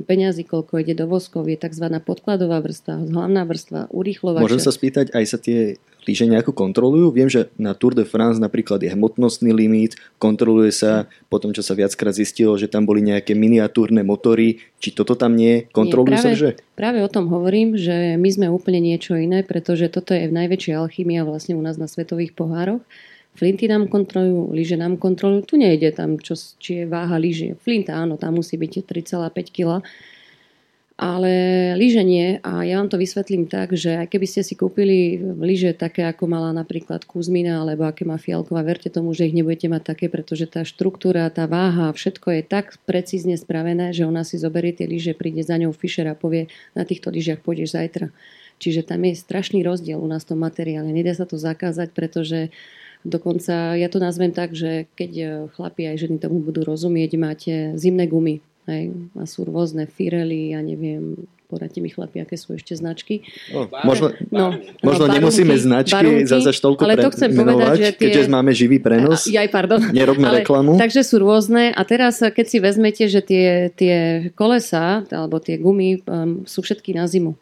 [0.06, 1.50] peňazí, koľko ide do voskov.
[1.50, 1.82] Je tzv.
[1.98, 4.46] podkladová vrstva, hlavná vrstva, urýchlovač.
[4.46, 5.74] Môžem sa spýtať, aj sa tie
[6.06, 7.10] lyže nejako kontrolujú?
[7.10, 11.66] Viem, že na Tour de France napríklad je hmotnostný limit, kontroluje sa po tom, čo
[11.66, 14.62] sa viackrát zistilo, že tam boli nejaké miniatúrne motory.
[14.78, 15.66] Či toto tam nie?
[15.74, 16.50] Kontrolujú nie, práve, sa, že?
[16.78, 20.78] Práve o tom hovorím, že my sme úplne niečo iné, pretože toto je v najväčšia
[20.78, 22.86] alchymia vlastne u nás na svetových pohároch
[23.36, 25.44] Flinty nám kontrolujú, lyže nám kontrolujú.
[25.44, 27.60] Tu nejde tam, čo, či je váha lyže.
[27.60, 29.84] Flinta áno, tam musí byť 3,5 kg.
[30.96, 31.32] ale
[31.76, 32.00] lyže
[32.40, 36.24] a ja vám to vysvetlím tak, že aj keby ste si kúpili lyže také, ako
[36.24, 40.48] mala napríklad Kuzmina alebo aké má Fialková, verte tomu, že ich nebudete mať také, pretože
[40.48, 45.12] tá štruktúra, tá váha, všetko je tak precízne spravené, že ona si zoberie tie lyže,
[45.12, 48.08] príde za ňou Fischer a povie, na týchto lyžiach pôjdeš zajtra.
[48.56, 50.88] Čiže tam je strašný rozdiel u nás v tom materiále.
[50.88, 52.48] Nedá sa to zakázať, pretože
[53.06, 55.12] dokonca ja to nazvem tak, že keď
[55.54, 60.58] chlapi aj ženy tomu budú rozumieť, máte zimné gumy, Hej, a sú rôzne Firely, ja
[60.58, 61.14] neviem,
[61.46, 63.22] poradte mi chlapi, aké sú ešte značky.
[63.54, 67.78] O, možno no, možno no, nemusíme značky barunky, za toľko ale to chcem menovať, povedať,
[67.78, 68.06] že tie...
[68.10, 69.30] keďže máme živý prenos.
[69.30, 69.78] Ja, aj, pardon.
[69.94, 70.74] Nerobme ale, reklamu.
[70.74, 73.96] Takže sú rôzne a teraz, keď si vezmete, že tie, tie
[74.34, 77.38] kolesa alebo tie gumy um, sú všetky na zimu,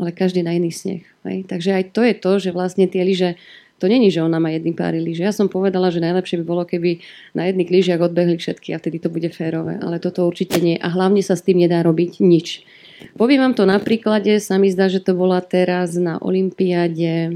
[0.00, 1.04] ale každý na iný sneh.
[1.28, 1.52] Hej.
[1.52, 3.36] Takže aj to je to, že vlastne tie lyže
[3.82, 5.26] to není, že ona má jedný pár lyže.
[5.26, 7.02] Ja som povedala, že najlepšie by bolo, keby
[7.34, 9.82] na jedných lyžiach odbehli všetky a vtedy to bude férové.
[9.82, 10.78] Ale toto určite nie.
[10.78, 12.62] A hlavne sa s tým nedá robiť nič.
[13.18, 17.34] Poviem vám to na príklade, sa mi zdá, že to bola teraz na Olympiáde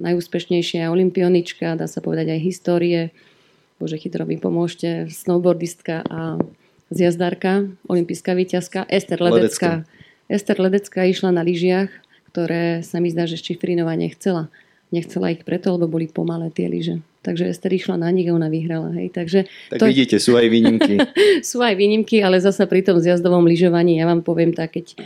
[0.00, 3.12] najúspešnejšia olimpionička, dá sa povedať aj histórie.
[3.76, 6.40] Bože, chytro mi pomôžte, snowboardistka a
[6.88, 9.84] zjazdárka, olympijská výťazka, Ester Ledecká.
[9.84, 10.32] Ledecká.
[10.32, 11.92] Ester Ledecká išla na lyžiach,
[12.32, 14.48] ktoré sa mi zdá, že Šifrinová nechcela.
[14.90, 16.98] Nechcela ich preto, lebo boli pomalé tie lyže.
[17.20, 18.96] Takže Ester išla na nich a ona vyhrala.
[18.96, 19.12] Hej.
[19.12, 19.38] Takže
[19.68, 19.86] tak to...
[19.86, 20.96] vidíte, sú aj výnimky.
[21.50, 24.96] sú aj výnimky, ale zasa pri tom zjazdovom lyžovaní, ja vám poviem tak, keď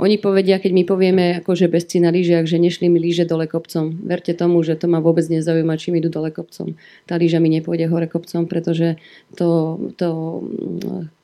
[0.00, 4.00] oni povedia, keď my povieme akože bezci na lyžiach, že nešli mi lyže dole kopcom.
[4.00, 6.72] Verte tomu, že to ma vôbec nezaujíma, či mi idú dole kopcom.
[7.04, 8.96] Tá lyža mi nepôjde hore kopcom, pretože
[9.36, 10.08] to, to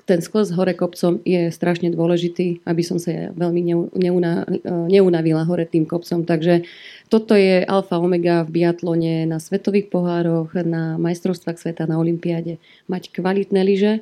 [0.06, 4.46] ten sklz hore kopcom je strašne dôležitý, aby som sa veľmi neuna,
[4.86, 6.22] neunavila hore tým kopcom.
[6.22, 6.62] Takže
[7.06, 12.58] toto je alfa omega v biatlone na svetových pohároch, na majstrovstvách sveta, na olympiáde.
[12.90, 13.92] Mať kvalitné lyže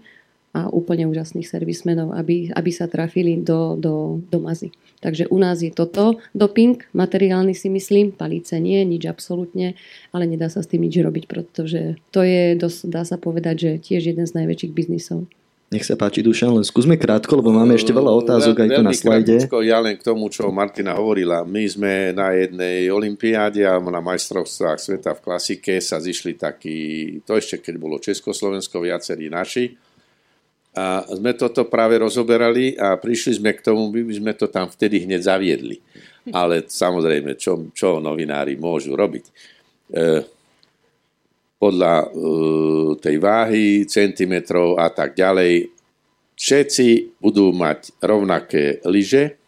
[0.55, 4.71] a úplne úžasných servismenov, aby, aby sa trafili do, do, do mazy.
[5.03, 9.75] Takže u nás je toto doping, materiálny si myslím, palice nie, nič absolútne,
[10.15, 13.71] ale nedá sa s tým nič robiť, pretože to je, dosť, dá sa povedať, že
[13.83, 15.27] tiež jeden z najväčších biznisov.
[15.75, 18.95] Nech sa páči, Dušan, len skúsme krátko, lebo máme ešte veľa otázok aj tu na
[18.95, 19.43] slajde.
[19.43, 21.43] Krátko, ja len k tomu, čo Martina hovorila.
[21.43, 26.79] My sme na jednej olimpiáde a na majstrovstvách sveta v klasike sa zišli takí,
[27.27, 29.75] to ešte keď bolo Československo, viacerí naši.
[30.79, 35.11] A sme toto práve rozoberali a prišli sme k tomu, by sme to tam vtedy
[35.11, 35.83] hneď zaviedli.
[36.31, 39.25] Ale samozrejme, čo, čo novinári môžu robiť?
[39.27, 39.33] E,
[41.57, 42.09] podľa uh,
[42.99, 45.71] tej váhy, centimetrov a tak ďalej.
[46.35, 49.39] Všetci budú mať rovnaké lyže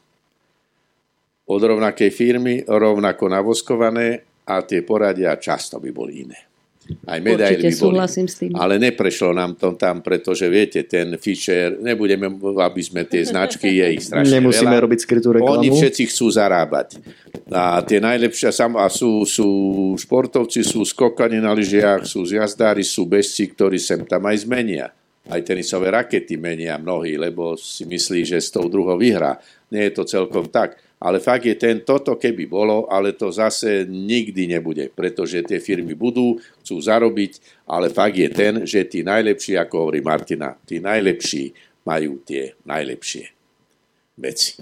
[1.47, 6.46] od rovnakej firmy, rovnako navoskované a tie poradia často by boli iné.
[7.07, 7.83] Aj medaily Určite by boli.
[7.83, 8.51] súhlasím s tým.
[8.55, 12.31] Ale neprešlo nám to tam, pretože viete, ten Fischer, nebudeme,
[12.63, 14.85] aby sme tie značky, je ich strašne Nemusíme veľa.
[14.87, 15.59] robiť skrytú reklamu.
[15.59, 17.03] Oni všetci chcú zarábať.
[17.51, 19.49] A tie najlepšie a sú, sú
[19.99, 24.91] športovci, sú skokani na lyžiach, sú zjazdári, sú bežci, ktorí sem tam aj zmenia.
[25.27, 29.43] Aj tenisové rakety menia mnohí, lebo si myslí, že s tou druhou vyhrá.
[29.75, 33.85] Nie je to celkom tak ale fakt je ten, toto keby bolo, ale to zase
[33.85, 39.61] nikdy nebude, pretože tie firmy budú, chcú zarobiť, ale fakt je ten, že tí najlepší,
[39.61, 41.53] ako hovorí Martina, tí najlepší
[41.85, 43.29] majú tie najlepšie
[44.17, 44.57] veci.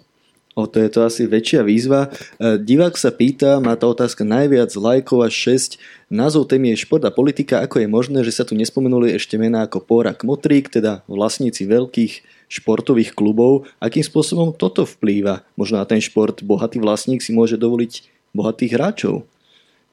[0.54, 2.14] O to je to asi väčšia výzva.
[2.38, 5.34] E, divák sa pýta, má tá otázka najviac lajkov až
[5.74, 5.82] 6.
[6.06, 7.58] Názov témy je šport a politika.
[7.58, 12.33] Ako je možné, že sa tu nespomenuli ešte mená ako Pórak Motrík, teda vlastníci veľkých
[12.48, 13.66] športových klubov.
[13.80, 15.42] Akým spôsobom toto vplýva?
[15.54, 19.24] Možno na ten šport bohatý vlastník si môže dovoliť bohatých hráčov.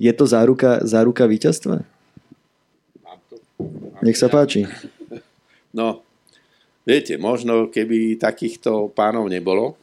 [0.02, 1.86] Je to záruka, záruka víťazstva?
[4.02, 4.66] Nech sa páči.
[5.70, 6.02] No,
[6.82, 9.78] viete, možno keby takýchto pánov nebolo,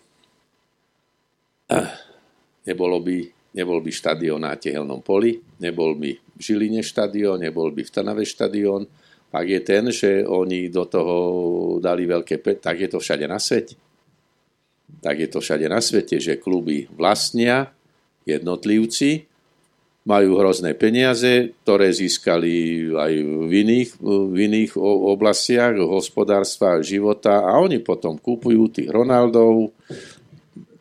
[2.66, 3.16] nebolo by,
[3.54, 8.26] nebol by štadión na Tehelnom poli, nebol by v Žiline štadión, nebol by v Trnave
[8.26, 8.90] štadión,
[9.28, 11.16] pak je ten, že oni do toho
[11.84, 13.76] dali veľké pe- tak je to všade na svete.
[15.04, 17.70] Tak je to všade na svete, že kluby vlastnia
[18.24, 19.28] jednotlivci,
[20.08, 23.12] majú hrozné peniaze, ktoré získali aj
[23.44, 29.76] v iných, v iných oblastiach hospodárstva, života a oni potom kúpujú tých Ronaldov,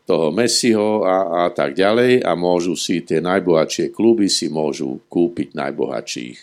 [0.08, 5.52] toho Messiho a, a tak ďalej a môžu si tie najbohatšie kluby si môžu kúpiť
[5.52, 6.38] najbohatších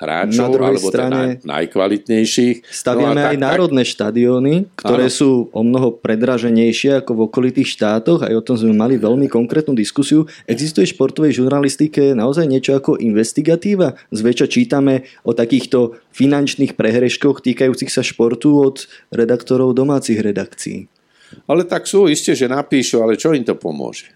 [0.00, 2.64] hráčov, alebo strane naj, najkvalitnejších.
[2.72, 5.14] Staviame no tak, aj národné tak, štadióny, ktoré áno.
[5.14, 8.24] sú o mnoho predraženejšie ako v okolitých štátoch.
[8.24, 10.24] Aj o tom sme mali veľmi konkrétnu diskusiu.
[10.48, 14.00] Existuje v športovej žurnalistike naozaj niečo ako investigatíva?
[14.08, 20.88] Zväčša čítame o takýchto finančných prehreškoch týkajúcich sa športu od redaktorov domácich redakcií.
[21.46, 24.10] Ale tak sú, isté, že napíšu, ale čo im to pomôže?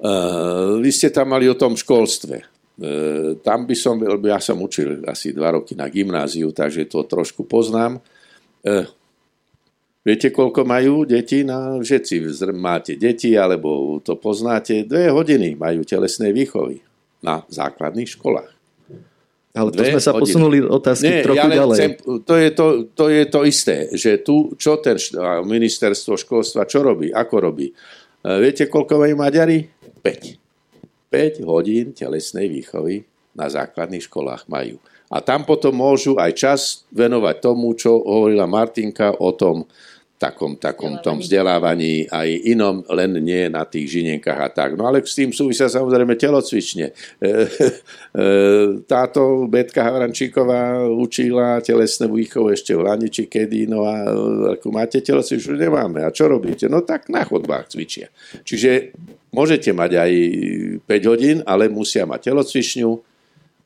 [0.00, 2.49] Uh, vy ste tam mali o tom školstve.
[2.80, 7.44] Uh, tam by som, ja som učil asi dva roky na gymnáziu, takže to trošku
[7.44, 8.00] poznám.
[8.64, 8.88] Uh,
[10.00, 11.44] viete, koľko majú deti?
[11.44, 14.88] Na, všetci máte deti, alebo to poznáte.
[14.88, 16.80] Dve hodiny majú telesnej výchovy
[17.20, 18.48] na základných školách.
[19.50, 20.22] Ale to sme sa hodiny.
[20.24, 21.76] posunuli otázky Nie, trochu ja ďalej.
[21.76, 21.92] Chcem,
[22.24, 22.66] to, je to,
[22.96, 24.96] to je to isté, že tu, čo ten
[25.44, 27.68] ministerstvo školstva, čo robí, ako robí.
[28.24, 29.68] Viete, koľko majú Maďari?
[30.00, 30.49] 5.
[31.10, 33.04] 5 hodín telesnej výchovy
[33.34, 34.78] na základných školách majú.
[35.10, 36.60] A tam potom môžu aj čas
[36.94, 39.66] venovať tomu, čo hovorila Martinka o tom,
[40.20, 44.70] takom, takom tom vzdelávaní aj inom, len nie na tých žinienkách a tak.
[44.76, 46.92] No ale s tým súvisia samozrejme telocvične.
[46.92, 46.92] E,
[47.24, 47.32] e,
[48.84, 54.12] táto Betka Havrančíková učila telesné výchovu ešte v Laniči kedy, no a
[54.60, 56.04] ako máte telocvičnú, nemáme.
[56.04, 56.68] A čo robíte?
[56.68, 58.12] No tak na chodbách cvičia.
[58.44, 58.92] Čiže
[59.32, 60.12] môžete mať aj
[60.84, 62.90] 5 hodín, ale musia mať telocvičňu.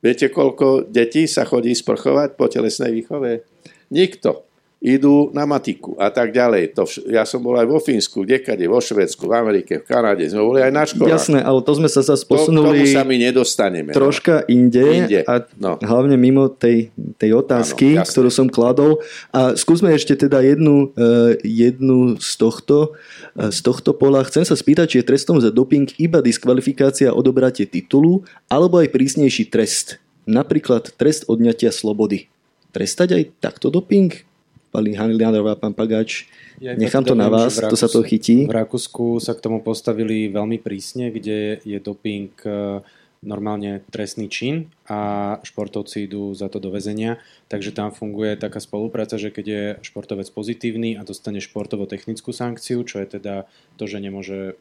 [0.06, 3.42] Viete, koľko detí sa chodí sprchovať po telesnej výchove?
[3.90, 4.53] Nikto
[4.84, 6.76] idú na matiku a tak ďalej.
[6.76, 10.28] To vš- ja som bol aj vo Fínsku, kdekade, vo Švedsku, v Amerike, v Kanade,
[10.28, 11.08] sme boli aj na školách.
[11.08, 12.84] Jasné, ale to sme sa zase posunuli...
[12.84, 13.90] To, tomu sa my nedostaneme.
[13.90, 13.96] No.
[13.96, 15.20] Troška inde, inde.
[15.24, 15.80] a no.
[15.80, 19.00] hlavne mimo tej, tej otázky, ano, ktorú som kladol.
[19.32, 24.20] A skúsme ešte teda jednu, uh, jednu z tohto, uh, z tohto pola.
[24.28, 28.20] Chcem sa spýtať, či je trestom za doping iba diskvalifikácia odobratie titulu,
[28.52, 29.96] alebo aj prísnejší trest.
[30.28, 32.28] Napríklad trest odňatia slobody.
[32.76, 34.33] Trestať aj takto doping?
[34.74, 36.26] Pani Hanlianová, pán Pagač.
[36.58, 38.50] Ja Nechám to na vás, to sa to chytí.
[38.50, 42.82] V Rakúsku sa k tomu postavili veľmi prísne, kde je doping eh,
[43.22, 47.16] normálne trestný čin a športovci idú za to do väzenia.
[47.48, 53.00] Takže tam funguje taká spolupráca, že keď je športovec pozitívny a dostane športovo-technickú sankciu, čo
[53.00, 53.48] je teda
[53.80, 54.60] to, že nemôže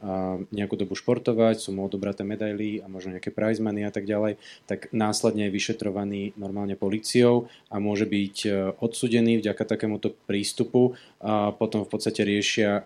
[0.55, 4.39] nejakú dobu športovať, sú mu odobraté medaily a možno nejaké prize money a tak ďalej,
[4.63, 10.95] tak následne je vyšetrovaný normálne policiou a môže byť e, odsudený vďaka takémuto prístupu.
[11.23, 12.83] A potom v podstate riešia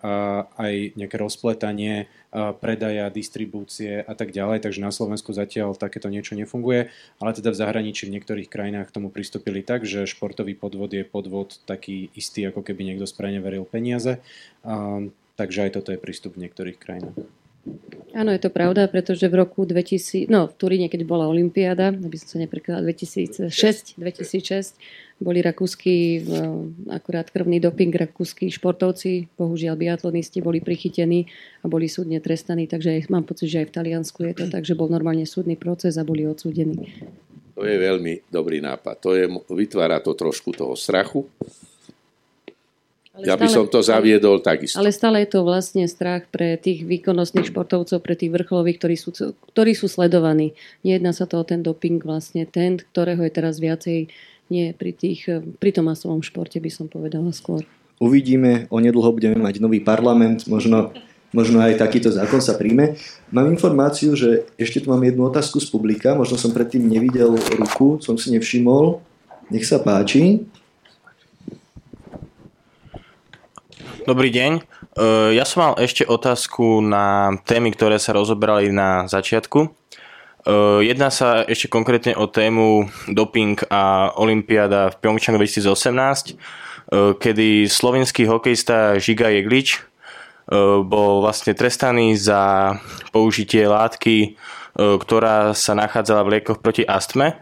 [0.54, 2.06] aj nejaké rozpletanie
[2.62, 4.62] predaja, distribúcie a tak ďalej.
[4.62, 8.96] Takže na Slovensku zatiaľ takéto niečo nefunguje, ale teda v zahraničí v niektorých krajinách k
[8.96, 14.20] tomu pristúpili tak, že športový podvod je podvod taký istý, ako keby niekto spreneveril peniaze.
[15.38, 17.18] Takže aj toto je prístup v niektorých krajinách.
[18.16, 22.16] Áno, je to pravda, pretože v roku 2000, no v Turíne, keď bola Olympiáda, aby
[22.16, 24.80] som sa neprekladala, 2006, 2006,
[25.18, 26.22] boli rakúsky,
[26.94, 31.26] akurát krvný doping, rakúsky športovci, bohužiaľ biatlonisti boli prichytení
[31.62, 34.78] a boli súdne trestaní, takže mám pocit, že aj v Taliansku je to tak, že
[34.78, 36.94] bol normálne súdny proces a boli odsúdení.
[37.58, 38.96] To je veľmi dobrý nápad.
[39.02, 41.26] To je, vytvára to trošku toho strachu,
[43.18, 44.78] ale ja stále, by som to zaviedol takisto.
[44.78, 49.10] Ale stále je to vlastne strach pre tých výkonnostných športovcov, pre tých vrcholových, ktorí sú,
[49.58, 50.54] ktorí sú sledovaní.
[50.86, 54.14] Nejedná sa to o ten doping vlastne, ten, ktorého je teraz viacej,
[54.48, 55.28] nie pri, tých,
[55.60, 57.64] pri tom masovom športe by som povedala skôr.
[57.98, 60.94] Uvidíme, onedlho budeme mať nový parlament, možno,
[61.34, 62.94] možno aj takýto zákon sa príjme.
[63.34, 67.98] Mám informáciu, že ešte tu mám jednu otázku z publika, možno som predtým nevidel ruku,
[67.98, 69.02] som si nevšimol.
[69.50, 70.46] Nech sa páči.
[74.08, 74.52] Dobrý deň.
[74.56, 74.62] E,
[75.36, 79.68] ja som mal ešte otázku na témy, ktoré sa rozoberali na začiatku.
[80.80, 86.36] Jedná sa ešte konkrétne o tému doping a Olympiáda v Pyeongchang 2018, e,
[87.20, 89.84] kedy slovenský hokejista Žiga Jeglič
[90.88, 92.72] bol vlastne trestaný za
[93.12, 94.40] použitie látky,
[94.80, 97.36] ktorá sa nachádzala v liekoch proti astme.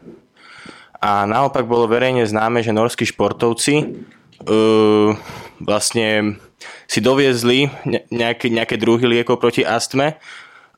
[0.97, 4.01] A naopak bolo verejne známe, že norskí športovci
[5.61, 6.41] vlastne
[6.89, 7.69] si doviezli
[8.09, 10.17] nejaké, nejaké druhy liekov proti astme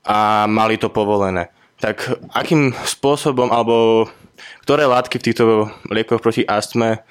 [0.04, 1.56] a mali to povolené.
[1.78, 4.10] Tak akým spôsobom, alebo
[4.66, 7.06] ktoré látky v týchto liekoch proti astme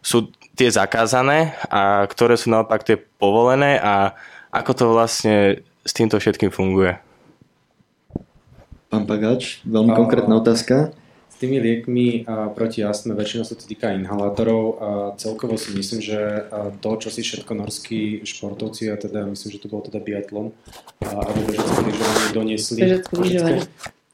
[0.00, 4.16] sú tie zakázané a ktoré sú naopak tie povolené a
[4.54, 6.96] ako to vlastne s týmto všetkým funguje?
[8.88, 10.96] Pán Pagač, veľmi konkrétna otázka
[11.36, 12.24] tými liekmi
[12.56, 14.88] proti astme väčšinou sa to týka inhalátorov a
[15.20, 16.48] celkovo si myslím, že
[16.80, 20.56] to, čo si všetko norskí športovci, a teda myslím, že to bolo teda biatlon,
[21.04, 22.80] a bežecké lyžovanie doniesli.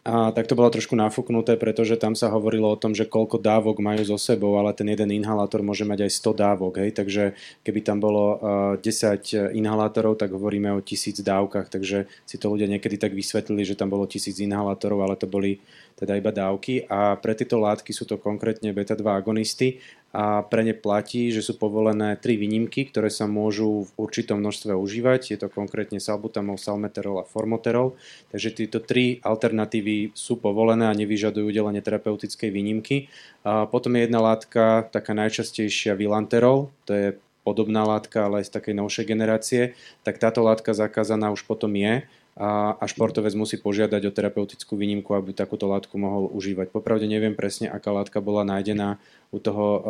[0.03, 3.79] A tak to bolo trošku nafúknuté, pretože tam sa hovorilo o tom, že koľko dávok
[3.79, 6.73] majú so sebou, ale ten jeden inhalátor môže mať aj 100 dávok.
[6.83, 6.91] Hej?
[6.99, 7.23] Takže
[7.63, 11.71] keby tam bolo uh, 10 inhalátorov, tak hovoríme o tisíc dávkach.
[11.71, 15.63] Takže si to ľudia niekedy tak vysvetlili, že tam bolo tisíc inhalátorov, ale to boli
[16.03, 19.79] teda iba dávky a pre tieto látky sú to konkrétne beta-2 agonisty
[20.13, 24.77] a pre ne platí, že sú povolené tri výnimky, ktoré sa môžu v určitom množstve
[24.77, 25.33] užívať.
[25.33, 27.97] Je to konkrétne salbutamol, salmeterol a formoterol.
[28.29, 33.09] Takže tieto tri alternatívy sú povolené a nevyžadujú udelenie terapeutickej výnimky.
[33.41, 37.07] A potom je jedna látka, taká najčastejšia vilanterol, to je
[37.43, 39.63] podobná látka, ale aj z takej novšej generácie,
[40.07, 45.13] tak táto látka zakázaná už potom je a, a športovec musí požiadať o terapeutickú výnimku,
[45.13, 46.73] aby takúto látku mohol užívať.
[46.73, 48.97] Popravde neviem presne, aká látka bola nájdená
[49.29, 49.83] u toho uh,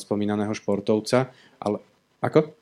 [0.00, 1.28] spomínaného športovca,
[1.60, 1.84] ale
[2.24, 2.56] ako?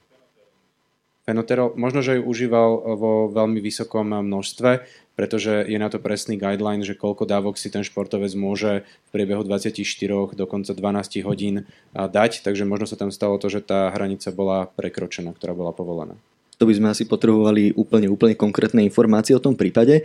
[1.29, 4.81] Fenoterol, možno, že ju užíval vo veľmi vysokom množstve,
[5.13, 9.45] pretože je na to presný guideline, že koľko dávok si ten športovec môže v priebehu
[9.45, 9.85] 24,
[10.33, 15.37] dokonca 12 hodín dať, takže možno sa tam stalo to, že tá hranica bola prekročená,
[15.37, 16.17] ktorá bola povolená.
[16.59, 20.03] To by sme asi potrebovali úplne, úplne konkrétne informácie o tom prípade.
[20.03, 20.05] E,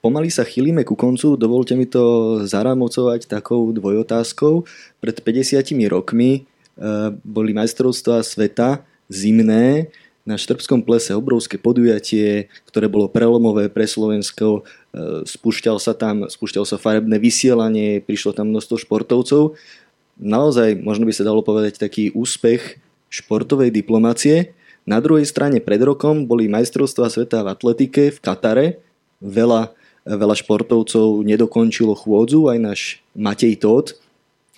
[0.00, 4.64] pomaly sa chýlime ku koncu, dovolte mi to zaramocovať takou dvojotázkou.
[5.04, 6.40] Pred 50 rokmi e,
[7.20, 9.92] boli majstrovstvá sveta zimné,
[10.22, 14.62] na Štrbskom plese obrovské podujatie, ktoré bolo prelomové pre Slovensko.
[14.62, 19.58] E, spúšťal sa tam, spúšťal sa farebné vysielanie, prišlo tam množstvo športovcov.
[20.22, 22.78] Naozaj, možno by sa dalo povedať, taký úspech
[23.10, 24.54] športovej diplomácie.
[24.82, 28.66] Na druhej strane pred rokom boli majstrovstvá sveta v atletike v Katare.
[29.22, 29.70] Veľa,
[30.02, 32.80] veľa športovcov nedokončilo chôdzu, aj náš
[33.14, 34.02] Matej Todt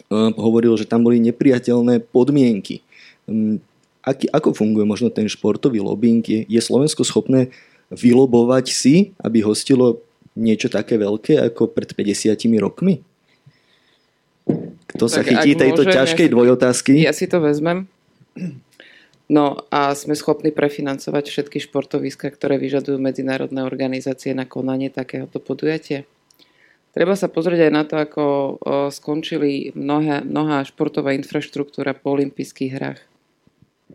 [0.09, 2.81] um, hovoril, že tam boli nepriateľné podmienky.
[3.29, 3.61] Um,
[4.05, 6.25] aký, ako funguje možno ten športový lobbying?
[6.25, 7.53] Je, je Slovensko schopné
[7.93, 10.03] vylobovať si, aby hostilo
[10.35, 13.05] niečo také veľké ako pred 50 rokmi?
[14.95, 16.93] Kto sa tak chytí tejto môžem, ťažkej ja si, dvojotázky?
[17.01, 17.89] Ja si to vezmem.
[19.25, 26.05] No a sme schopní prefinancovať všetky športoviska, ktoré vyžadujú medzinárodné organizácie na konanie takéhoto podujatia.
[26.93, 28.25] Treba sa pozrieť aj na to, ako
[28.93, 33.01] skončili mnohé, mnohá športová infraštruktúra po olympijských hrách.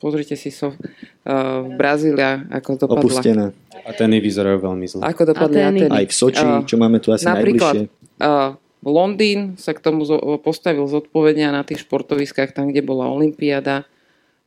[0.02, 3.04] Pozrite si so, uh, Brazília, ako dopadla.
[3.04, 3.46] Opustená.
[3.86, 5.02] Atény vyzerajú veľmi zle.
[5.04, 5.92] Ako dopadli Atény.
[5.92, 8.18] Aj v Soči, čo máme tu asi napríklad, najbližšie.
[8.22, 10.08] Uh, Londýn sa k tomu
[10.40, 13.84] postavil zodpovedne na tých športoviskách, tam, kde bola Olympiáda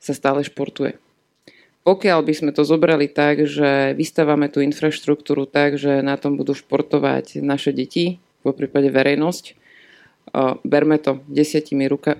[0.02, 0.98] sa stále športuje.
[1.86, 6.54] Pokiaľ by sme to zobrali tak, že vystávame tú infraštruktúru tak, že na tom budú
[6.58, 9.58] športovať naše deti, vo prípade verejnosť,
[10.62, 12.14] berme to desiatimi ruka,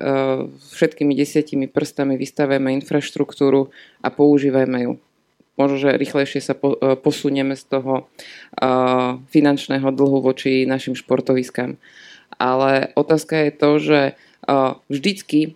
[0.74, 3.70] všetkými desiatimi prstami, vystavujeme infraštruktúru
[4.02, 4.92] a používajme ju.
[5.54, 6.58] Možno, že rýchlejšie sa
[6.98, 8.10] posunieme z toho
[9.30, 11.78] finančného dlhu voči našim športoviskám.
[12.34, 14.00] Ale otázka je to, že
[14.90, 15.54] vždycky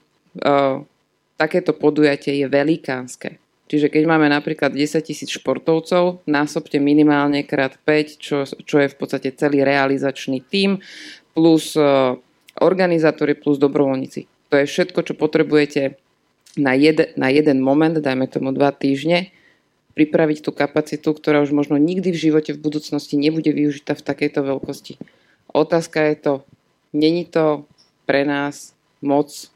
[1.37, 3.41] takéto podujatie je velikánske.
[3.67, 8.97] Čiže keď máme napríklad 10 tisíc športovcov, násobte minimálne krát 5, čo, čo je v
[8.97, 10.79] podstate celý realizačný tím,
[11.35, 12.15] plus uh,
[12.63, 14.31] organizátori, plus dobrovoľníci.
[14.49, 15.99] To je všetko, čo potrebujete
[16.57, 19.35] na, jed, na jeden moment, dajme tomu dva týždne,
[19.99, 24.45] pripraviť tú kapacitu, ktorá už možno nikdy v živote v budúcnosti nebude využitá v takejto
[24.45, 25.01] veľkosti.
[25.51, 26.35] Otázka je to,
[26.93, 27.65] není to
[28.05, 29.51] pre nás moc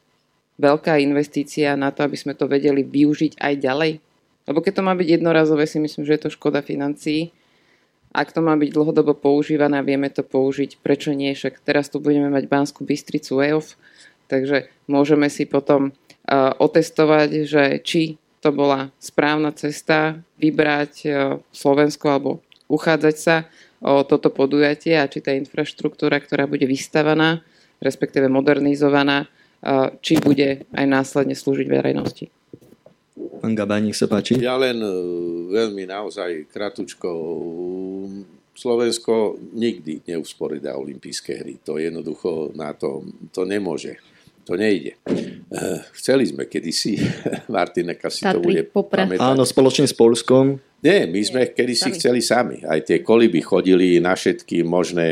[0.61, 3.93] veľká investícia na to, aby sme to vedeli využiť aj ďalej?
[4.45, 7.32] Lebo keď to má byť jednorazové, si myslím, že je to škoda financií.
[8.11, 11.32] Ak to má byť dlhodobo používané a vieme to použiť, prečo nie?
[11.32, 13.78] Však teraz tu budeme mať Banskú Bystricu EOF,
[14.27, 21.12] takže môžeme si potom uh, otestovať, že či to bola správna cesta vybrať uh,
[21.55, 22.31] Slovensko alebo
[22.66, 23.47] uchádzať sa
[23.78, 27.47] o toto podujatie a či tá infraštruktúra, ktorá bude vystavaná,
[27.78, 29.31] respektíve modernizovaná,
[30.01, 32.27] či bude aj následne slúžiť verejnosti.
[33.41, 34.37] Pán Gabaj, nech sa páči.
[34.37, 34.93] Ja len e,
[35.53, 37.09] veľmi naozaj kratučko.
[38.53, 41.57] Slovensko nikdy neusporiada olympijské hry.
[41.65, 43.97] To jednoducho na to, to nemôže.
[44.51, 44.99] To nejde.
[44.99, 45.63] E,
[45.95, 46.99] chceli sme kedysi,
[47.55, 49.23] Martineka si Tatry, to bude pamätať.
[49.23, 50.59] Áno, spoločne s Polskom.
[50.83, 52.65] Nie, my sme kedy si chceli sami.
[52.67, 55.07] Aj tie koliby chodili na všetky možné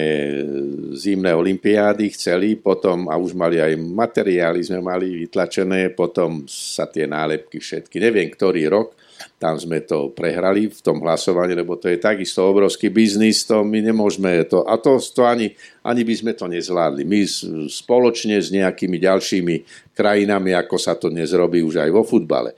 [0.97, 7.07] zimné olimpiády, chceli potom, a už mali aj materiály, sme mali vytlačené, potom sa tie
[7.07, 8.98] nálepky všetky, neviem ktorý rok,
[9.39, 13.79] tam sme to prehrali v tom hlasovaní, lebo to je takisto obrovský biznis, to my
[13.83, 17.03] nemôžeme to, a to, to ani, ani by sme to nezvládli.
[17.07, 17.25] My
[17.69, 19.55] spoločne s nejakými ďalšími
[19.95, 22.55] krajinami, ako sa to dnes robí už aj vo futbale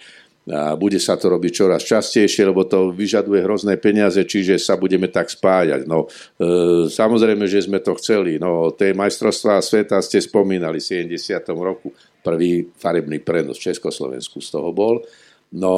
[0.51, 5.07] a bude sa to robiť čoraz častejšie, lebo to vyžaduje hrozné peniaze, čiže sa budeme
[5.07, 5.87] tak spájať.
[5.87, 6.11] No,
[6.41, 8.41] e, samozrejme, že sme to chceli.
[8.41, 11.45] No, tie majstrovstvá sveta ste spomínali v 70.
[11.55, 11.95] roku.
[12.21, 15.05] Prvý farebný prenos v Československu z toho bol.
[15.51, 15.75] No,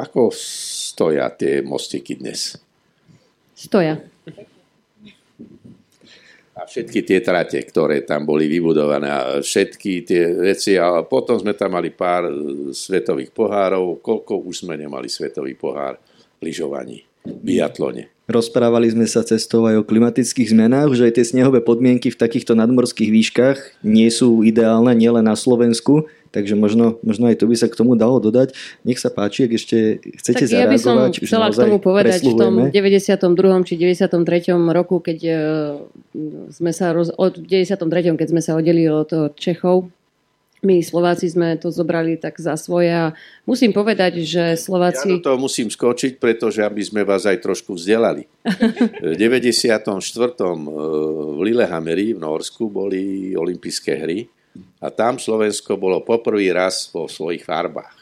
[0.00, 2.56] ako stoja tie mostiky dnes?
[3.52, 4.00] Stoja.
[6.56, 10.76] A všetky tie trate, ktoré tam boli vybudované, a všetky tie veci.
[10.80, 12.32] A potom sme tam mali pár e,
[12.72, 14.00] svetových pohárov.
[14.00, 16.00] Koľko už sme nemali svetový pohár
[16.40, 18.12] v lyžovaní, v biatlone.
[18.30, 22.54] Rozprávali sme sa cestou aj o klimatických zmenách, že aj tie snehové podmienky v takýchto
[22.54, 27.66] nadmorských výškach nie sú ideálne nielen na Slovensku, takže možno, možno aj to by sa
[27.66, 28.54] k tomu dalo dodať.
[28.86, 30.66] Nech sa páči, ak ešte chcete tak zareagovať.
[30.66, 30.96] Ja by som
[31.26, 33.66] chcela k tomu povedať, v tom 92.
[33.66, 34.54] či 93.
[34.70, 35.32] roku, keď e,
[36.54, 38.16] sme sa roz, od 93.
[38.16, 39.90] keď sme sa oddelili od Čechov,
[40.60, 43.16] my Slováci sme to zobrali tak za svoje a
[43.48, 45.08] musím povedať, že Slováci...
[45.08, 48.28] Ja do toho musím skočiť, pretože aby sme vás aj trošku vzdelali.
[49.00, 49.88] v 94.
[49.88, 50.36] Eh,
[51.32, 54.28] v Lillehammeri v Norsku boli olympijské hry
[54.80, 58.00] a tam Slovensko bolo poprvý raz vo svojich farbách.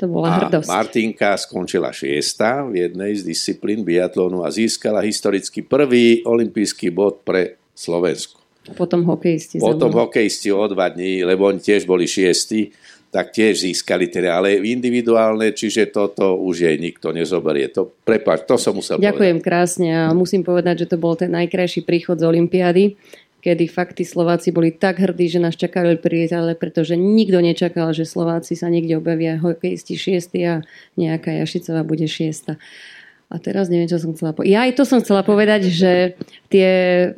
[0.00, 0.66] To bola hrdosť.
[0.66, 7.22] A Martinka skončila šiesta v jednej z disciplín biatlonu a získala historicky prvý olympijský bod
[7.22, 8.40] pre Slovensko.
[8.74, 9.62] Potom hokejisti.
[9.62, 12.72] Potom hokejisti o dva dní, lebo oni tiež boli šiesti,
[13.12, 17.68] tak tiež získali teda, ale individuálne, čiže toto už je nikto nezoberie.
[17.76, 19.46] To, prepáč, to som musel Ďakujem povedať.
[19.46, 22.96] krásne a musím povedať, že to bol ten najkrajší príchod z Olympiády,
[23.42, 28.06] kedy fakt tí Slováci boli tak hrdí, že nás čakali priateľe, pretože nikto nečakal, že
[28.06, 30.54] Slováci sa niekde objavia hokejisti šiesti a
[30.94, 32.56] nejaká Jašicová bude šiesta.
[33.32, 34.52] A teraz neviem, čo som chcela povedať.
[34.52, 36.20] Ja aj to som chcela povedať, že
[36.52, 36.68] tie...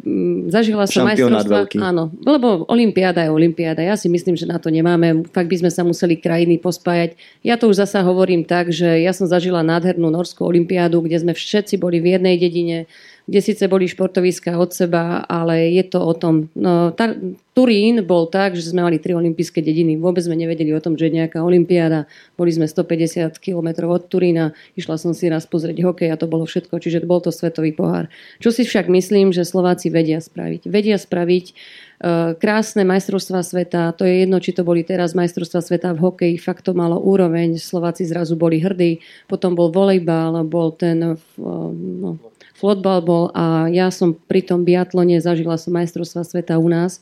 [0.06, 1.66] M, mm, zažila som majstrovstva...
[1.82, 3.82] Áno, lebo Olympiáda je Olympiáda.
[3.82, 5.26] Ja si myslím, že na to nemáme.
[5.34, 7.18] Fakt by sme sa museli krajiny pospájať.
[7.42, 11.34] Ja to už zasa hovorím tak, že ja som zažila nádhernú Norskú Olympiádu, kde sme
[11.34, 12.86] všetci boli v jednej dedine
[13.24, 16.52] kde síce boli športoviska od seba, ale je to o tom.
[16.52, 17.16] No, tá,
[17.54, 19.94] Turín bol tak, že sme mali tri olympijské dediny.
[19.94, 22.10] Vôbec sme nevedeli o tom, že je nejaká olympiáda.
[22.34, 24.52] Boli sme 150 km od Turína.
[24.74, 26.82] Išla som si raz pozrieť hokej a to bolo všetko.
[26.82, 28.10] Čiže bol to svetový pohár.
[28.42, 30.66] Čo si však myslím, že Slováci vedia spraviť.
[30.66, 33.94] Vedia spraviť uh, krásne majstrovstvá sveta.
[33.96, 36.34] To je jedno, či to boli teraz majstrovstvá sveta v hokeji.
[36.42, 37.54] Fakt to malo úroveň.
[37.62, 38.98] Slováci zrazu boli hrdí.
[39.30, 42.18] Potom bol volejbal, bol ten uh, no,
[42.64, 46.96] Flotbal bol a ja som pri tom biatlone zažila som majstrovstva sveta u nás.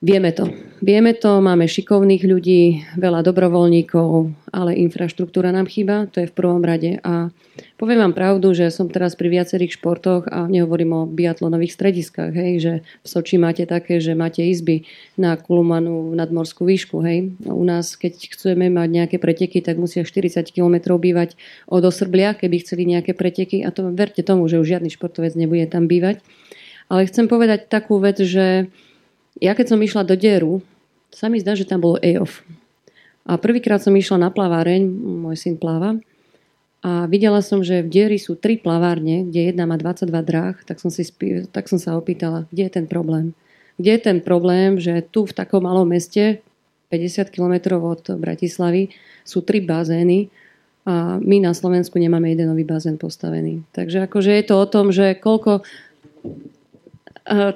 [0.00, 0.48] Vieme to.
[0.80, 6.64] Vieme to, máme šikovných ľudí, veľa dobrovoľníkov, ale infraštruktúra nám chýba, to je v prvom
[6.64, 6.96] rade.
[7.04, 7.28] A
[7.76, 12.52] poviem vám pravdu, že som teraz pri viacerých športoch a nehovorím o biatlonových strediskách, hej,
[12.64, 14.88] že v Soči máte také, že máte izby
[15.20, 17.04] na Kulumanú nadmorskú výšku.
[17.04, 17.36] Hej.
[17.44, 21.36] U nás, keď chceme mať nejaké preteky, tak musia 40 km bývať
[21.68, 25.68] od Osrblia, keby chceli nejaké preteky a to verte tomu, že už žiadny športovec nebude
[25.68, 26.24] tam bývať.
[26.88, 28.72] Ale chcem povedať takú vec, že
[29.38, 30.64] ja keď som išla do Deru,
[31.14, 32.42] sa mi zdá, že tam bolo EOF.
[33.28, 35.98] A prvýkrát som išla na plaváreň, môj syn pláva,
[36.80, 40.80] a videla som, že v Dieri sú tri plavárne, kde jedna má 22 dráh, tak
[40.80, 41.04] som, si
[41.52, 43.36] tak som sa opýtala, kde je ten problém.
[43.76, 46.40] Kde je ten problém, že tu v takom malom meste,
[46.88, 48.96] 50 km od Bratislavy,
[49.28, 50.32] sú tri bazény
[50.88, 53.60] a my na Slovensku nemáme jeden nový bazén postavený.
[53.76, 55.60] Takže akože je to o tom, že koľko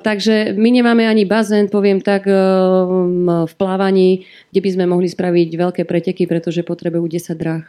[0.02, 2.34] takže my nemáme ani bazén, poviem tak, eh,
[3.46, 7.64] v plávaní, kde by sme mohli spraviť veľké preteky, pretože potrebujú 10 dráh.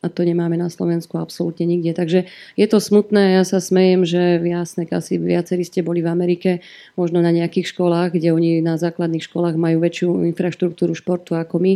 [0.00, 1.92] A to nemáme na Slovensku absolútne nikde.
[1.92, 6.50] Takže je to smutné, ja sa smejem, že jasne, asi viacerí ste boli v Amerike,
[6.94, 11.74] možno na nejakých školách, kde oni na základných školách majú väčšiu infraštruktúru športu ako my.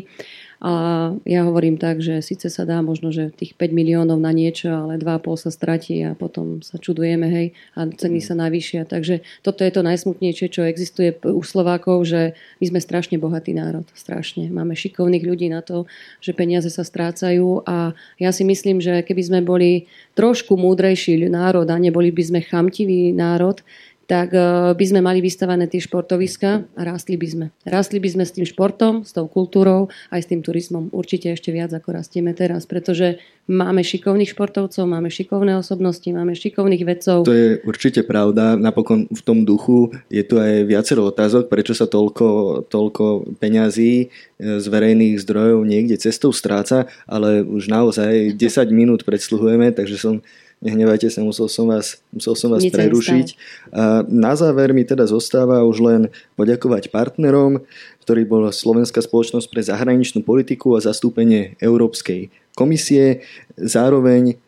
[0.60, 4.72] A ja hovorím tak, že síce sa dá možno, že tých 5 miliónov na niečo,
[4.72, 7.46] ale 2,5 sa stratí a potom sa čudujeme, hej,
[7.76, 8.88] a ceny sa navýšia.
[8.88, 12.32] Takže toto je to najsmutnejšie, čo existuje u Slovákov, že
[12.64, 13.84] my sme strašne bohatý národ.
[13.92, 14.48] Strašne.
[14.48, 15.84] Máme šikovných ľudí na to,
[16.24, 19.84] že peniaze sa strácajú a ja si myslím, že keby sme boli
[20.16, 23.60] trošku múdrejší národ a neboli by sme chamtivý národ,
[24.06, 27.46] tak e, by sme mali vystavané tie športoviska a rástli by sme.
[27.66, 30.94] Rástli by sme s tým športom, s tou kultúrou, aj s tým turizmom.
[30.94, 33.18] Určite ešte viac, ako rastieme teraz, pretože
[33.50, 37.26] máme šikovných športovcov, máme šikovné osobnosti, máme šikovných vedcov.
[37.26, 38.54] To je určite pravda.
[38.54, 44.06] Napokon v tom duchu je tu aj viacero otázok, prečo sa toľko, toľko peňazí e,
[44.38, 50.22] z verejných zdrojov niekde cestou stráca, ale už naozaj 10 minút predsluhujeme, takže som
[50.66, 53.26] Nehnevajte sa, musel som vás, musel som vás prerušiť.
[53.70, 56.02] A na záver mi teda zostáva už len
[56.34, 57.62] poďakovať partnerom,
[58.02, 63.22] ktorý bol Slovenská spoločnosť pre zahraničnú politiku a zastúpenie Európskej komisie.
[63.54, 64.42] Zároveň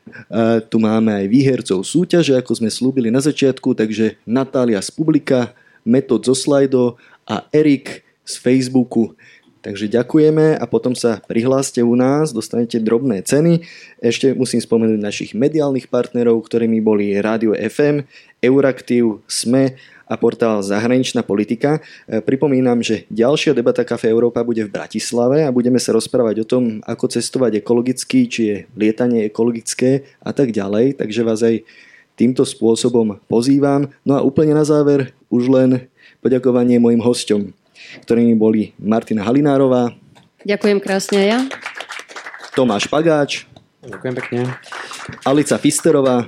[0.66, 5.54] tu máme aj výhercov súťaže, ako sme slúbili na začiatku, takže Natália z Publika,
[5.86, 6.98] Metod zo Slido
[7.30, 9.14] a Erik z Facebooku.
[9.58, 13.66] Takže ďakujeme a potom sa prihláste u nás, dostanete drobné ceny.
[13.98, 18.06] Ešte musím spomenúť našich mediálnych partnerov, ktorými boli Radio FM,
[18.38, 19.74] Euraktiv, SME
[20.08, 21.82] a portál Zahraničná politika.
[22.06, 26.48] E, pripomínam, že ďalšia debata Kafe Európa bude v Bratislave a budeme sa rozprávať o
[26.48, 31.02] tom, ako cestovať ekologicky, či je lietanie ekologické a tak ďalej.
[31.02, 31.66] Takže vás aj
[32.14, 33.92] týmto spôsobom pozývam.
[34.02, 35.70] No a úplne na záver už len
[36.18, 37.54] poďakovanie mojim hosťom,
[38.04, 39.94] ktorými boli Martina Halinárová.
[40.44, 41.38] Ďakujem krásne ja.
[42.54, 43.46] Tomáš Pagáč.
[43.82, 44.40] Ďakujem pekne.
[45.22, 46.26] Alica Fisterová.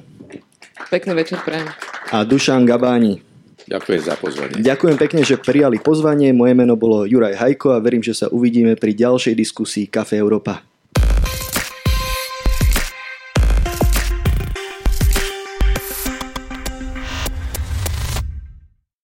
[0.90, 1.68] Pekný večer prajem.
[2.10, 3.22] A Dušan Gabáni.
[3.70, 4.58] Ďakujem za pozvanie.
[4.58, 6.34] Ďakujem pekne, že prijali pozvanie.
[6.34, 10.69] Moje meno bolo Juraj Hajko a verím, že sa uvidíme pri ďalšej diskusii Kafe Európa.